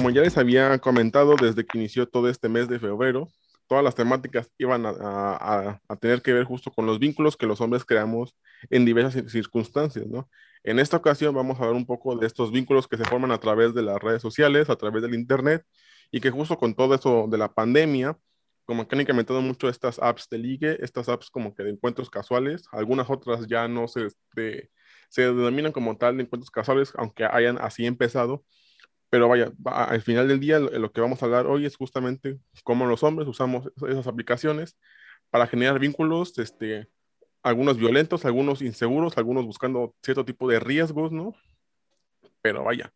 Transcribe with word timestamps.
como 0.00 0.08
ya 0.08 0.22
les 0.22 0.38
había 0.38 0.78
comentado 0.78 1.36
desde 1.36 1.66
que 1.66 1.76
inició 1.76 2.08
todo 2.08 2.30
este 2.30 2.48
mes 2.48 2.68
de 2.68 2.78
febrero, 2.78 3.28
todas 3.66 3.84
las 3.84 3.94
temáticas 3.94 4.50
iban 4.56 4.86
a, 4.86 5.78
tener 6.00 6.22
que 6.22 6.32
ver 6.32 6.44
justo 6.44 6.70
con 6.70 6.86
los 6.86 6.98
vínculos 6.98 7.36
que 7.36 7.44
los 7.44 7.60
hombres 7.60 7.84
creamos 7.84 8.34
en 8.70 8.86
diversas 8.86 9.30
circunstancias, 9.30 10.06
¿no? 10.06 10.30
En 10.64 10.78
esta 10.78 10.96
ocasión 10.96 11.34
vamos 11.34 11.58
a 11.58 11.64
hablar 11.64 11.76
un 11.76 11.84
poco 11.84 12.16
de 12.16 12.26
estos 12.26 12.50
vínculos 12.50 12.88
que 12.88 12.96
se 12.96 13.04
forman 13.04 13.30
a 13.30 13.40
través 13.40 13.74
de 13.74 13.82
las 13.82 13.98
redes 13.98 14.22
sociales, 14.22 14.70
a 14.70 14.76
través 14.76 15.02
del 15.02 15.14
Internet, 15.14 15.66
y 16.10 16.22
que 16.22 16.30
justo 16.30 16.56
con 16.56 16.74
todo 16.74 16.94
eso 16.94 17.26
de 17.28 17.36
la 17.36 17.52
pandemia, 17.52 18.16
como 18.64 18.88
que 18.88 18.94
han 18.94 19.02
incrementado 19.02 19.42
mucho 19.42 19.68
estas 19.68 19.98
apps 19.98 20.28
de 20.30 20.38
ligue, 20.38 20.78
estas 20.82 21.10
apps 21.10 21.28
como 21.28 21.54
que 21.54 21.62
de 21.62 21.72
encuentros 21.72 22.08
casuales, 22.08 22.62
algunas 22.72 23.10
otras 23.10 23.46
ya 23.46 23.68
no 23.68 23.86
se, 23.86 24.08
se 25.10 25.22
denominan 25.22 25.72
como 25.72 25.98
tal 25.98 26.16
de 26.16 26.22
encuentros 26.22 26.50
casuales, 26.50 26.90
aunque 26.96 27.26
hayan 27.26 27.58
así 27.60 27.84
empezado, 27.84 28.46
pero 29.10 29.28
vaya, 29.28 29.52
al 29.64 30.02
final 30.02 30.28
del 30.28 30.40
día 30.40 30.60
lo, 30.60 30.92
que 30.92 31.00
vamos 31.00 31.22
a 31.22 31.26
hablar 31.26 31.46
hoy 31.46 31.66
es 31.66 31.76
justamente 31.76 32.38
cómo 32.62 32.86
los 32.86 33.02
hombres 33.02 33.28
usamos 33.28 33.70
esas 33.88 34.06
aplicaciones 34.06 34.78
para 35.30 35.48
generar 35.48 35.80
vínculos, 35.80 36.38
este, 36.38 36.88
algunos 37.42 37.76
violentos, 37.76 38.24
algunos 38.24 38.62
inseguros, 38.62 39.18
algunos 39.18 39.46
buscando 39.46 39.94
cierto 40.02 40.24
tipo 40.24 40.48
de 40.48 40.60
riesgos, 40.60 41.10
¿no? 41.10 41.34
Pero 42.40 42.64
vaya, 42.64 42.92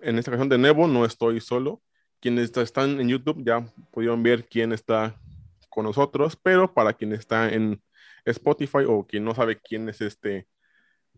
en 0.00 0.18
esta 0.18 0.30
ocasión 0.30 0.48
de 0.48 0.58
nuevo 0.58 0.86
no 0.86 1.04
estoy 1.04 1.40
solo. 1.40 1.82
Quienes 2.20 2.56
están 2.56 3.00
en 3.00 3.08
YouTube 3.08 3.42
ya 3.44 3.66
pudieron 3.90 4.22
ver 4.22 4.46
quién 4.46 4.72
está 4.72 5.20
con 5.68 5.84
nosotros, 5.84 6.36
pero 6.36 6.72
para 6.72 6.92
quien 6.92 7.12
está 7.12 7.52
en 7.52 7.82
Spotify 8.24 8.84
o 8.86 9.06
quien 9.06 9.24
no 9.24 9.34
sabe 9.34 9.58
quién 9.58 9.88
es 9.88 10.00
este, 10.00 10.46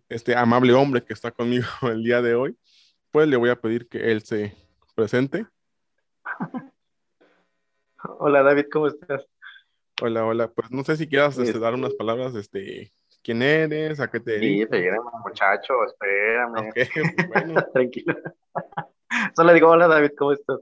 este 0.09 0.37
amable 0.37 0.73
hombre 0.73 1.05
que 1.05 1.13
está 1.13 1.31
conmigo 1.33 1.67
el 1.83 2.03
día 2.03 2.23
de 2.23 2.35
hoy, 2.35 2.57
pues 3.13 3.29
le 3.29 3.37
voy 3.37 3.51
a 3.51 3.61
pedir 3.61 3.89
que 3.89 4.11
él 4.11 4.23
se 4.23 4.57
presente. 4.95 5.47
Hola 8.19 8.43
David, 8.43 8.67
¿cómo 8.73 8.89
estás? 8.89 9.29
Hola, 10.01 10.25
hola. 10.25 10.49
Pues 10.49 10.73
no 10.73 10.83
sé 10.83 10.97
si 10.97 11.07
quieras 11.07 11.39
este, 11.39 11.59
dar 11.61 11.75
unas 11.75 11.95
palabras, 11.95 12.35
este, 12.35 12.93
¿quién 13.23 13.43
eres? 13.43 14.01
¿A 14.01 14.11
qué 14.11 14.19
te 14.19 14.33
dedicas? 14.33 14.49
Sí, 14.51 14.63
espérame, 14.63 15.05
muchacho, 15.25 15.75
espérame. 15.85 16.71
Ok, 16.71 17.29
bueno. 17.29 17.63
Tranquilo. 17.73 18.17
Solo 19.37 19.53
digo, 19.53 19.69
hola 19.69 19.87
David, 19.87 20.13
¿cómo 20.19 20.33
estás? 20.33 20.59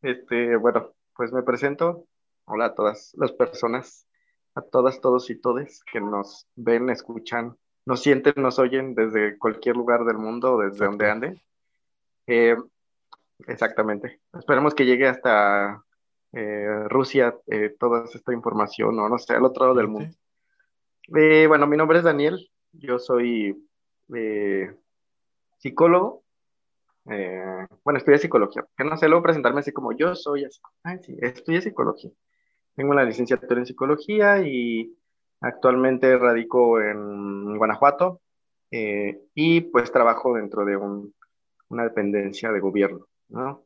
Este, 0.00 0.56
bueno, 0.56 0.94
pues 1.14 1.32
me 1.32 1.42
presento. 1.42 2.06
Hola 2.44 2.66
a 2.66 2.74
todas 2.74 3.12
las 3.18 3.32
personas, 3.32 4.06
a 4.54 4.62
todas, 4.62 5.00
todos 5.00 5.28
y 5.28 5.38
todes 5.38 5.82
que 5.84 6.00
nos 6.00 6.46
ven, 6.54 6.88
escuchan, 6.88 7.58
nos 7.84 8.00
sienten, 8.00 8.34
nos 8.36 8.58
oyen 8.58 8.94
desde 8.94 9.36
cualquier 9.36 9.76
lugar 9.76 10.04
del 10.04 10.16
mundo, 10.16 10.58
desde 10.58 10.86
donde 10.86 11.10
ande. 11.10 11.42
Eh, 12.26 12.56
exactamente. 13.46 14.20
Esperemos 14.32 14.74
que 14.74 14.84
llegue 14.84 15.08
hasta 15.08 15.82
eh, 16.32 16.84
Rusia 16.88 17.36
eh, 17.46 17.74
toda 17.78 18.04
esta 18.04 18.32
información, 18.32 18.98
o 18.98 19.08
no 19.08 19.18
sé, 19.18 19.34
al 19.34 19.44
otro 19.44 19.64
lado 19.64 19.76
del 19.76 19.88
mundo. 19.88 20.14
bueno, 21.08 21.66
mi 21.66 21.76
nombre 21.76 21.98
es 21.98 22.04
Daniel, 22.04 22.50
yo 22.72 22.98
soy 22.98 23.66
psicólogo. 25.58 26.22
bueno, 27.04 27.98
estudié 27.98 28.18
psicología. 28.18 28.64
Que 28.76 28.84
no 28.84 28.96
sé, 28.96 29.08
luego 29.08 29.22
presentarme 29.24 29.60
así 29.60 29.72
como 29.72 29.92
yo 29.92 30.14
soy 30.14 30.44
así. 30.44 30.60
sí, 31.02 31.16
estudié 31.20 31.60
psicología. 31.60 32.10
Tengo 32.74 32.94
la 32.94 33.04
licenciatura 33.04 33.60
en 33.60 33.66
psicología 33.66 34.40
y 34.42 34.96
actualmente 35.40 36.16
radico 36.16 36.80
en 36.80 37.58
Guanajuato 37.58 38.20
y 38.70 39.60
pues 39.60 39.92
trabajo 39.92 40.34
dentro 40.34 40.64
de 40.64 40.76
un 40.78 41.12
una 41.72 41.84
dependencia 41.84 42.52
de 42.52 42.60
gobierno, 42.60 43.06
¿no? 43.28 43.42
No 43.42 43.64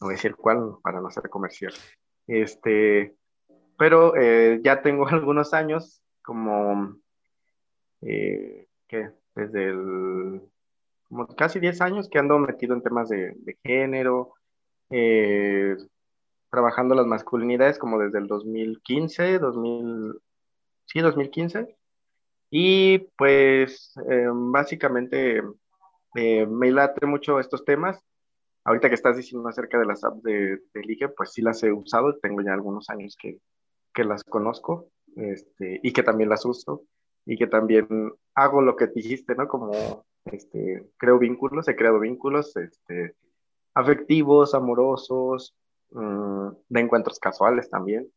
voy 0.00 0.14
a 0.14 0.16
decir 0.16 0.34
cuál 0.34 0.76
para 0.82 1.00
no 1.00 1.10
ser 1.10 1.28
comercial. 1.28 1.72
Este, 2.26 3.14
pero 3.78 4.16
eh, 4.16 4.60
ya 4.62 4.82
tengo 4.82 5.06
algunos 5.08 5.52
años, 5.54 6.02
como, 6.22 6.96
eh, 8.00 8.66
¿qué? 8.88 9.10
Desde 9.34 9.64
el, 9.64 10.40
como 11.08 11.26
casi 11.36 11.60
10 11.60 11.80
años 11.80 12.08
que 12.08 12.18
ando 12.18 12.38
metido 12.38 12.74
en 12.74 12.82
temas 12.82 13.08
de, 13.08 13.36
género, 13.62 14.34
eh, 14.90 15.76
trabajando 16.50 16.94
las 16.94 17.06
masculinidades 17.06 17.78
como 17.78 17.98
desde 17.98 18.18
el 18.18 18.26
2015, 18.26 19.38
2000, 19.38 20.20
sí, 20.86 21.00
2015. 21.00 21.76
Y 22.50 22.98
pues 23.16 23.92
básicamente 24.32 25.42
eh, 26.14 26.46
me 26.46 26.70
late 26.70 27.06
mucho 27.06 27.40
estos 27.40 27.64
temas. 27.64 28.00
Ahorita 28.64 28.88
que 28.88 28.94
estás 28.94 29.16
diciendo 29.16 29.48
acerca 29.48 29.78
de 29.78 29.86
las 29.86 30.04
apps 30.04 30.22
de, 30.22 30.58
de 30.72 30.80
Ligue, 30.82 31.08
pues 31.10 31.32
sí 31.32 31.42
las 31.42 31.62
he 31.62 31.72
usado, 31.72 32.18
tengo 32.18 32.40
ya 32.42 32.54
algunos 32.54 32.88
años 32.88 33.16
que, 33.20 33.38
que 33.92 34.04
las 34.04 34.24
conozco 34.24 34.88
este, 35.16 35.80
y 35.82 35.92
que 35.92 36.02
también 36.02 36.28
las 36.28 36.44
uso 36.44 36.82
y 37.26 37.36
que 37.36 37.46
también 37.46 37.86
hago 38.34 38.62
lo 38.62 38.76
que 38.76 38.88
dijiste, 38.88 39.34
¿no? 39.34 39.48
Como 39.48 40.04
este, 40.24 40.86
creo 40.96 41.18
vínculos, 41.18 41.68
he 41.68 41.76
creado 41.76 42.00
vínculos 42.00 42.56
este, 42.56 43.14
afectivos, 43.74 44.54
amorosos, 44.54 45.54
mm, 45.90 46.48
de 46.68 46.80
encuentros 46.80 47.18
casuales 47.18 47.70
también. 47.70 48.10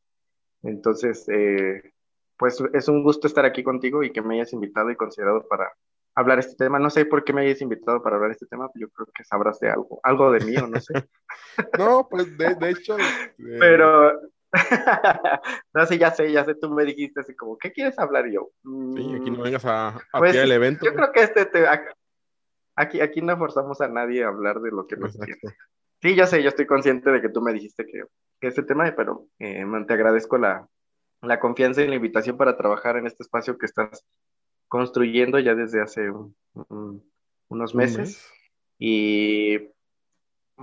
Entonces, 0.64 1.28
eh, 1.30 1.94
pues 2.38 2.62
es 2.74 2.88
un 2.88 3.04
gusto 3.04 3.28
estar 3.28 3.46
aquí 3.46 3.64
contigo 3.64 4.04
y 4.04 4.12
que 4.12 4.22
me 4.22 4.36
hayas 4.36 4.54
invitado 4.54 4.92
y 4.92 4.96
considerado 4.96 5.48
para, 5.48 5.72
hablar 6.18 6.40
este 6.40 6.56
tema. 6.56 6.80
No 6.80 6.90
sé 6.90 7.06
por 7.06 7.24
qué 7.24 7.32
me 7.32 7.42
hayas 7.42 7.62
invitado 7.62 8.02
para 8.02 8.16
hablar 8.16 8.32
este 8.32 8.48
tema, 8.48 8.70
pero 8.74 8.88
yo 8.88 8.94
creo 8.94 9.08
que 9.16 9.24
sabrás 9.24 9.60
de 9.60 9.70
algo, 9.70 10.00
algo 10.04 10.32
de 10.32 10.44
mí 10.44 10.58
o 10.58 10.68
no 10.68 10.82
sé. 10.82 10.94
no, 11.80 12.08
pues 12.10 12.36
de, 12.38 12.56
de 12.56 12.70
hecho. 12.72 12.98
Este, 12.98 13.60
pero. 13.60 14.20
no 15.74 15.86
sé, 15.86 15.98
ya 15.98 16.10
sé, 16.10 16.32
ya 16.32 16.44
sé, 16.44 16.56
tú 16.56 16.72
me 16.72 16.86
dijiste 16.86 17.20
así 17.20 17.36
como, 17.36 17.58
¿qué 17.58 17.72
quieres 17.72 18.00
hablar? 18.00 18.26
Yo. 18.32 18.50
Sí, 18.64 19.16
aquí 19.16 19.30
no 19.30 19.40
mm, 19.40 19.44
vengas 19.44 19.66
a, 19.66 19.90
a 19.90 20.18
pues, 20.18 20.36
el 20.36 20.52
evento. 20.52 20.86
Yo 20.86 20.94
creo 20.94 21.12
que 21.12 21.22
este 21.22 21.46
te, 21.46 21.66
aquí, 22.76 23.02
aquí 23.02 23.22
no 23.22 23.38
forzamos 23.38 23.80
a 23.82 23.88
nadie 23.88 24.24
a 24.24 24.30
hablar 24.30 24.60
de 24.62 24.72
lo 24.72 24.88
que 24.88 24.96
nos. 24.96 25.16
Sí, 26.02 26.16
ya 26.16 26.26
sé, 26.26 26.42
yo 26.42 26.50
estoy 26.50 26.66
consciente 26.66 27.12
de 27.12 27.22
que 27.22 27.30
tú 27.30 27.42
me 27.42 27.54
dijiste 27.54 27.86
que, 27.86 28.04
que 28.40 28.48
este 28.48 28.64
tema, 28.64 28.92
pero 28.96 29.28
eh, 29.40 29.66
te 29.88 29.94
agradezco 29.94 30.38
la, 30.38 30.68
la 31.22 31.40
confianza 31.40 31.82
y 31.82 31.88
la 31.88 31.96
invitación 31.96 32.38
para 32.38 32.58
trabajar 32.58 32.98
en 32.98 33.06
este 33.06 33.24
espacio 33.24 33.58
que 33.58 33.66
estás 33.66 34.06
construyendo 34.68 35.40
ya 35.40 35.56
desde 35.56 35.82
hace 35.82 36.12
unos 37.50 37.76
meses. 37.76 38.26
Y 38.80 39.58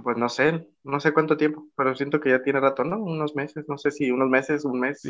pues 0.03 0.16
no 0.16 0.28
sé, 0.28 0.66
no 0.82 0.98
sé 1.00 1.12
cuánto 1.12 1.37
tiempo, 1.37 1.69
pero 1.76 1.94
siento 1.94 2.20
que 2.20 2.31
ya 2.31 2.43
tiene 2.43 2.60
rato, 2.60 2.84
¿no? 2.84 2.98
Unos 2.98 3.37
meses, 3.37 3.64
no 3.69 3.78
sé 3.78 3.91
si 3.91 4.10
unos 4.10 4.28
meses, 4.28 4.64
un 4.64 4.81
mes, 4.81 5.03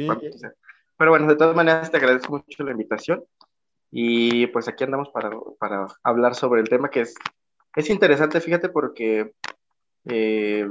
Pero 0.96 1.10
bueno, 1.10 1.26
de 1.26 1.36
todas 1.36 1.56
maneras 1.56 1.90
te 1.90 1.96
agradezco 1.96 2.32
mucho 2.32 2.62
la 2.64 2.72
invitación 2.72 3.24
y 3.90 4.46
pues 4.48 4.68
aquí 4.68 4.84
andamos 4.84 5.08
para, 5.10 5.30
para 5.58 5.86
hablar 6.02 6.34
sobre 6.34 6.60
el 6.60 6.68
tema 6.68 6.90
que 6.90 7.02
es, 7.02 7.14
es 7.76 7.88
interesante, 7.90 8.40
fíjate, 8.40 8.68
porque 8.68 9.32
eh, 10.04 10.66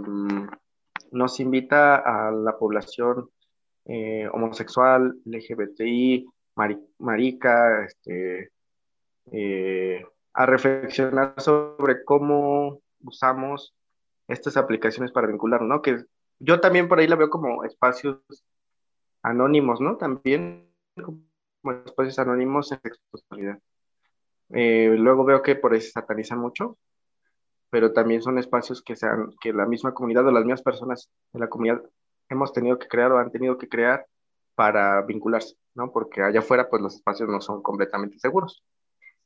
nos 1.12 1.40
invita 1.40 1.96
a 1.96 2.32
la 2.32 2.58
población 2.58 3.30
eh, 3.86 4.28
homosexual, 4.32 5.16
LGBTI, 5.26 6.26
marica, 6.56 7.86
este, 7.86 8.52
eh, 9.32 10.06
a 10.34 10.46
reflexionar 10.46 11.34
sobre 11.38 12.04
cómo 12.04 12.82
usamos 13.02 13.76
estas 14.28 14.58
aplicaciones 14.58 15.12
para 15.12 15.28
vincular, 15.28 15.62
¿no? 15.62 15.82
Que 15.82 16.04
yo 16.40 16.60
también 16.60 16.88
por 16.88 17.00
ahí 17.00 17.08
la 17.08 17.16
veo 17.16 17.30
como 17.30 17.64
espacios 17.64 18.20
anónimos, 19.22 19.82
¿no? 19.82 19.98
También 19.98 20.70
como 20.96 21.24
espacios 21.86 22.20
anónimos 22.20 22.72
en 22.72 22.80
sexualidad. 23.12 23.60
Eh, 24.50 24.96
luego 24.98 25.24
veo 25.24 25.42
que 25.42 25.56
por 25.56 25.74
ahí 25.74 25.82
se 25.82 25.92
satanizan 25.92 26.40
mucho, 26.40 26.78
pero 27.70 27.94
también 27.94 28.22
son 28.22 28.38
espacios 28.38 28.84
que, 28.84 28.96
sean, 28.96 29.32
que 29.42 29.54
la 29.54 29.66
misma 29.66 29.94
comunidad 29.94 30.28
o 30.28 30.32
las 30.32 30.44
mismas 30.44 30.62
personas 30.62 31.10
de 31.32 31.40
la 31.40 31.50
comunidad 31.50 31.82
hemos 32.30 32.54
tenido 32.54 32.78
que 32.78 32.88
crear 32.88 33.12
o 33.12 33.18
han 33.18 33.32
tenido 33.32 33.58
que 33.58 33.68
crear 33.68 34.06
para 34.56 35.02
vincularse, 35.04 35.56
¿no? 35.76 35.92
Porque 35.92 36.22
allá 36.22 36.40
afuera, 36.40 36.70
pues 36.70 36.82
los 36.82 36.96
espacios 36.96 37.30
no 37.30 37.42
son 37.42 37.62
completamente 37.62 38.20
seguros. 38.20 38.64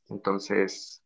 Entonces, 0.08 1.02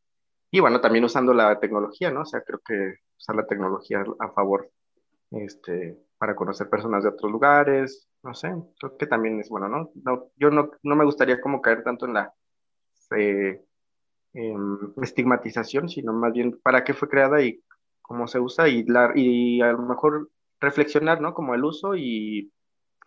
y 0.50 0.60
bueno, 0.60 0.80
también 0.80 1.04
usando 1.04 1.34
la 1.34 1.58
tecnología, 1.60 2.10
¿no? 2.10 2.22
O 2.22 2.26
sea, 2.26 2.42
creo 2.42 2.60
que 2.64 2.94
usar 3.18 3.36
la 3.36 3.46
tecnología 3.46 4.04
a 4.20 4.28
favor, 4.30 4.70
este, 5.30 5.98
para 6.18 6.36
conocer 6.36 6.68
personas 6.68 7.02
de 7.02 7.10
otros 7.10 7.32
lugares, 7.32 8.08
no 8.22 8.34
sé, 8.34 8.52
creo 8.78 8.96
que 8.96 9.06
también 9.06 9.40
es 9.40 9.48
bueno, 9.48 9.68
¿no? 9.68 9.90
no 10.04 10.30
yo 10.36 10.50
no, 10.50 10.70
no 10.82 10.96
me 10.96 11.04
gustaría 11.04 11.40
como 11.40 11.60
caer 11.60 11.82
tanto 11.82 12.06
en 12.06 12.14
la 12.14 12.32
eh, 13.16 13.60
estigmatización, 15.02 15.88
sino 15.88 16.12
más 16.12 16.32
bien 16.32 16.58
para 16.62 16.84
qué 16.84 16.94
fue 16.94 17.08
creada 17.08 17.42
y 17.42 17.62
cómo 18.00 18.26
se 18.28 18.40
usa 18.40 18.68
y, 18.68 18.84
la, 18.84 19.12
y 19.14 19.60
a 19.62 19.72
lo 19.72 19.82
mejor 19.82 20.30
reflexionar, 20.60 21.20
¿no? 21.20 21.34
Como 21.34 21.54
el 21.54 21.64
uso 21.64 21.96
y 21.96 22.52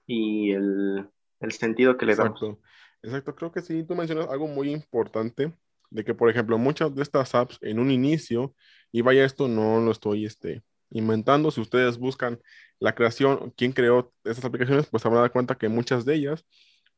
y 0.05 0.51
el, 0.51 1.09
el 1.39 1.51
sentido 1.51 1.97
que 1.97 2.05
le. 2.05 2.13
Exacto. 2.13 2.59
Exacto, 3.05 3.35
creo 3.35 3.51
que 3.51 3.61
sí, 3.61 3.83
tú 3.83 3.95
mencionas 3.95 4.27
algo 4.29 4.47
muy 4.47 4.71
importante, 4.71 5.53
de 5.91 6.03
que, 6.03 6.15
por 6.15 6.29
ejemplo, 6.29 6.57
muchas 6.57 6.95
de 6.95 7.03
estas 7.03 7.35
apps 7.35 7.59
en 7.61 7.79
un 7.79 7.91
inicio, 7.91 8.55
y 8.91 9.01
vaya, 9.01 9.23
esto 9.23 9.47
no 9.47 9.79
lo 9.79 9.91
estoy 9.91 10.25
este, 10.25 10.63
inventando. 10.89 11.51
Si 11.51 11.61
ustedes 11.61 11.99
buscan 11.99 12.39
la 12.79 12.95
creación, 12.95 13.53
quién 13.55 13.73
creó 13.73 14.11
estas 14.23 14.45
aplicaciones, 14.45 14.87
pues 14.87 15.03
se 15.03 15.09
van 15.09 15.19
a 15.19 15.21
dar 15.21 15.31
cuenta 15.31 15.55
que 15.55 15.69
muchas 15.69 16.03
de 16.03 16.15
ellas 16.15 16.45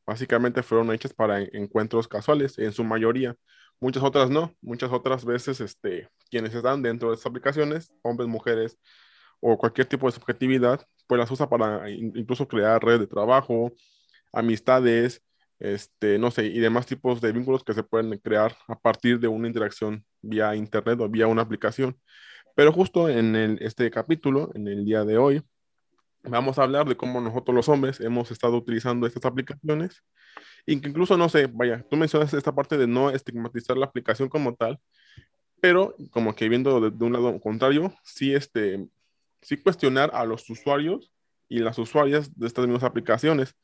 básicamente 0.06 0.62
fueron 0.62 0.90
hechas 0.92 1.12
para 1.12 1.42
encuentros 1.42 2.08
casuales, 2.08 2.58
en 2.58 2.72
su 2.72 2.84
mayoría. 2.84 3.36
Muchas 3.78 4.02
otras 4.02 4.30
no, 4.30 4.54
muchas 4.62 4.90
otras 4.90 5.24
veces 5.26 5.60
este, 5.60 6.08
quienes 6.30 6.54
están 6.54 6.82
dentro 6.82 7.10
de 7.10 7.16
estas 7.16 7.30
aplicaciones, 7.30 7.92
hombres, 8.02 8.28
mujeres 8.28 8.78
o 9.40 9.56
cualquier 9.58 9.86
tipo 9.86 10.06
de 10.06 10.12
subjetividad, 10.12 10.80
pues 11.06 11.18
las 11.18 11.30
usa 11.30 11.48
para 11.48 11.88
incluso 11.90 12.46
crear 12.48 12.82
redes 12.82 13.00
de 13.00 13.06
trabajo, 13.06 13.72
amistades, 14.32 15.22
este, 15.58 16.18
no 16.18 16.30
sé, 16.30 16.46
y 16.46 16.58
demás 16.60 16.86
tipos 16.86 17.20
de 17.20 17.32
vínculos 17.32 17.64
que 17.64 17.74
se 17.74 17.82
pueden 17.82 18.16
crear 18.18 18.56
a 18.68 18.78
partir 18.78 19.18
de 19.18 19.28
una 19.28 19.48
interacción 19.48 20.04
vía 20.22 20.54
internet 20.54 21.00
o 21.00 21.08
vía 21.08 21.26
una 21.26 21.42
aplicación. 21.42 21.98
Pero 22.54 22.72
justo 22.72 23.08
en 23.08 23.36
este 23.60 23.90
capítulo, 23.90 24.50
en 24.54 24.68
el 24.68 24.84
día 24.84 25.04
de 25.04 25.18
hoy, 25.18 25.42
vamos 26.22 26.58
a 26.58 26.64
hablar 26.64 26.88
de 26.88 26.96
cómo 26.96 27.20
nosotros 27.20 27.54
los 27.54 27.68
hombres 27.68 28.00
hemos 28.00 28.30
estado 28.30 28.56
utilizando 28.56 29.06
estas 29.06 29.24
aplicaciones 29.24 30.02
y 30.66 30.80
que 30.80 30.88
incluso, 30.88 31.16
no 31.16 31.28
sé, 31.28 31.46
vaya, 31.46 31.84
tú 31.88 31.96
mencionas 31.96 32.34
esta 32.34 32.54
parte 32.54 32.76
de 32.76 32.86
no 32.86 33.10
estigmatizar 33.10 33.76
la 33.76 33.86
aplicación 33.86 34.28
como 34.28 34.54
tal, 34.54 34.78
pero 35.60 35.96
como 36.10 36.34
que 36.34 36.48
viendo 36.48 36.90
de, 36.90 37.04
un 37.04 37.12
lado 37.12 37.40
contrario, 37.40 37.94
sí, 38.04 38.34
este, 38.34 38.86
sí 39.42 39.56
cuestionar 39.56 40.10
a 40.14 40.24
los 40.24 40.48
usuarios 40.50 41.12
y 41.48 41.60
las 41.60 41.78
usuarias 41.78 42.36
de 42.38 42.46
estas 42.46 42.66
mismas 42.66 42.84
aplicaciones, 42.84 43.54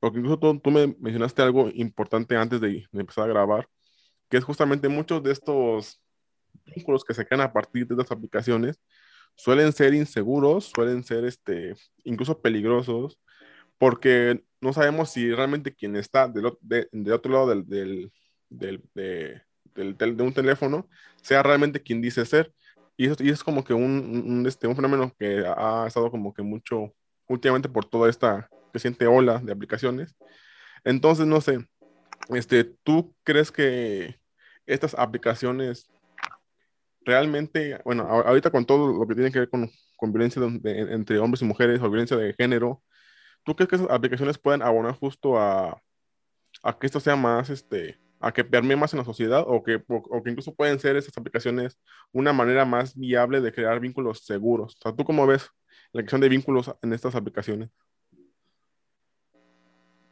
porque 0.00 0.18
incluso 0.18 0.38
tú, 0.38 0.60
tú 0.60 0.70
me 0.70 0.88
mencionaste 0.98 1.42
algo 1.42 1.70
importante 1.74 2.36
antes 2.36 2.60
de, 2.60 2.86
de 2.90 3.00
empezar 3.00 3.24
a 3.24 3.32
grabar, 3.32 3.68
que 4.28 4.36
es 4.36 4.44
justamente 4.44 4.88
muchos 4.88 5.22
de 5.22 5.32
estos 5.32 6.00
vínculos 6.64 7.04
que 7.04 7.14
se 7.14 7.26
crean 7.26 7.42
a 7.42 7.52
partir 7.52 7.86
de 7.86 7.94
estas 7.94 8.10
aplicaciones, 8.12 8.80
suelen 9.34 9.72
ser 9.72 9.94
inseguros, 9.94 10.70
suelen 10.74 11.04
ser 11.04 11.24
este, 11.24 11.74
incluso 12.04 12.40
peligrosos, 12.40 13.18
porque 13.78 14.44
no 14.60 14.72
sabemos 14.72 15.10
si 15.10 15.32
realmente 15.32 15.74
quien 15.74 15.96
está 15.96 16.28
del, 16.28 16.52
de, 16.60 17.12
otro 17.12 17.32
lado 17.32 17.48
del, 17.48 17.66
del, 17.66 18.12
del 18.48 18.82
de, 18.94 19.42
de, 19.74 20.22
un 20.22 20.32
teléfono 20.32 20.88
sea 21.22 21.42
realmente 21.42 21.82
quien 21.82 22.00
dice 22.00 22.24
ser. 22.24 22.52
Y 22.96 23.30
es 23.30 23.42
como 23.42 23.64
que 23.64 23.74
un, 23.74 24.44
este, 24.46 24.66
un 24.66 24.76
fenómeno 24.76 25.12
que 25.18 25.44
ha 25.46 25.86
estado 25.86 26.10
como 26.10 26.32
que 26.32 26.42
mucho 26.42 26.92
últimamente 27.26 27.68
por 27.68 27.84
toda 27.84 28.10
esta 28.10 28.48
creciente 28.70 29.06
ola 29.06 29.38
de 29.38 29.52
aplicaciones. 29.52 30.14
Entonces, 30.84 31.26
no 31.26 31.40
sé, 31.40 31.66
este, 32.30 32.64
¿tú 32.64 33.14
crees 33.24 33.50
que 33.50 34.20
estas 34.66 34.94
aplicaciones 34.94 35.90
realmente, 37.04 37.80
bueno, 37.84 38.04
ahorita 38.04 38.50
con 38.50 38.64
todo 38.64 38.92
lo 38.92 39.06
que 39.06 39.14
tiene 39.14 39.32
que 39.32 39.40
ver 39.40 39.50
con, 39.50 39.70
con 39.96 40.12
violencia 40.12 40.42
entre 40.64 41.18
hombres 41.18 41.42
y 41.42 41.44
mujeres 41.44 41.80
o 41.80 41.90
violencia 41.90 42.16
de 42.16 42.34
género, 42.34 42.82
¿tú 43.44 43.54
crees 43.56 43.68
que 43.68 43.76
esas 43.76 43.90
aplicaciones 43.90 44.38
pueden 44.38 44.62
abonar 44.62 44.94
justo 44.94 45.38
a, 45.38 45.82
a 46.62 46.78
que 46.78 46.86
esto 46.86 47.00
sea 47.00 47.16
más, 47.16 47.50
este, 47.50 47.98
a 48.22 48.32
que 48.32 48.44
permee 48.44 48.76
más 48.76 48.92
en 48.94 48.98
la 48.98 49.04
sociedad 49.04 49.44
o 49.46 49.62
que, 49.62 49.82
o, 49.88 50.22
que 50.22 50.30
incluso 50.30 50.54
pueden 50.54 50.78
ser 50.78 50.96
esas 50.96 51.16
aplicaciones 51.18 51.78
una 52.12 52.32
manera 52.32 52.64
más 52.64 52.96
viable 52.96 53.40
de 53.40 53.52
crear 53.52 53.80
vínculos 53.80 54.24
seguros? 54.24 54.76
O 54.76 54.82
sea, 54.82 54.96
¿tú 54.96 55.04
cómo 55.04 55.26
ves 55.26 55.50
la 55.92 56.02
creación 56.02 56.20
de 56.20 56.28
vínculos 56.28 56.72
en 56.82 56.92
estas 56.92 57.14
aplicaciones? 57.14 57.70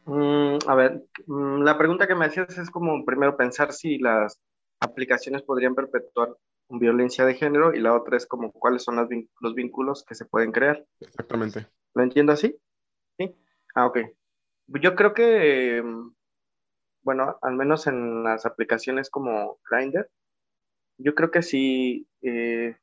Mm, 0.05 0.59
a 0.67 0.75
ver, 0.75 1.05
mm, 1.27 1.63
la 1.63 1.79
pregunta 1.79 2.07
que 2.07 2.15
me 2.15 2.27
hacías 2.27 2.59
es 2.59 2.71
como 2.71 3.05
primero 3.05 3.37
pensar 3.37 3.73
si 3.73 3.99
las 3.99 4.41
aplicaciones 4.81 5.43
podrían 5.43 5.75
perpetuar 5.75 6.37
violencia 6.69 7.25
de 7.25 7.35
género 7.35 7.75
y 7.75 7.81
la 7.81 7.95
otra 7.95 8.17
es 8.17 8.27
como 8.27 8.53
cuáles 8.53 8.83
son 8.83 8.97
los 8.97 9.55
vínculos 9.55 10.05
que 10.05 10.15
se 10.15 10.25
pueden 10.25 10.53
crear. 10.53 10.85
Exactamente. 11.01 11.67
¿Lo 11.95 12.03
entiendo 12.03 12.33
así? 12.33 12.57
Sí. 13.19 13.35
Ah, 13.75 13.87
ok. 13.87 13.99
Yo 14.81 14.95
creo 14.95 15.15
que, 15.15 15.83
bueno, 17.03 17.39
al 17.43 17.55
menos 17.55 17.87
en 17.87 18.23
las 18.25 18.47
aplicaciones 18.47 19.11
como 19.11 19.59
Grindr, 19.71 20.11
yo 20.99 21.15
creo 21.15 21.31
que 21.31 21.43
sí, 21.43 22.07
eh, 22.23 22.77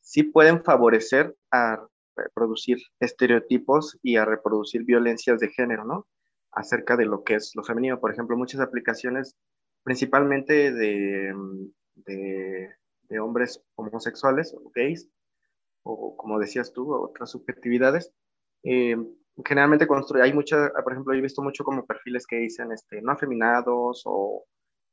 sí 0.00 0.24
pueden 0.24 0.64
favorecer 0.64 1.36
a 1.52 1.86
reproducir 2.16 2.78
estereotipos 3.00 3.98
y 4.02 4.16
a 4.16 4.24
reproducir 4.24 4.84
violencias 4.84 5.38
de 5.40 5.48
género, 5.48 5.84
¿no? 5.84 6.06
Acerca 6.52 6.96
de 6.96 7.06
lo 7.06 7.22
que 7.22 7.34
es 7.36 7.52
lo 7.54 7.62
femenino. 7.62 8.00
Por 8.00 8.12
ejemplo, 8.12 8.36
muchas 8.36 8.60
aplicaciones, 8.60 9.36
principalmente 9.84 10.72
de, 10.72 11.32
de 11.94 12.78
de 13.08 13.20
hombres 13.20 13.62
homosexuales 13.74 14.54
o 14.54 14.70
gays, 14.74 15.08
o 15.82 16.16
como 16.16 16.38
decías 16.38 16.72
tú, 16.72 16.92
otras 16.94 17.30
subjetividades. 17.30 18.12
Eh, 18.64 18.96
generalmente 19.44 19.86
construye, 19.86 20.24
hay 20.24 20.32
mucha, 20.32 20.72
por 20.82 20.92
ejemplo, 20.92 21.14
yo 21.14 21.18
he 21.18 21.22
visto 21.22 21.42
mucho 21.42 21.64
como 21.64 21.86
perfiles 21.86 22.26
que 22.26 22.36
dicen 22.36 22.72
este, 22.72 23.00
no 23.02 23.12
afeminados 23.12 24.02
o 24.04 24.44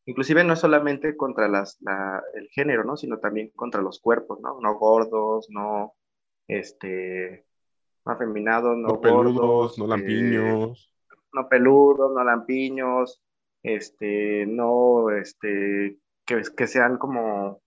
inclusive 0.06 0.44
no 0.44 0.56
solamente 0.56 1.18
contra 1.18 1.47
las, 1.47 1.80
el 2.33 2.47
género, 2.50 2.83
¿no? 2.83 2.95
Sino 2.95 3.19
también 3.19 3.51
contra 3.56 3.81
los 3.81 4.00
cuerpos, 4.00 4.39
¿no? 4.42 4.59
No 4.62 4.77
gordos, 4.77 5.47
no, 5.50 5.94
este, 6.47 7.45
no 8.06 8.12
afeminados, 8.12 8.77
no, 8.77 9.01
peludos, 9.01 9.80
no 9.80 9.88
lampiños. 9.88 10.91
no 11.33 11.50
peludos, 11.50 12.13
no 12.13 12.24
lampiños, 12.24 13.21
este, 13.63 14.45
no, 14.45 15.09
este, 15.09 15.98
que, 16.24 16.41
que 16.56 16.68
sean 16.68 16.98
como 16.98 17.62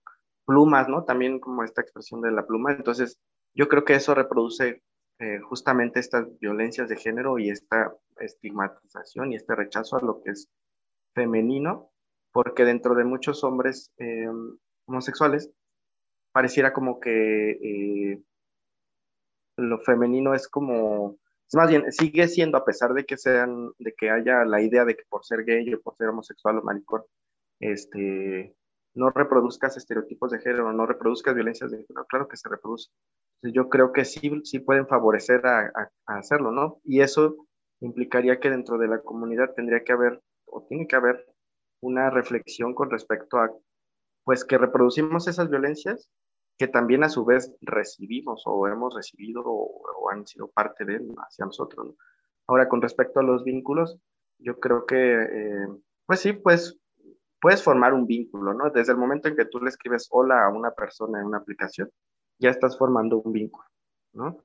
plumas, 0.45 0.87
¿no? 0.87 1.03
También 1.03 1.39
como 1.39 1.63
esta 1.63 1.81
expresión 1.81 2.21
de 2.21 2.31
la 2.31 2.47
pluma. 2.47 2.71
Entonces, 2.71 3.19
yo 3.53 3.67
creo 3.67 3.83
que 3.83 3.95
eso 3.95 4.15
reproduce 4.15 4.81
eh, 5.19 5.39
justamente 5.39 5.99
estas 5.99 6.27
violencias 6.39 6.87
de 6.87 6.95
género 6.95 7.39
y 7.39 7.49
esta 7.49 7.93
estigmatización 8.19 9.31
y 9.31 9.35
este 9.35 9.53
rechazo 9.53 9.97
a 9.97 10.01
lo 10.01 10.21
que 10.21 10.31
es 10.31 10.49
femenino, 11.13 11.91
porque 12.31 12.63
dentro 12.63 12.95
de 12.95 13.03
muchos 13.03 13.43
hombres 13.43 13.91
eh, 13.97 14.29
homosexuales 14.85 15.51
pareciera 16.31 16.73
como 16.73 16.99
que 16.99 17.51
eh, 17.51 18.23
lo 19.57 19.79
femenino 19.79 20.33
es 20.33 20.47
como, 20.47 21.17
más 21.53 21.69
bien, 21.69 21.91
sigue 21.91 22.27
siendo, 22.29 22.57
a 22.57 22.63
pesar 22.63 22.93
de 22.93 23.05
que 23.05 23.17
sean, 23.17 23.71
de 23.77 23.93
que 23.93 24.09
haya 24.09 24.45
la 24.45 24.61
idea 24.61 24.85
de 24.85 24.95
que 24.95 25.03
por 25.09 25.25
ser 25.25 25.43
gay 25.43 25.73
o 25.73 25.81
por 25.81 25.95
ser 25.97 26.07
homosexual 26.07 26.59
o 26.59 26.63
maricón, 26.63 27.03
este, 27.59 28.55
no 28.93 29.09
reproduzcas 29.09 29.75
estereotipos 29.75 30.31
de 30.31 30.39
género, 30.39 30.71
no 30.71 30.85
reproduzcas 30.85 31.35
violencias 31.35 31.71
de 31.71 31.83
género, 31.85 32.05
claro 32.07 32.27
que 32.27 32.37
se 32.37 32.47
reproduce. 32.47 32.89
Yo 33.41 33.69
creo 33.69 33.91
que 33.93 34.05
sí, 34.05 34.41
sí 34.43 34.59
pueden 34.59 34.87
favorecer 34.87 35.45
a, 35.45 35.91
hacerlo, 36.05 36.51
¿no? 36.51 36.79
Y 36.83 37.01
eso 37.01 37.47
implicaría 37.79 38.39
que 38.39 38.49
dentro 38.49 38.77
de 38.77 38.87
la 38.87 39.01
comunidad 39.01 39.53
tendría 39.55 39.83
que 39.83 39.93
haber, 39.93 40.21
o 40.45 40.65
tiene 40.67 40.87
que 40.87 40.95
haber, 40.95 41.25
una 41.81 42.09
reflexión 42.09 42.73
con 42.73 42.89
respecto 42.89 43.37
a, 43.37 43.51
pues 44.25 44.43
que 44.43 44.57
reproducimos 44.57 45.29
esas 45.29 45.49
violencias 45.49 46.09
que 46.57 46.67
también 46.67 47.05
a 47.05 47.09
su 47.09 47.23
vez 47.23 47.55
recibimos 47.61 48.43
o 48.45 48.67
hemos 48.67 48.93
recibido 48.93 49.43
o, 49.45 50.09
han 50.11 50.27
sido 50.27 50.49
parte 50.49 50.83
de 50.83 50.95
él 50.95 51.15
hacia 51.17 51.45
nosotros. 51.45 51.87
¿no? 51.87 51.95
Ahora, 52.47 52.67
con 52.67 52.81
respecto 52.81 53.21
a 53.21 53.23
los 53.23 53.45
vínculos, 53.45 53.97
yo 54.39 54.59
creo 54.59 54.85
que, 54.85 54.95
eh, 54.95 55.67
pues 56.05 56.19
sí, 56.19 56.33
pues 56.33 56.77
puedes 57.39 57.63
formar 57.63 57.93
un 57.93 58.07
vínculo, 58.07 58.53
¿no? 58.53 58.69
Desde 58.71 58.91
el 58.91 58.97
momento 58.97 59.29
en 59.29 59.35
que 59.35 59.45
tú 59.45 59.59
le 59.59 59.69
escribes 59.69 60.07
hola 60.11 60.45
a 60.45 60.49
una 60.49 60.71
persona 60.71 61.19
en 61.19 61.27
una 61.27 61.37
aplicación, 61.37 61.89
ya 62.39 62.49
estás 62.49 62.77
formando 62.77 63.17
un 63.17 63.31
vínculo, 63.31 63.67
¿no? 64.13 64.37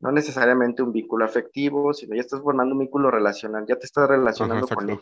No 0.00 0.12
necesariamente 0.12 0.82
un 0.82 0.92
vínculo 0.92 1.24
afectivo, 1.24 1.92
sino 1.92 2.14
ya 2.14 2.20
estás 2.20 2.40
formando 2.40 2.74
un 2.74 2.80
vínculo 2.80 3.10
relacional, 3.10 3.66
ya 3.66 3.76
te 3.76 3.86
estás 3.86 4.08
relacionando 4.08 4.66
con 4.68 4.90
él, 4.90 5.00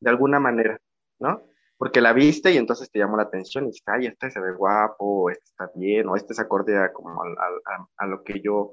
de 0.00 0.10
alguna 0.10 0.40
manera, 0.40 0.80
¿no? 1.18 1.44
Porque 1.76 2.00
la 2.00 2.12
viste 2.12 2.52
y 2.52 2.56
entonces 2.56 2.90
te 2.90 2.98
llamó 2.98 3.16
la 3.16 3.24
atención 3.24 3.64
y 3.64 3.68
dices, 3.68 3.82
ay, 3.86 4.06
este 4.06 4.30
se 4.30 4.40
ve 4.40 4.52
guapo, 4.52 5.30
este 5.30 5.44
está 5.44 5.70
bien, 5.74 6.08
o 6.08 6.16
este 6.16 6.32
se 6.32 6.42
acorde 6.42 6.78
a, 6.78 6.92
como 6.92 7.22
a, 7.22 8.06
lo 8.06 8.22
que 8.22 8.40
yo 8.40 8.72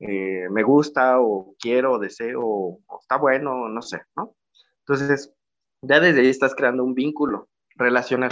eh, 0.00 0.48
me 0.50 0.62
gusta 0.62 1.20
o 1.20 1.54
quiero 1.58 1.92
o 1.92 1.98
deseo, 1.98 2.42
o 2.44 2.80
está 3.00 3.16
bueno, 3.16 3.68
no 3.68 3.80
sé, 3.80 4.02
¿no? 4.16 4.36
Entonces, 4.80 5.32
ya 5.80 6.00
desde 6.00 6.20
ahí 6.20 6.28
estás 6.28 6.54
creando 6.54 6.84
un 6.84 6.94
vínculo 6.94 7.48
relacional. 7.76 8.30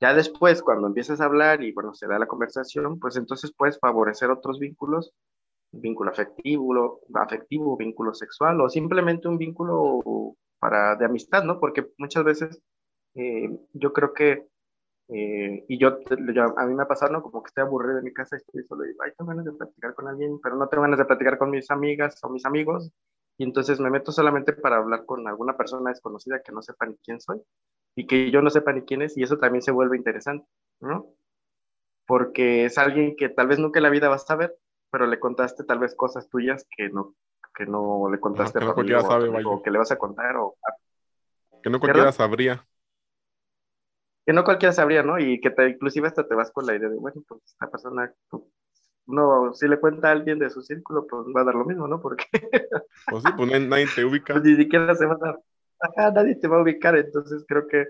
Ya 0.00 0.14
después, 0.14 0.62
cuando 0.62 0.86
empiezas 0.86 1.20
a 1.20 1.26
hablar 1.26 1.62
y, 1.62 1.72
bueno, 1.72 1.92
se 1.94 2.06
da 2.06 2.18
la 2.18 2.26
conversación, 2.26 2.98
pues 2.98 3.16
entonces 3.16 3.52
puedes 3.56 3.78
favorecer 3.78 4.30
otros 4.30 4.58
vínculos, 4.58 5.12
vínculo 5.72 6.10
afectivo, 6.10 7.00
afectivo, 7.14 7.76
vínculo 7.76 8.14
sexual 8.14 8.60
o 8.62 8.70
simplemente 8.70 9.28
un 9.28 9.36
vínculo 9.36 10.00
para, 10.58 10.96
de 10.96 11.04
amistad, 11.04 11.44
¿no? 11.44 11.60
Porque 11.60 11.86
muchas 11.98 12.24
veces 12.24 12.62
eh, 13.14 13.50
yo 13.74 13.92
creo 13.92 14.14
que, 14.14 14.48
eh, 15.08 15.64
y 15.68 15.78
yo, 15.78 15.98
a 16.56 16.66
mí 16.66 16.74
me 16.74 16.82
ha 16.82 16.88
pasado, 16.88 17.12
¿no? 17.12 17.22
Como 17.22 17.42
que 17.42 17.48
estoy 17.48 17.64
aburrido 17.64 17.98
en 17.98 18.04
mi 18.04 18.14
casa 18.14 18.36
y 18.36 18.38
estoy 18.38 18.64
solo 18.64 18.86
y, 18.86 18.96
ay, 19.04 19.12
tengo 19.18 19.28
ganas 19.28 19.44
de 19.44 19.52
platicar 19.52 19.94
con 19.94 20.08
alguien, 20.08 20.40
pero 20.42 20.56
no 20.56 20.68
tengo 20.68 20.82
ganas 20.82 20.98
de 20.98 21.04
platicar 21.04 21.36
con 21.36 21.50
mis 21.50 21.70
amigas 21.70 22.18
o 22.22 22.30
mis 22.30 22.46
amigos, 22.46 22.90
y 23.36 23.44
entonces 23.44 23.80
me 23.80 23.90
meto 23.90 24.12
solamente 24.12 24.54
para 24.54 24.78
hablar 24.78 25.04
con 25.04 25.28
alguna 25.28 25.56
persona 25.56 25.90
desconocida 25.90 26.40
que 26.42 26.52
no 26.52 26.62
sepa 26.62 26.86
ni 26.86 26.96
quién 27.04 27.20
soy 27.20 27.42
y 27.94 28.06
que 28.06 28.30
yo 28.30 28.42
no 28.42 28.50
sepa 28.50 28.72
ni 28.72 28.82
quién 28.82 29.02
es 29.02 29.16
y 29.16 29.22
eso 29.22 29.38
también 29.38 29.62
se 29.62 29.72
vuelve 29.72 29.96
interesante, 29.96 30.46
¿no? 30.80 31.14
porque 32.10 32.64
es 32.64 32.76
alguien 32.76 33.14
que 33.14 33.28
tal 33.28 33.46
vez 33.46 33.60
nunca 33.60 33.78
en 33.78 33.84
la 33.84 33.88
vida 33.88 34.08
vas 34.08 34.28
a 34.28 34.34
ver, 34.34 34.56
pero 34.90 35.06
le 35.06 35.20
contaste 35.20 35.62
tal 35.62 35.78
vez 35.78 35.94
cosas 35.94 36.28
tuyas 36.28 36.66
que 36.76 36.88
no, 36.88 37.14
que 37.54 37.66
no 37.66 38.10
le 38.10 38.18
contaste 38.18 38.58
a 38.58 38.74
tu 38.74 38.80
amigo, 38.80 39.52
o 39.52 39.62
que 39.62 39.70
le 39.70 39.78
vas 39.78 39.92
a 39.92 39.96
contar 39.96 40.34
o... 40.36 40.56
Que 41.62 41.70
no 41.70 41.78
cualquiera 41.78 42.10
sabría. 42.10 42.66
Que 44.26 44.32
no 44.32 44.42
cualquiera 44.42 44.72
sabría, 44.72 45.04
¿no? 45.04 45.20
Y 45.20 45.40
que 45.40 45.50
te, 45.50 45.68
inclusive 45.68 46.08
hasta 46.08 46.26
te 46.26 46.34
vas 46.34 46.50
con 46.50 46.66
la 46.66 46.74
idea 46.74 46.88
de, 46.88 46.96
bueno, 46.96 47.22
pues 47.28 47.42
esta 47.46 47.70
persona, 47.70 48.12
pues, 48.28 48.42
no, 49.06 49.54
si 49.54 49.68
le 49.68 49.78
cuenta 49.78 50.08
a 50.08 50.10
alguien 50.10 50.40
de 50.40 50.50
su 50.50 50.62
círculo, 50.62 51.06
pues 51.06 51.26
va 51.28 51.42
a 51.42 51.44
dar 51.44 51.54
lo 51.54 51.64
mismo, 51.64 51.86
¿no? 51.86 52.00
Porque... 52.02 52.26
Pues 53.08 53.22
sí, 53.22 53.30
pues 53.36 53.68
nadie 53.68 53.86
te 53.94 54.04
ubica. 54.04 54.34
Pues 54.34 54.44
ni 54.46 54.56
siquiera 54.56 54.96
se 54.96 55.06
va 55.06 55.14
a 55.14 55.18
dar, 55.18 55.38
ajá, 55.80 56.10
nadie 56.12 56.36
te 56.36 56.48
va 56.48 56.58
a 56.58 56.62
ubicar, 56.62 56.96
entonces 56.96 57.44
creo 57.48 57.66
que 57.66 57.86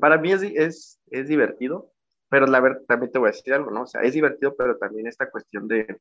para 0.00 0.18
mí 0.18 0.32
es, 0.32 0.42
es, 0.42 1.00
es 1.10 1.28
divertido, 1.28 1.92
pero 2.28 2.46
la 2.46 2.60
verdad, 2.60 2.82
también 2.88 3.12
te 3.12 3.18
voy 3.18 3.28
a 3.28 3.32
decir 3.32 3.54
algo, 3.54 3.70
¿no? 3.70 3.82
O 3.82 3.86
sea, 3.86 4.02
es 4.02 4.14
divertido, 4.14 4.54
pero 4.56 4.78
también 4.78 5.06
esta 5.06 5.30
cuestión 5.30 5.68
de, 5.68 6.00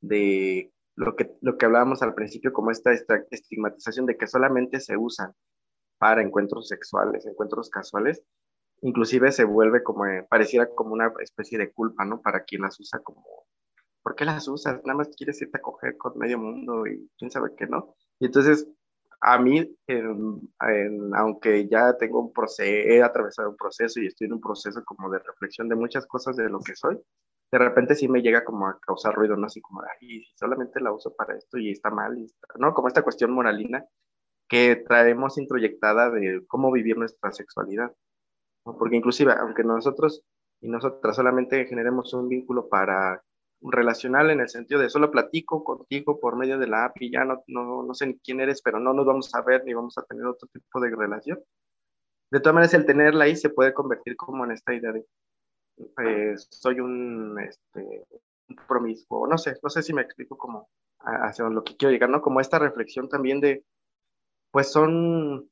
de 0.00 0.72
lo 0.96 1.14
que, 1.14 1.36
lo 1.40 1.56
que 1.56 1.66
hablábamos 1.66 2.02
al 2.02 2.14
principio, 2.14 2.52
como 2.52 2.70
esta, 2.70 2.92
esta 2.92 3.22
estigmatización 3.30 4.06
de 4.06 4.16
que 4.16 4.26
solamente 4.26 4.80
se 4.80 4.96
usan 4.96 5.32
para 5.98 6.22
encuentros 6.22 6.68
sexuales, 6.68 7.26
encuentros 7.26 7.70
casuales, 7.70 8.22
inclusive 8.82 9.32
se 9.32 9.44
vuelve 9.44 9.82
como, 9.82 10.06
eh, 10.06 10.26
pareciera 10.28 10.68
como 10.74 10.92
una 10.92 11.12
especie 11.20 11.58
de 11.58 11.72
culpa, 11.72 12.04
¿no? 12.04 12.20
Para 12.20 12.44
quien 12.44 12.62
las 12.62 12.78
usa 12.80 13.00
como, 13.00 13.24
¿por 14.02 14.14
qué 14.14 14.24
las 14.24 14.48
usas? 14.48 14.82
Nada 14.84 14.98
más 14.98 15.10
quieres 15.16 15.40
irte 15.40 15.58
a 15.58 15.62
coger 15.62 15.96
con 15.96 16.18
medio 16.18 16.38
mundo 16.38 16.86
y 16.86 17.10
quién 17.18 17.30
sabe 17.30 17.50
qué, 17.56 17.66
¿no? 17.66 17.94
Y 18.18 18.26
entonces, 18.26 18.66
a 19.20 19.38
mí, 19.38 19.76
aunque 21.14 21.68
ya 21.68 21.96
tengo 21.96 22.20
un 22.20 22.32
proceso, 22.32 22.62
he 22.64 23.02
atravesado 23.02 23.50
un 23.50 23.56
proceso 23.56 24.00
y 24.00 24.06
estoy 24.06 24.26
en 24.26 24.34
un 24.34 24.40
proceso 24.40 24.82
como 24.84 25.10
de 25.10 25.18
reflexión 25.18 25.68
de 25.68 25.76
muchas 25.76 26.06
cosas 26.06 26.36
de 26.36 26.48
lo 26.48 26.60
que 26.60 26.74
soy, 26.74 26.98
de 27.52 27.58
repente 27.58 27.94
sí 27.94 28.08
me 28.08 28.22
llega 28.22 28.44
como 28.44 28.66
a 28.66 28.78
causar 28.80 29.14
ruido, 29.14 29.36
¿no? 29.36 29.46
Así 29.46 29.60
como, 29.60 29.80
ay, 30.00 30.24
solamente 30.34 30.80
la 30.80 30.92
uso 30.92 31.14
para 31.14 31.36
esto 31.36 31.58
y 31.58 31.70
está 31.70 31.90
mal, 31.90 32.18
y 32.18 32.26
¿no? 32.58 32.74
Como 32.74 32.88
esta 32.88 33.02
cuestión 33.02 33.32
moralina 33.32 33.84
que 34.48 34.76
traemos 34.76 35.38
introyectada 35.38 36.10
de 36.10 36.44
cómo 36.46 36.72
vivir 36.72 36.98
nuestra 36.98 37.32
sexualidad. 37.32 37.92
Porque 38.64 38.96
inclusive, 38.96 39.32
aunque 39.32 39.62
nosotros 39.62 40.24
y 40.60 40.68
nosotras 40.68 41.16
solamente 41.16 41.66
generemos 41.66 42.12
un 42.14 42.28
vínculo 42.28 42.68
para 42.68 43.22
relacional 43.62 44.30
en 44.30 44.40
el 44.40 44.48
sentido 44.48 44.80
de 44.80 44.90
solo 44.90 45.10
platico 45.10 45.64
contigo 45.64 46.20
por 46.20 46.36
medio 46.36 46.58
de 46.58 46.66
la 46.66 46.86
app 46.86 46.96
y 47.00 47.10
ya 47.10 47.24
no, 47.24 47.42
no, 47.46 47.82
no 47.82 47.94
sé 47.94 48.18
quién 48.22 48.40
eres, 48.40 48.62
pero 48.62 48.78
no 48.78 48.92
nos 48.92 49.06
vamos 49.06 49.34
a 49.34 49.42
ver 49.42 49.64
ni 49.64 49.74
vamos 49.74 49.96
a 49.98 50.02
tener 50.04 50.26
otro 50.26 50.48
tipo 50.52 50.80
de 50.80 50.94
relación. 50.94 51.38
De 52.30 52.40
todas 52.40 52.54
maneras, 52.54 52.74
el 52.74 52.86
tenerla 52.86 53.24
ahí 53.24 53.36
se 53.36 53.50
puede 53.50 53.72
convertir 53.72 54.16
como 54.16 54.44
en 54.44 54.52
esta 54.52 54.74
idea 54.74 54.92
de 54.92 55.06
pues, 55.94 56.48
soy 56.50 56.80
un, 56.80 57.38
este, 57.40 58.06
un 58.48 58.56
promiscuo, 58.66 59.26
no 59.26 59.38
sé, 59.38 59.56
no 59.62 59.70
sé 59.70 59.82
si 59.82 59.92
me 59.92 60.02
explico 60.02 60.36
como 60.36 60.68
hacia 60.98 61.48
lo 61.48 61.62
que 61.62 61.76
quiero 61.76 61.92
llegar, 61.92 62.10
¿no? 62.10 62.20
Como 62.20 62.40
esta 62.40 62.58
reflexión 62.58 63.08
también 63.08 63.40
de, 63.40 63.64
pues 64.50 64.72
son, 64.72 65.50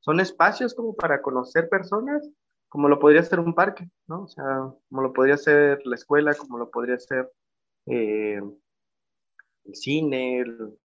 son 0.00 0.20
espacios 0.20 0.74
como 0.74 0.94
para 0.94 1.20
conocer 1.20 1.68
personas, 1.68 2.28
como 2.68 2.88
lo 2.88 2.98
podría 2.98 3.22
ser 3.22 3.40
un 3.40 3.54
parque, 3.54 3.88
¿no? 4.06 4.24
O 4.24 4.28
sea, 4.28 4.44
como 4.88 5.02
lo 5.02 5.12
podría 5.12 5.36
ser 5.36 5.80
la 5.84 5.96
escuela, 5.96 6.34
como 6.34 6.58
lo 6.58 6.70
podría 6.70 6.98
ser 6.98 7.30
eh, 7.86 8.40
el 9.64 9.74
cine, 9.74 10.40
el, 10.40 10.78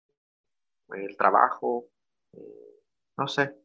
trabajo, 1.17 1.87
eh, 2.33 2.81
no 3.17 3.27
sé, 3.27 3.55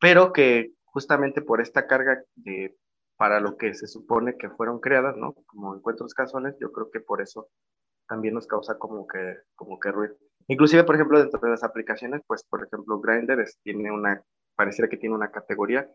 pero 0.00 0.32
que 0.32 0.72
justamente 0.84 1.42
por 1.42 1.60
esta 1.60 1.86
carga 1.86 2.22
de 2.34 2.76
para 3.16 3.40
lo 3.40 3.56
que 3.56 3.74
se 3.74 3.86
supone 3.86 4.36
que 4.36 4.50
fueron 4.50 4.80
creadas, 4.80 5.16
¿no? 5.16 5.34
Como 5.46 5.74
encuentros 5.74 6.14
casuales, 6.14 6.54
yo 6.60 6.70
creo 6.72 6.90
que 6.90 7.00
por 7.00 7.22
eso 7.22 7.48
también 8.08 8.34
nos 8.34 8.46
causa 8.46 8.78
como 8.78 9.06
que, 9.06 9.38
como 9.54 9.78
que 9.78 9.90
ruido. 9.90 10.16
Inclusive, 10.48 10.84
por 10.84 10.94
ejemplo, 10.94 11.18
dentro 11.18 11.40
de 11.40 11.50
las 11.50 11.64
aplicaciones, 11.64 12.22
pues, 12.26 12.44
por 12.44 12.64
ejemplo, 12.64 13.00
Grindr 13.00 13.44
tiene 13.62 13.90
una, 13.90 14.22
pareciera 14.54 14.88
que 14.88 14.96
tiene 14.96 15.14
una 15.14 15.30
categoría 15.30 15.88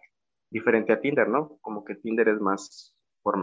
diferente 0.51 0.91
a 0.93 0.99
Tinder, 0.99 1.27
¿no? 1.27 1.57
Como 1.61 1.83
que 1.83 1.95
Tinder 1.95 2.27
es 2.27 2.39
más, 2.39 2.95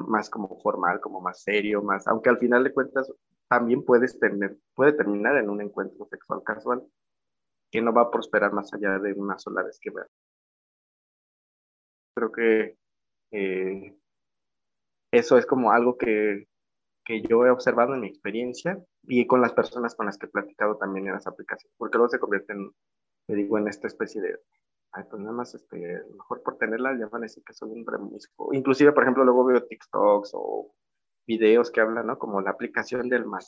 más 0.06 0.30
como 0.30 0.60
formal, 0.60 1.00
como 1.00 1.20
más 1.20 1.42
serio, 1.42 1.82
más, 1.82 2.06
aunque 2.06 2.28
al 2.28 2.38
final 2.38 2.62
de 2.62 2.72
cuentas 2.72 3.10
también 3.48 3.84
puedes 3.84 4.18
tener, 4.20 4.58
puede 4.74 4.92
terminar 4.92 5.36
en 5.38 5.48
un 5.48 5.62
encuentro 5.62 6.06
sexual 6.06 6.42
casual 6.44 6.84
que 7.70 7.80
no 7.80 7.92
va 7.92 8.02
a 8.02 8.10
prosperar 8.10 8.52
más 8.52 8.72
allá 8.74 8.98
de 8.98 9.14
una 9.14 9.38
sola 9.38 9.62
vez 9.62 9.78
que 9.80 9.90
ver. 9.90 10.06
Creo 12.14 12.32
que 12.32 12.76
eh, 13.30 13.96
eso 15.12 15.38
es 15.38 15.46
como 15.46 15.72
algo 15.72 15.96
que, 15.96 16.46
que, 17.04 17.22
yo 17.22 17.46
he 17.46 17.50
observado 17.50 17.94
en 17.94 18.00
mi 18.00 18.08
experiencia 18.08 18.82
y 19.04 19.26
con 19.26 19.40
las 19.40 19.52
personas 19.52 19.94
con 19.94 20.06
las 20.06 20.18
que 20.18 20.26
he 20.26 20.30
platicado 20.30 20.76
también 20.76 21.06
en 21.06 21.14
las 21.14 21.26
aplicaciones, 21.26 21.74
porque 21.78 21.96
luego 21.96 22.10
se 22.10 22.18
convierten, 22.18 22.70
me 23.28 23.34
digo, 23.34 23.58
en 23.58 23.68
esta 23.68 23.86
especie 23.86 24.20
de, 24.20 24.38
ay, 24.92 25.04
pues 25.10 25.20
nada 25.20 25.34
más, 25.34 25.54
este, 25.54 26.02
mejor 26.12 26.42
por 26.42 26.58
tenerla 26.58 26.96
ya 26.98 27.06
van 27.06 27.22
a 27.22 27.26
decir 27.26 27.42
que 27.44 27.52
soy 27.52 27.70
un 27.70 27.86
remisco. 27.86 28.52
Inclusive, 28.52 28.92
por 28.92 29.02
ejemplo, 29.02 29.24
luego 29.24 29.44
veo 29.44 29.64
TikToks 29.64 30.30
o 30.34 30.74
videos 31.26 31.70
que 31.70 31.80
hablan, 31.80 32.06
¿no? 32.06 32.18
Como 32.18 32.40
la 32.40 32.50
aplicación 32.50 33.08
del 33.08 33.26
mal. 33.26 33.42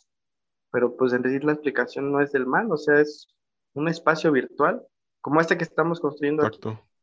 Pero 0.71 0.97
pues 0.97 1.13
en 1.13 1.23
decir 1.23 1.45
la 1.45 1.53
aplicación 1.53 2.13
no 2.13 2.21
es 2.21 2.33
del 2.33 2.47
mal, 2.47 2.71
o 2.71 2.77
sea, 2.77 3.01
es 3.01 3.29
un 3.75 3.89
espacio 3.89 4.31
virtual 4.33 4.87
como 5.21 5.41
este 5.41 5.59
que 5.59 5.65
estamos 5.65 6.01
construyendo 6.01 6.47
aquí, 6.47 6.61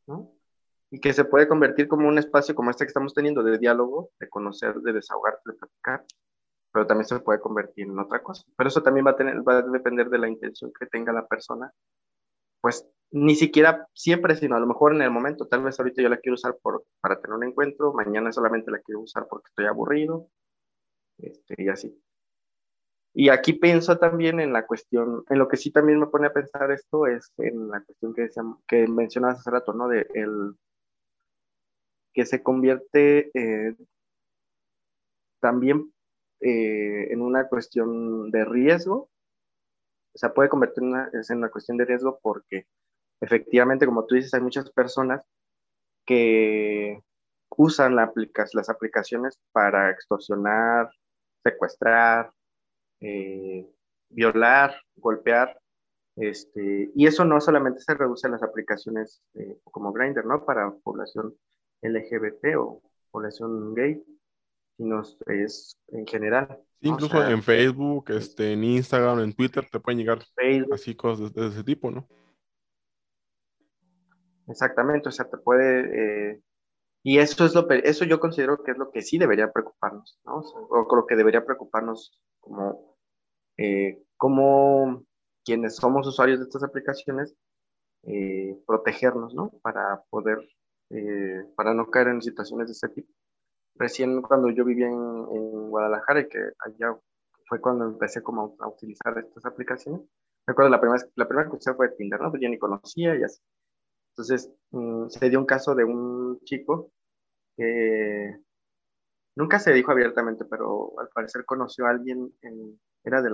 ¿no? 0.08 0.32
y 0.90 1.00
que 1.00 1.14
se 1.14 1.26
puede 1.26 1.48
convertir 1.48 1.88
como 1.88 2.08
un 2.08 2.18
espacio 2.18 2.56
como 2.56 2.72
este 2.72 2.86
que 2.86 2.90
estamos 2.90 3.14
teniendo 3.14 3.44
de 3.44 3.58
diálogo, 3.58 4.12
de 4.20 4.30
conocer, 4.30 4.76
de 4.76 4.94
desahogarte, 4.94 5.42
de 5.46 5.54
platicar, 5.54 6.06
pero 6.72 6.88
también 6.88 7.06
se 7.06 7.20
puede 7.20 7.40
convertir 7.40 7.88
en 7.88 8.00
otra 8.00 8.24
cosa. 8.24 8.44
Pero 8.56 8.70
eso 8.70 8.82
también 8.82 9.06
va 9.06 9.12
a, 9.12 9.16
tener, 9.16 9.48
va 9.48 9.58
a 9.58 9.62
depender 9.62 10.10
de 10.10 10.18
la 10.18 10.30
intención 10.30 10.72
que 10.78 10.86
tenga 10.86 11.12
la 11.12 11.28
persona, 11.28 11.72
pues 12.62 12.88
ni 13.12 13.36
siquiera 13.36 13.88
siempre, 13.94 14.36
sino 14.36 14.56
a 14.56 14.60
lo 14.60 14.68
mejor 14.68 14.94
en 14.94 15.02
el 15.02 15.12
momento, 15.12 15.48
tal 15.48 15.64
vez 15.64 15.80
ahorita 15.80 16.02
yo 16.02 16.10
la 16.10 16.18
quiero 16.18 16.36
usar 16.36 16.58
por, 16.62 16.84
para 17.02 17.20
tener 17.20 17.38
un 17.38 17.46
encuentro, 17.46 17.94
mañana 17.94 18.32
solamente 18.32 18.72
la 18.72 18.80
quiero 18.80 19.02
usar 19.02 19.28
porque 19.30 19.48
estoy 19.50 19.66
aburrido, 19.66 20.28
este, 21.18 21.56
y 21.58 21.70
así. 21.70 22.02
Y 23.14 23.30
aquí 23.30 23.54
pienso 23.54 23.98
también 23.98 24.40
en 24.40 24.54
la 24.54 24.68
cuestión, 24.68 25.24
en 25.30 25.40
lo 25.40 25.48
que 25.48 25.58
sí 25.58 25.72
también 25.72 26.00
me 26.00 26.08
pone 26.08 26.28
a 26.28 26.34
pensar 26.34 26.72
esto 26.72 27.08
es 27.08 27.32
en 27.38 27.70
la 27.70 27.82
cuestión 27.82 28.14
que, 28.14 28.30
que 28.68 28.88
mencionabas 28.88 29.40
hace 29.40 29.50
rato, 29.50 29.74
¿no? 29.74 29.88
De 29.88 30.06
el, 30.14 30.56
que 32.18 32.26
se 32.26 32.42
convierte 32.42 33.30
eh, 33.36 33.76
también 35.40 35.94
eh, 36.40 37.12
en 37.12 37.22
una 37.22 37.48
cuestión 37.48 38.32
de 38.32 38.44
riesgo, 38.44 39.10
o 40.14 40.18
sea, 40.18 40.34
puede 40.34 40.50
convertir 40.50 40.84
en 40.84 41.38
una, 41.38 41.50
cuestión 41.50 41.78
de 41.78 41.86
riesgo 41.86 42.20
porque 42.24 42.66
efectivamente, 43.22 43.86
como 43.86 44.06
tú 44.06 44.16
dices, 44.16 44.34
hay 44.34 44.42
muchas 44.42 44.70
personas 44.72 45.22
que 46.06 47.02
usan 47.50 47.96
las 47.96 48.70
aplicaciones 48.70 49.40
para 49.52 49.92
extorsionar, 49.92 50.90
secuestrar, 51.44 52.32
eh, 53.02 53.68
violar, 54.10 54.76
golpear, 54.96 55.60
este, 56.18 56.92
y 56.96 57.06
eso 57.06 57.24
no 57.26 57.40
solamente 57.40 57.80
se 57.80 57.94
reduce 57.94 58.26
a 58.28 58.32
las 58.32 58.42
aplicaciones 58.42 59.22
como 59.64 59.94
Grindr, 59.94 60.26
¿no? 60.26 60.46
Para 60.46 60.72
población 60.84 61.36
LGBT 61.84 62.58
o 62.58 62.82
población 63.12 63.76
gay, 63.76 64.04
sino 64.78 65.04
es 65.28 65.78
en 65.90 66.08
general. 66.08 66.60
incluso 66.82 67.24
en 67.24 67.44
Facebook, 67.44 68.10
este, 68.10 68.54
en 68.54 68.64
Instagram, 68.64 69.20
en 69.20 69.34
Twitter 69.34 69.68
te 69.72 69.80
pueden 69.80 70.00
llegar 70.00 70.20
así 70.72 70.96
cosas 70.96 71.32
de, 71.34 71.48
ese 71.50 71.64
tipo, 71.64 71.92
¿no? 71.92 72.08
Exactamente, 74.48 75.10
o 75.10 75.12
sea, 75.12 75.30
te 75.30 75.38
puede... 75.38 76.32
Eh, 76.32 76.42
y 77.04 77.20
eso 77.20 77.46
es 77.46 77.56
lo 77.56 77.70
eso 77.70 78.06
yo 78.06 78.20
considero 78.20 78.64
que 78.64 78.72
es 78.72 78.78
lo 78.78 78.92
que 78.92 79.02
sí 79.02 79.18
debería 79.18 79.52
preocuparnos, 79.52 80.20
¿no? 80.26 80.40
O, 80.40 80.96
lo 80.96 81.06
que 81.06 81.16
debería 81.16 81.46
preocuparnos 81.46 82.20
como, 82.42 82.98
eh, 83.58 84.04
como 84.18 85.06
quienes 85.46 85.78
somos 85.78 86.06
usuarios 86.08 86.40
de 86.40 86.46
estas 86.46 86.64
aplicaciones, 86.64 87.36
eh, 88.04 88.58
protegernos, 88.66 89.34
¿no? 89.34 89.52
Para 89.62 90.04
poder 90.10 90.40
eh, 90.90 91.44
para 91.56 91.74
no 91.74 91.90
caer 91.90 92.10
en 92.10 92.22
situaciones 92.22 92.68
de 92.68 92.74
este 92.74 92.90
tipo. 92.90 93.14
Recién 93.76 94.22
cuando 94.22 94.50
yo 94.50 94.66
vivía 94.66 94.88
en, 94.88 95.70
Guadalajara 95.70 96.22
y 96.22 96.30
que 96.30 96.40
allá 96.60 96.98
fue 97.48 97.62
cuando 97.62 97.86
empecé 97.86 98.24
como 98.24 98.56
a, 98.60 98.68
utilizar 98.68 99.18
estas 99.18 99.46
aplicaciones, 99.46 100.02
recuerdo 100.46 100.72
la 100.72 100.80
primera, 100.80 101.04
la 101.16 101.28
primera 101.28 101.50
que 101.50 101.58
usé 101.58 101.74
fue 101.74 101.90
Tinder, 101.90 102.20
¿no? 102.22 102.32
Pues 102.32 102.42
yo 102.42 102.50
ni 102.50 102.58
conocía 102.58 103.16
y 103.16 103.24
así. 103.24 103.42
Entonces, 104.18 104.52
mm, 104.72 105.10
se 105.10 105.30
dio 105.30 105.40
un 105.40 105.46
caso 105.46 105.76
de 105.76 105.84
un 105.84 106.40
chico 106.44 106.92
que 107.56 108.36
nunca 109.36 109.60
se 109.60 109.74
dijo 109.74 109.92
abiertamente, 109.92 110.44
pero 110.46 111.00
al 111.00 111.10
parecer 111.10 111.46
conoció 111.46 111.86
a 111.86 111.92
alguien, 111.92 112.34
en, 112.42 112.80
era 113.04 113.22
del 113.22 113.32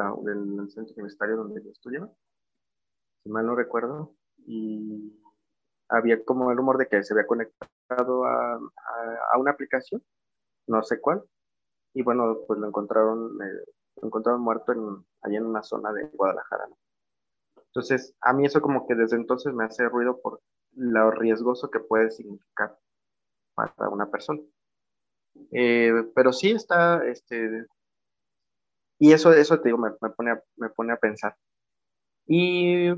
centro 0.70 0.94
universitario 0.96 1.38
donde 1.38 1.64
yo 1.64 1.72
estudiaba, 1.72 2.12
si 3.24 3.30
mal 3.30 3.46
no 3.46 3.56
recuerdo, 3.56 4.14
y 4.46 5.18
había 5.88 6.24
como 6.26 6.52
el 6.52 6.58
rumor 6.58 6.78
de 6.78 6.88
que 6.88 7.02
se 7.02 7.14
había 7.14 7.28
conectado 7.28 8.26
a, 8.26 8.56
a, 8.56 9.38
una 9.40 9.52
aplicación, 9.52 10.04
no 10.68 10.84
sé 10.84 11.00
cuál, 11.00 11.24
y 11.94 12.04
bueno, 12.04 12.40
pues 12.46 12.60
lo 12.60 12.68
encontraron, 12.68 13.42
eh, 13.42 13.64
lo 14.02 14.08
encontraron 14.08 14.42
muerto 14.42 14.74
en, 14.74 15.34
en 15.34 15.46
una 15.46 15.64
zona 15.64 15.94
de 15.94 16.08
Guadalajara. 16.10 16.68
Entonces, 17.68 18.14
a 18.22 18.34
mí 18.34 18.46
eso 18.46 18.62
como 18.62 18.86
que 18.86 18.96
desde 18.96 19.16
entonces 19.16 19.54
me 19.54 19.64
hace 19.64 19.88
ruido 19.88 20.20
por 20.22 20.42
lo 20.76 21.12
riesgoso 21.12 21.70
que 21.70 21.80
puede 21.80 22.12
significar 22.12 22.78
para 23.56 23.90
una 23.90 24.10
persona. 24.10 24.42
Eh, 25.52 26.12
pero 26.16 26.34
sí 26.34 26.52
está, 26.52 27.06
este, 27.06 27.66
y 29.00 29.12
eso, 29.14 29.34
eso 29.34 29.60
te 29.60 29.70
digo, 29.70 29.78
me, 29.78 29.92
pone, 29.92 30.32
a, 30.32 30.44
me 30.58 30.70
pone 30.70 30.94
a 30.94 30.98
pensar. 30.98 31.36
Y 32.28 32.90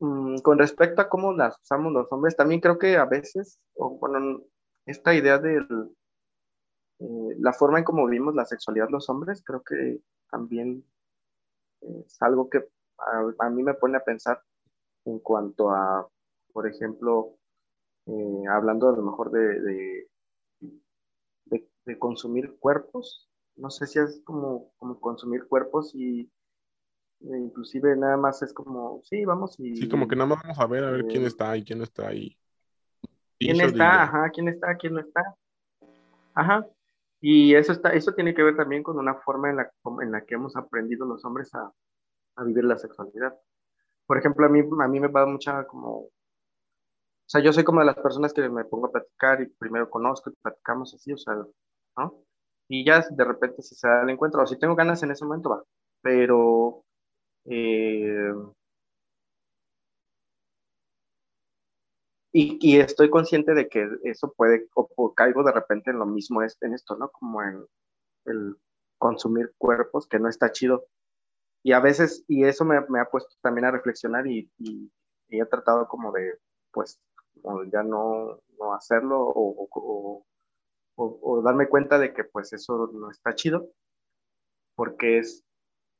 mm, 0.00 0.38
con 0.38 0.58
respecto 0.58 1.02
a 1.02 1.08
cómo 1.08 1.32
las 1.32 1.60
usamos 1.60 1.92
los 1.92 2.10
hombres, 2.10 2.36
también 2.36 2.60
creo 2.60 2.78
que 2.78 2.96
a 2.96 3.04
veces, 3.04 3.58
o, 3.74 3.98
bueno, 3.98 4.42
esta 4.86 5.14
idea 5.14 5.38
de 5.38 5.58
eh, 5.58 7.36
la 7.38 7.52
forma 7.52 7.78
en 7.78 7.84
cómo 7.84 8.06
vivimos 8.06 8.34
la 8.34 8.44
sexualidad 8.44 8.88
los 8.90 9.08
hombres, 9.08 9.42
creo 9.44 9.62
que 9.62 10.00
también 10.30 10.84
es 11.80 12.20
algo 12.22 12.48
que 12.48 12.66
a, 13.38 13.50
mí 13.50 13.62
me 13.62 13.74
pone 13.74 13.96
a 13.96 14.04
pensar 14.04 14.40
en 15.04 15.18
cuanto 15.18 15.70
a, 15.70 16.08
por 16.52 16.66
ejemplo, 16.68 17.36
eh, 18.06 18.42
hablando 18.50 18.88
a 18.88 18.96
lo 18.96 19.02
mejor 19.02 19.30
de, 19.30 19.60
de, 19.60 20.08
de, 21.84 21.98
consumir 21.98 22.56
cuerpos, 22.58 23.28
no 23.56 23.70
sé 23.70 23.86
si 23.86 23.98
es 23.98 24.22
como, 24.24 24.72
como 24.76 24.98
consumir 25.00 25.46
cuerpos 25.46 25.94
y 25.94 26.30
e 27.20 27.38
inclusive 27.38 27.96
nada 27.96 28.16
más 28.16 28.42
es 28.42 28.52
como, 28.52 29.00
sí, 29.04 29.24
vamos 29.24 29.58
y... 29.60 29.76
Sí, 29.76 29.88
como 29.88 30.08
que 30.08 30.16
nada 30.16 30.28
más 30.28 30.42
vamos 30.42 30.58
a 30.58 30.66
ver, 30.66 30.84
a 30.84 30.90
ver 30.90 31.06
quién 31.06 31.24
eh, 31.24 31.26
está 31.26 31.50
ahí, 31.50 31.64
quién 31.64 31.78
no 31.78 31.84
está 31.84 32.08
ahí. 32.08 32.36
¿Quién 33.38 33.60
está? 33.60 34.04
Ajá, 34.04 34.30
¿quién 34.30 34.48
está? 34.48 34.76
¿Quién 34.76 34.94
no 34.94 35.00
está? 35.00 35.36
Ajá. 36.34 36.66
Y 37.20 37.54
eso 37.54 37.72
está, 37.72 37.90
eso 37.90 38.12
tiene 38.14 38.34
que 38.34 38.42
ver 38.42 38.56
también 38.56 38.82
con 38.82 38.98
una 38.98 39.14
forma 39.14 39.50
en 39.50 39.56
la, 39.56 39.72
en 40.00 40.12
la 40.12 40.24
que 40.24 40.34
hemos 40.34 40.56
aprendido 40.56 41.06
los 41.06 41.24
hombres 41.24 41.54
a, 41.54 41.72
a 42.36 42.44
vivir 42.44 42.64
la 42.64 42.78
sexualidad. 42.78 43.34
Por 44.06 44.18
ejemplo, 44.18 44.46
a 44.46 44.48
mí, 44.48 44.60
a 44.60 44.88
mí 44.88 45.00
me 45.00 45.08
va 45.08 45.26
mucha 45.26 45.64
como, 45.64 46.08
o 47.26 47.28
sea, 47.32 47.42
yo 47.42 47.52
soy 47.52 47.64
como 47.64 47.80
de 47.80 47.86
las 47.86 47.96
personas 47.96 48.32
que 48.32 48.48
me 48.48 48.64
pongo 48.64 48.86
a 48.86 48.92
platicar 48.92 49.40
y 49.42 49.46
primero 49.46 49.88
conozco 49.90 50.30
y 50.30 50.34
platicamos 50.34 50.94
así, 50.94 51.12
o 51.12 51.18
sea, 51.18 51.34
¿no? 51.96 52.24
Y 52.68 52.84
ya 52.84 53.04
de 53.10 53.24
repente 53.24 53.62
si 53.62 53.74
se 53.74 53.88
da 53.88 54.02
el 54.02 54.10
encuentro, 54.10 54.42
o 54.42 54.46
si 54.46 54.58
tengo 54.58 54.74
ganas 54.74 55.02
en 55.02 55.10
ese 55.12 55.24
momento, 55.24 55.50
va. 55.50 55.64
Pero, 56.02 56.84
eh, 57.46 58.32
y, 62.32 62.58
y, 62.60 62.80
estoy 62.80 63.10
consciente 63.10 63.54
de 63.54 63.68
que 63.68 63.88
eso 64.04 64.32
puede, 64.36 64.68
o, 64.74 65.14
caigo 65.14 65.42
de 65.44 65.52
repente 65.52 65.90
en 65.90 65.98
lo 65.98 66.06
mismo 66.06 66.42
en 66.42 66.74
esto, 66.74 66.96
¿no? 66.96 67.10
Como 67.10 67.42
en 67.42 67.64
el 68.26 68.56
consumir 68.98 69.52
cuerpos, 69.58 70.06
que 70.08 70.18
no 70.18 70.28
está 70.28 70.52
chido 70.52 70.86
y 71.62 71.72
a 71.72 71.80
veces, 71.80 72.24
y 72.28 72.44
eso 72.44 72.64
me, 72.64 72.80
me 72.88 73.00
ha 73.00 73.04
puesto 73.06 73.34
también 73.40 73.66
a 73.66 73.70
reflexionar 73.70 74.26
y, 74.26 74.50
y, 74.58 74.90
he 75.28 75.46
tratado 75.46 75.88
como 75.88 76.12
de, 76.12 76.38
pues, 76.72 77.00
ya 77.72 77.82
no, 77.82 78.40
no 78.58 78.74
hacerlo 78.74 79.20
o, 79.20 79.68
o, 79.70 80.26
o, 80.96 81.42
darme 81.42 81.68
cuenta 81.68 81.98
de 81.98 82.12
que 82.12 82.24
pues 82.24 82.52
eso 82.52 82.90
no 82.92 83.10
está 83.10 83.34
chido, 83.34 83.68
porque 84.74 85.18
es 85.18 85.44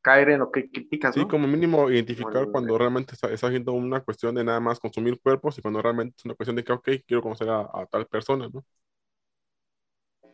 caer 0.02 0.30
en 0.30 0.40
lo 0.40 0.50
que 0.50 0.70
criticas. 0.70 1.14
Sí, 1.14 1.26
como 1.26 1.46
mínimo 1.46 1.90
identificar 1.90 2.50
cuando 2.50 2.76
realmente 2.76 3.14
está, 3.14 3.28
está, 3.28 3.48
haciendo 3.48 3.72
una 3.72 4.00
cuestión 4.00 4.34
de 4.34 4.44
nada 4.44 4.60
más 4.60 4.80
consumir 4.80 5.20
cuerpos 5.20 5.58
y 5.58 5.62
cuando 5.62 5.82
realmente 5.82 6.16
es 6.18 6.24
una 6.24 6.34
cuestión 6.34 6.56
de 6.56 6.64
que, 6.64 6.72
ok, 6.72 6.88
quiero 7.06 7.22
conocer 7.22 7.48
a, 7.48 7.60
a 7.60 7.86
tal 7.86 8.06
persona, 8.06 8.48
¿no? 8.52 8.64